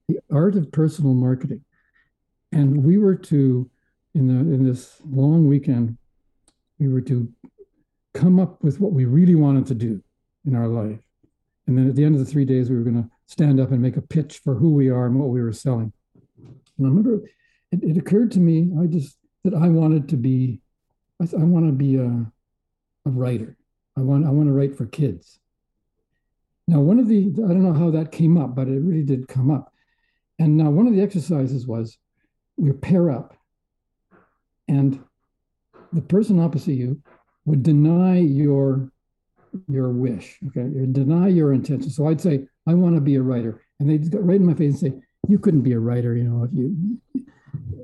[0.09, 1.65] The art of personal marketing.
[2.53, 3.70] And we were to,
[4.15, 5.98] in the in this long weekend,
[6.78, 7.31] we were to
[8.15, 10.03] come up with what we really wanted to do
[10.47, 11.01] in our life.
[11.66, 13.73] And then at the end of the three days, we were going to stand up
[13.73, 15.93] and make a pitch for who we are and what we were selling.
[16.78, 17.23] And I remember
[17.73, 20.61] it, it occurred to me, I just that I wanted to be,
[21.21, 22.27] I, I want to be a,
[23.07, 23.57] a writer.
[23.97, 25.39] I want I want to write for kids.
[26.69, 29.29] Now, one of the I don't know how that came up, but it really did
[29.29, 29.73] come up.
[30.39, 31.97] And now one of the exercises was
[32.57, 33.37] we pair up,
[34.69, 35.03] and
[35.93, 37.01] the person opposite you
[37.45, 38.91] would deny your
[39.69, 40.39] your wish.
[40.49, 41.91] Okay, you deny your intention.
[41.91, 44.55] So I'd say I want to be a writer, and they'd go right in my
[44.55, 46.99] face and say, "You couldn't be a writer, you know, if you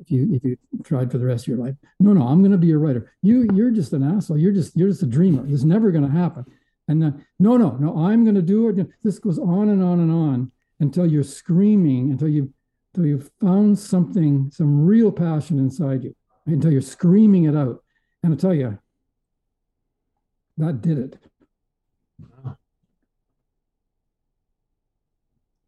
[0.02, 2.52] if you if you tried for the rest of your life." No, no, I'm going
[2.52, 3.12] to be a writer.
[3.22, 4.38] You you're just an asshole.
[4.38, 5.46] You're just you're just a dreamer.
[5.46, 6.44] It's never going to happen.
[6.88, 8.88] And then, no, no, no, I'm going to do it.
[9.02, 12.52] This goes on and on and on until you're screaming, until you
[12.94, 16.14] until you've found something, some real passion inside you,
[16.46, 17.82] until you're screaming it out.
[18.22, 18.78] And I tell you,
[20.58, 21.18] that did it.
[22.44, 22.58] Wow.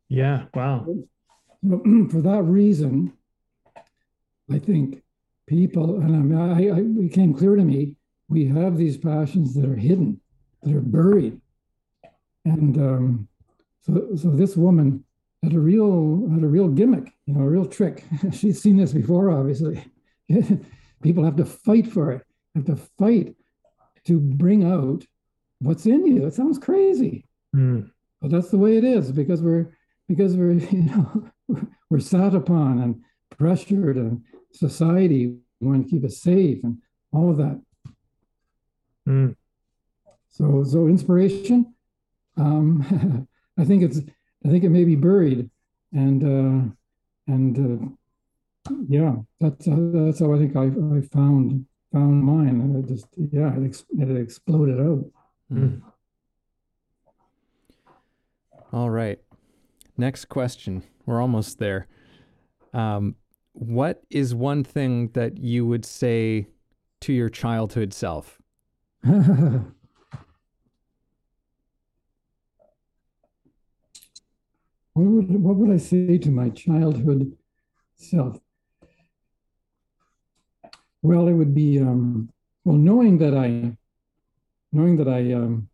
[0.09, 0.87] Yeah, wow.
[2.11, 3.15] For that reason,
[4.51, 5.03] I think
[5.47, 7.97] people, and I, I, it became clear to me,
[8.29, 10.21] we have these passions that are hidden,
[10.63, 11.41] that are buried.
[12.45, 13.29] And um,
[13.83, 15.05] so, so this woman
[15.43, 18.05] had a real had a real gimmick, you know, a real trick.
[18.33, 19.85] She's seen this before, obviously.
[21.03, 22.23] people have to fight for it,
[22.55, 23.35] have to fight
[24.07, 25.05] to bring out
[25.61, 26.27] what's in you.
[26.27, 27.91] It sounds crazy, mm.
[28.21, 29.69] but that's the way it is because we're
[30.09, 31.31] because we're you know
[31.91, 33.03] we're sat upon and
[33.39, 36.79] pressured, and society want to keep us safe and
[37.13, 37.61] all of that.
[39.09, 39.37] Mm.
[40.31, 41.75] So so inspiration,
[42.37, 43.29] um,
[43.59, 44.01] I think it's
[44.45, 45.51] I think it may be buried,
[45.93, 47.59] and uh, and
[48.69, 52.89] uh, yeah, that's uh, that's how I think I I found found mine, and it
[52.89, 55.05] just yeah, it, ex- it exploded out.
[55.53, 55.83] Mm.
[58.73, 59.21] All right.
[59.97, 60.83] Next question.
[61.07, 61.87] We're almost there.
[62.73, 63.15] Um,
[63.55, 66.49] what is one thing that you would say
[67.01, 68.43] to your childhood self?
[69.03, 69.65] what
[74.95, 77.37] would what would I say to my childhood
[77.97, 78.39] self?
[81.03, 82.31] Well, it would be um,
[82.65, 83.77] well knowing that I
[84.73, 85.69] knowing that I um,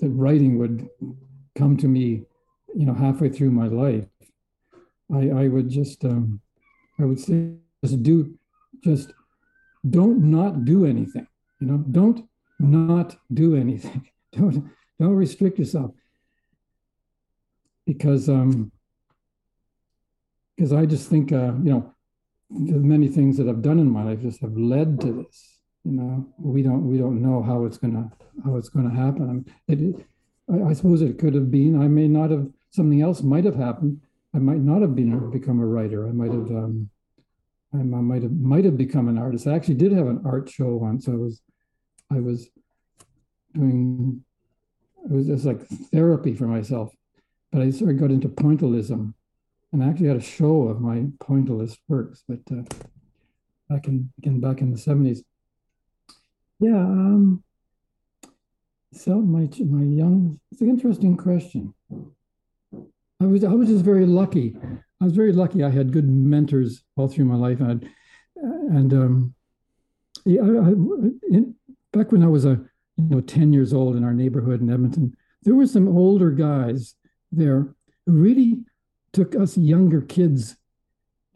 [0.00, 0.88] that writing would
[1.54, 2.24] come to me,
[2.74, 4.06] you know, halfway through my life,
[5.12, 6.40] I I would just um,
[6.98, 8.34] I would say just do
[8.82, 9.12] just
[9.88, 11.26] don't not do anything.
[11.60, 12.28] You know, don't
[12.58, 14.08] not do anything.
[14.32, 15.92] don't don't restrict yourself
[17.86, 18.72] because um
[20.56, 21.94] because I just think uh, you know
[22.50, 25.52] the many things that I've done in my life just have led to this
[25.84, 28.10] you know we don't we don't know how it's gonna
[28.44, 30.06] how it's gonna happen it,
[30.52, 33.56] I, I, suppose it could have been i may not have something else might have
[33.56, 34.00] happened
[34.34, 36.88] i might not have been become a writer i might have um
[37.74, 40.74] I, might have might have become an artist i actually did have an art show
[40.76, 41.40] once i was
[42.10, 42.48] i was
[43.54, 44.24] doing
[45.04, 46.94] it was just like therapy for myself
[47.50, 49.14] but i sort of got into pointillism
[49.74, 52.62] and I actually had a show of my pointillist works but uh,
[53.70, 55.22] back in again back in the 70s
[56.62, 56.76] yeah.
[56.76, 57.42] Um,
[58.92, 61.74] so my my young, it's an interesting question.
[63.22, 64.56] I was I was just very lucky.
[65.00, 65.62] I was very lucky.
[65.62, 67.88] I had good mentors all through my life, and
[68.36, 69.34] and um,
[70.24, 70.72] yeah, I,
[71.30, 71.54] in,
[71.92, 72.60] back when I was a
[72.96, 76.96] you know ten years old in our neighborhood in Edmonton, there were some older guys
[77.30, 77.74] there
[78.06, 78.64] who really
[79.12, 80.56] took us younger kids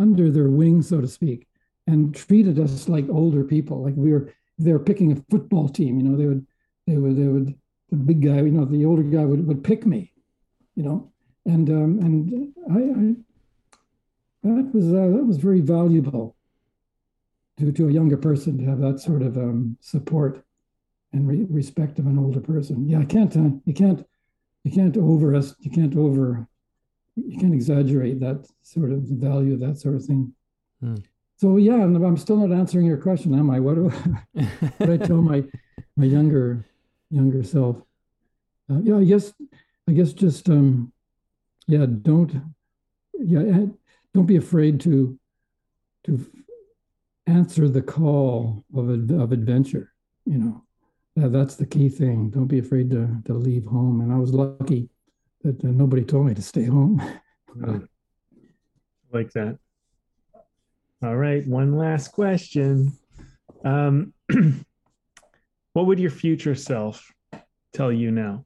[0.00, 1.46] under their wing, so to speak,
[1.86, 6.00] and treated us like older people, like we were they were picking a football team,
[6.00, 6.46] you know, they would,
[6.86, 7.54] they would, they would,
[7.90, 10.12] the big guy, you know, the older guy would, would pick me,
[10.74, 11.12] you know,
[11.46, 16.36] and um, and I, I that was uh, that was very valuable
[17.58, 20.44] to to a younger person to have that sort of um, support
[21.16, 22.88] and re- respect of an older person.
[22.88, 24.06] Yeah, I can't, uh, you can't,
[24.64, 26.46] you can't over us, you can't over,
[27.16, 30.32] you can't exaggerate that sort of value of that sort of thing.
[30.80, 30.96] Hmm.
[31.38, 33.60] So yeah, I'm still not answering your question, am I?
[33.60, 34.42] What do I,
[34.78, 35.44] what I tell my
[35.96, 36.64] my younger
[37.10, 37.82] younger self?
[38.70, 39.34] Uh, yeah, I guess
[39.86, 40.92] I guess just um,
[41.66, 42.32] yeah, don't
[43.14, 43.66] yeah,
[44.14, 45.18] don't be afraid to
[46.04, 46.26] to
[47.26, 49.92] answer the call of of adventure.
[50.24, 50.64] You know,
[51.16, 52.30] that, that's the key thing.
[52.30, 54.00] Don't be afraid to to leave home.
[54.00, 54.88] And I was lucky
[55.42, 57.02] that nobody told me to stay home.
[59.12, 59.58] Like that.
[61.02, 62.92] All right, one last question.
[63.64, 64.12] Um,
[65.72, 67.10] what would your future self
[67.72, 68.44] tell you now?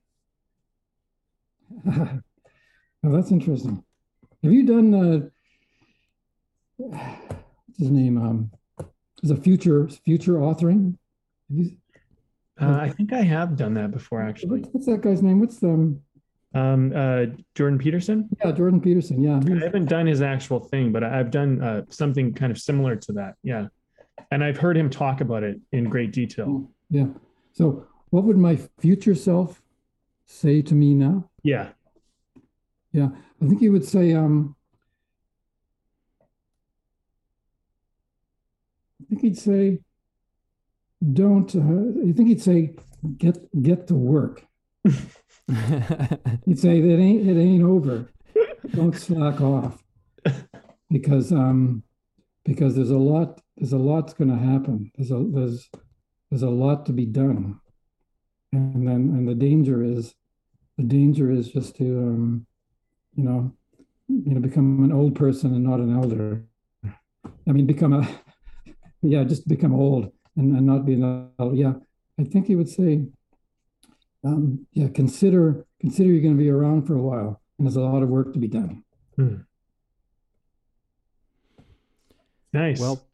[3.04, 3.84] oh, that's interesting.
[4.42, 5.28] Have you done uh,
[6.76, 8.16] what's his name?
[8.18, 8.50] Um,
[9.22, 10.96] is a future future authoring?
[11.48, 11.76] You,
[12.60, 14.60] uh, I think I have done that before, actually.
[14.72, 15.40] What's, that guy's name?
[15.40, 16.00] What's the um,
[16.54, 18.28] um, uh, Jordan Peterson?
[18.44, 19.22] Yeah, Jordan Peterson.
[19.22, 19.40] Yeah.
[19.42, 23.12] I haven't done his actual thing, but I've done uh, something kind of similar to
[23.12, 23.34] that.
[23.42, 23.68] Yeah.
[24.30, 26.68] And I've heard him talk about it in great detail.
[26.90, 27.06] Yeah.
[27.52, 29.62] So, what would my future self
[30.26, 31.30] say to me now?
[31.42, 31.70] Yeah.
[32.92, 33.08] Yeah.
[33.42, 34.56] I think he would say, um,
[39.00, 39.78] I think he'd say,
[41.12, 42.74] don't, uh, I think he'd say,
[43.16, 44.44] get, get to work.
[46.46, 48.08] He'd say that ain't it ain't over.
[48.72, 49.82] Don't slack off,
[50.90, 51.82] because um,
[52.44, 54.92] because there's a lot there's a lot's going to happen.
[54.96, 55.68] There's a there's
[56.30, 57.58] there's a lot to be done,
[58.52, 60.14] and then and the danger is
[60.78, 62.46] the danger is just to um,
[63.20, 63.52] you know
[64.08, 66.44] you know become an old person and not an elder.
[67.46, 68.08] I mean, become a
[69.02, 71.54] yeah, just become old and, and not be an elder.
[71.54, 71.74] Yeah,
[72.18, 73.06] I think he would say
[74.24, 77.80] um, yeah, consider consider you're going to be around for a while, and there's a
[77.80, 78.84] lot of work to be done.
[79.16, 79.36] Hmm.
[82.52, 82.80] Nice.
[82.80, 83.06] Well,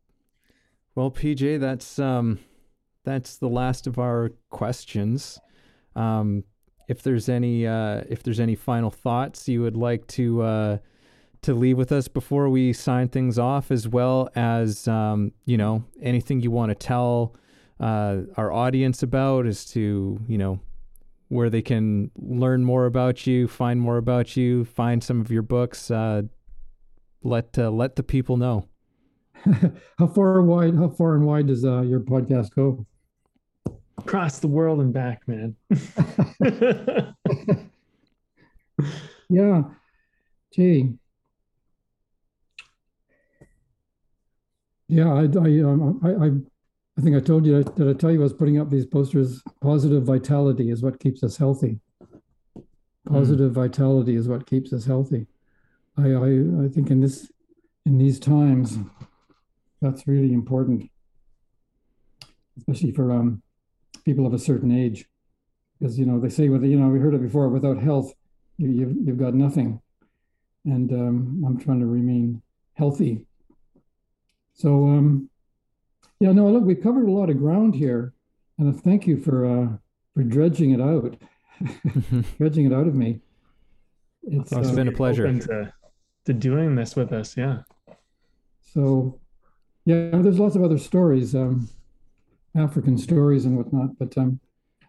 [0.95, 2.39] well, PJ, that's um,
[3.05, 5.39] that's the last of our questions.
[5.95, 6.45] Um,
[6.89, 10.79] if there's any uh, if there's any final thoughts you would like to uh,
[11.43, 15.85] to leave with us before we sign things off, as well as um, you know
[16.01, 17.35] anything you want to tell
[17.81, 20.61] uh, our audience about, as to you know
[21.29, 25.43] where they can learn more about you, find more about you, find some of your
[25.43, 25.91] books.
[25.91, 26.23] Uh,
[27.23, 28.69] let uh, let the people know.
[29.99, 30.75] how far wide?
[30.77, 32.87] How far and wide does uh, your podcast go?
[33.99, 35.57] Across the world and back, man.
[39.29, 39.63] yeah,
[40.55, 40.95] gee.
[44.89, 46.31] Yeah, I, I, um, I, I
[46.99, 49.43] I think I told you that I tell you I was putting up these posters.
[49.61, 51.79] Positive vitality is what keeps us healthy.
[53.07, 53.55] Positive mm.
[53.55, 55.27] vitality is what keeps us healthy.
[55.99, 57.31] I, I I think in this
[57.85, 58.79] in these times,
[59.83, 60.91] that's really important,
[62.57, 63.43] especially for um,
[64.07, 65.05] people of a certain age,
[65.79, 67.51] because you know they say with you know we heard it before.
[67.51, 68.15] Without health,
[68.57, 69.83] you, you've you've got nothing,
[70.65, 72.41] and um, I'm trying to remain
[72.73, 73.27] healthy.
[74.55, 75.29] So um,
[76.21, 78.15] yeah, no, look, we've covered a lot of ground here,
[78.59, 79.69] and thank you for uh,
[80.15, 81.17] for dredging it out,
[82.39, 83.21] dredging it out of me.
[84.23, 85.73] It's, it's uh, been a pleasure to,
[86.25, 87.37] to doing this with us.
[87.37, 87.59] Yeah.
[88.73, 89.21] So,
[89.85, 91.69] yeah, there's lots of other stories, um,
[92.57, 94.41] African stories and whatnot, but um,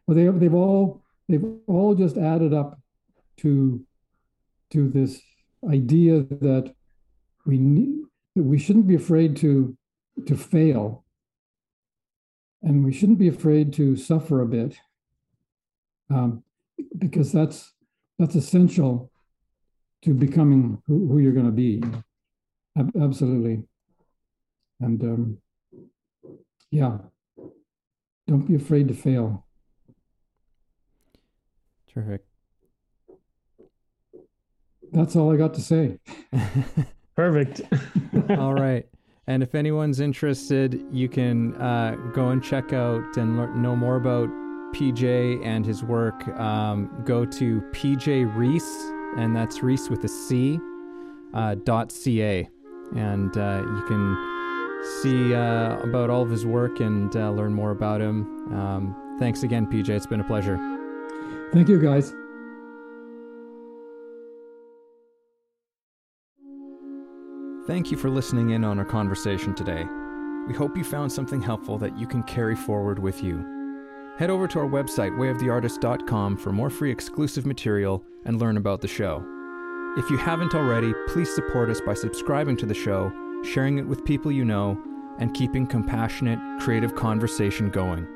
[0.05, 2.79] well, they they've all they've all just added up
[3.37, 3.85] to
[4.71, 5.21] to this
[5.69, 6.73] idea that
[7.45, 7.99] we need
[8.35, 9.77] that we shouldn't be afraid to
[10.25, 11.03] to fail.
[12.63, 14.77] And we shouldn't be afraid to suffer a bit
[16.09, 16.43] um,
[16.97, 17.73] because that's
[18.17, 19.11] that's essential
[20.03, 21.83] to becoming who, who you're going to be.
[22.77, 23.63] Ab- absolutely.
[24.79, 25.37] And um,
[26.71, 26.97] yeah
[28.27, 29.45] don't be afraid to fail.
[31.91, 32.23] Terrific.
[34.91, 35.99] That's all i got to say.
[37.15, 37.61] Perfect.
[38.37, 38.85] All right.
[39.25, 43.97] And if anyone's interested, you can uh, go and check out and learn, know more
[43.97, 44.29] about
[44.73, 46.27] PJ and his work.
[46.39, 50.59] Um, go to PJ Reece, and that's Reece with a C,
[51.33, 52.47] uh, dot .ca.
[52.95, 54.36] And uh, you can
[55.01, 58.21] see uh, about all of his work and uh, learn more about him.
[58.53, 59.89] Um, thanks again, PJ.
[59.89, 60.57] It's been a pleasure.
[61.53, 62.13] Thank you, guys.
[67.67, 69.85] Thank you for listening in on our conversation today.
[70.47, 73.45] We hope you found something helpful that you can carry forward with you.
[74.17, 78.87] Head over to our website, wayoftheartist.com, for more free exclusive material and learn about the
[78.87, 79.21] show.
[79.97, 83.11] If you haven't already, please support us by subscribing to the show,
[83.43, 84.77] sharing it with people you know,
[85.19, 88.07] and keeping compassionate, creative conversation going.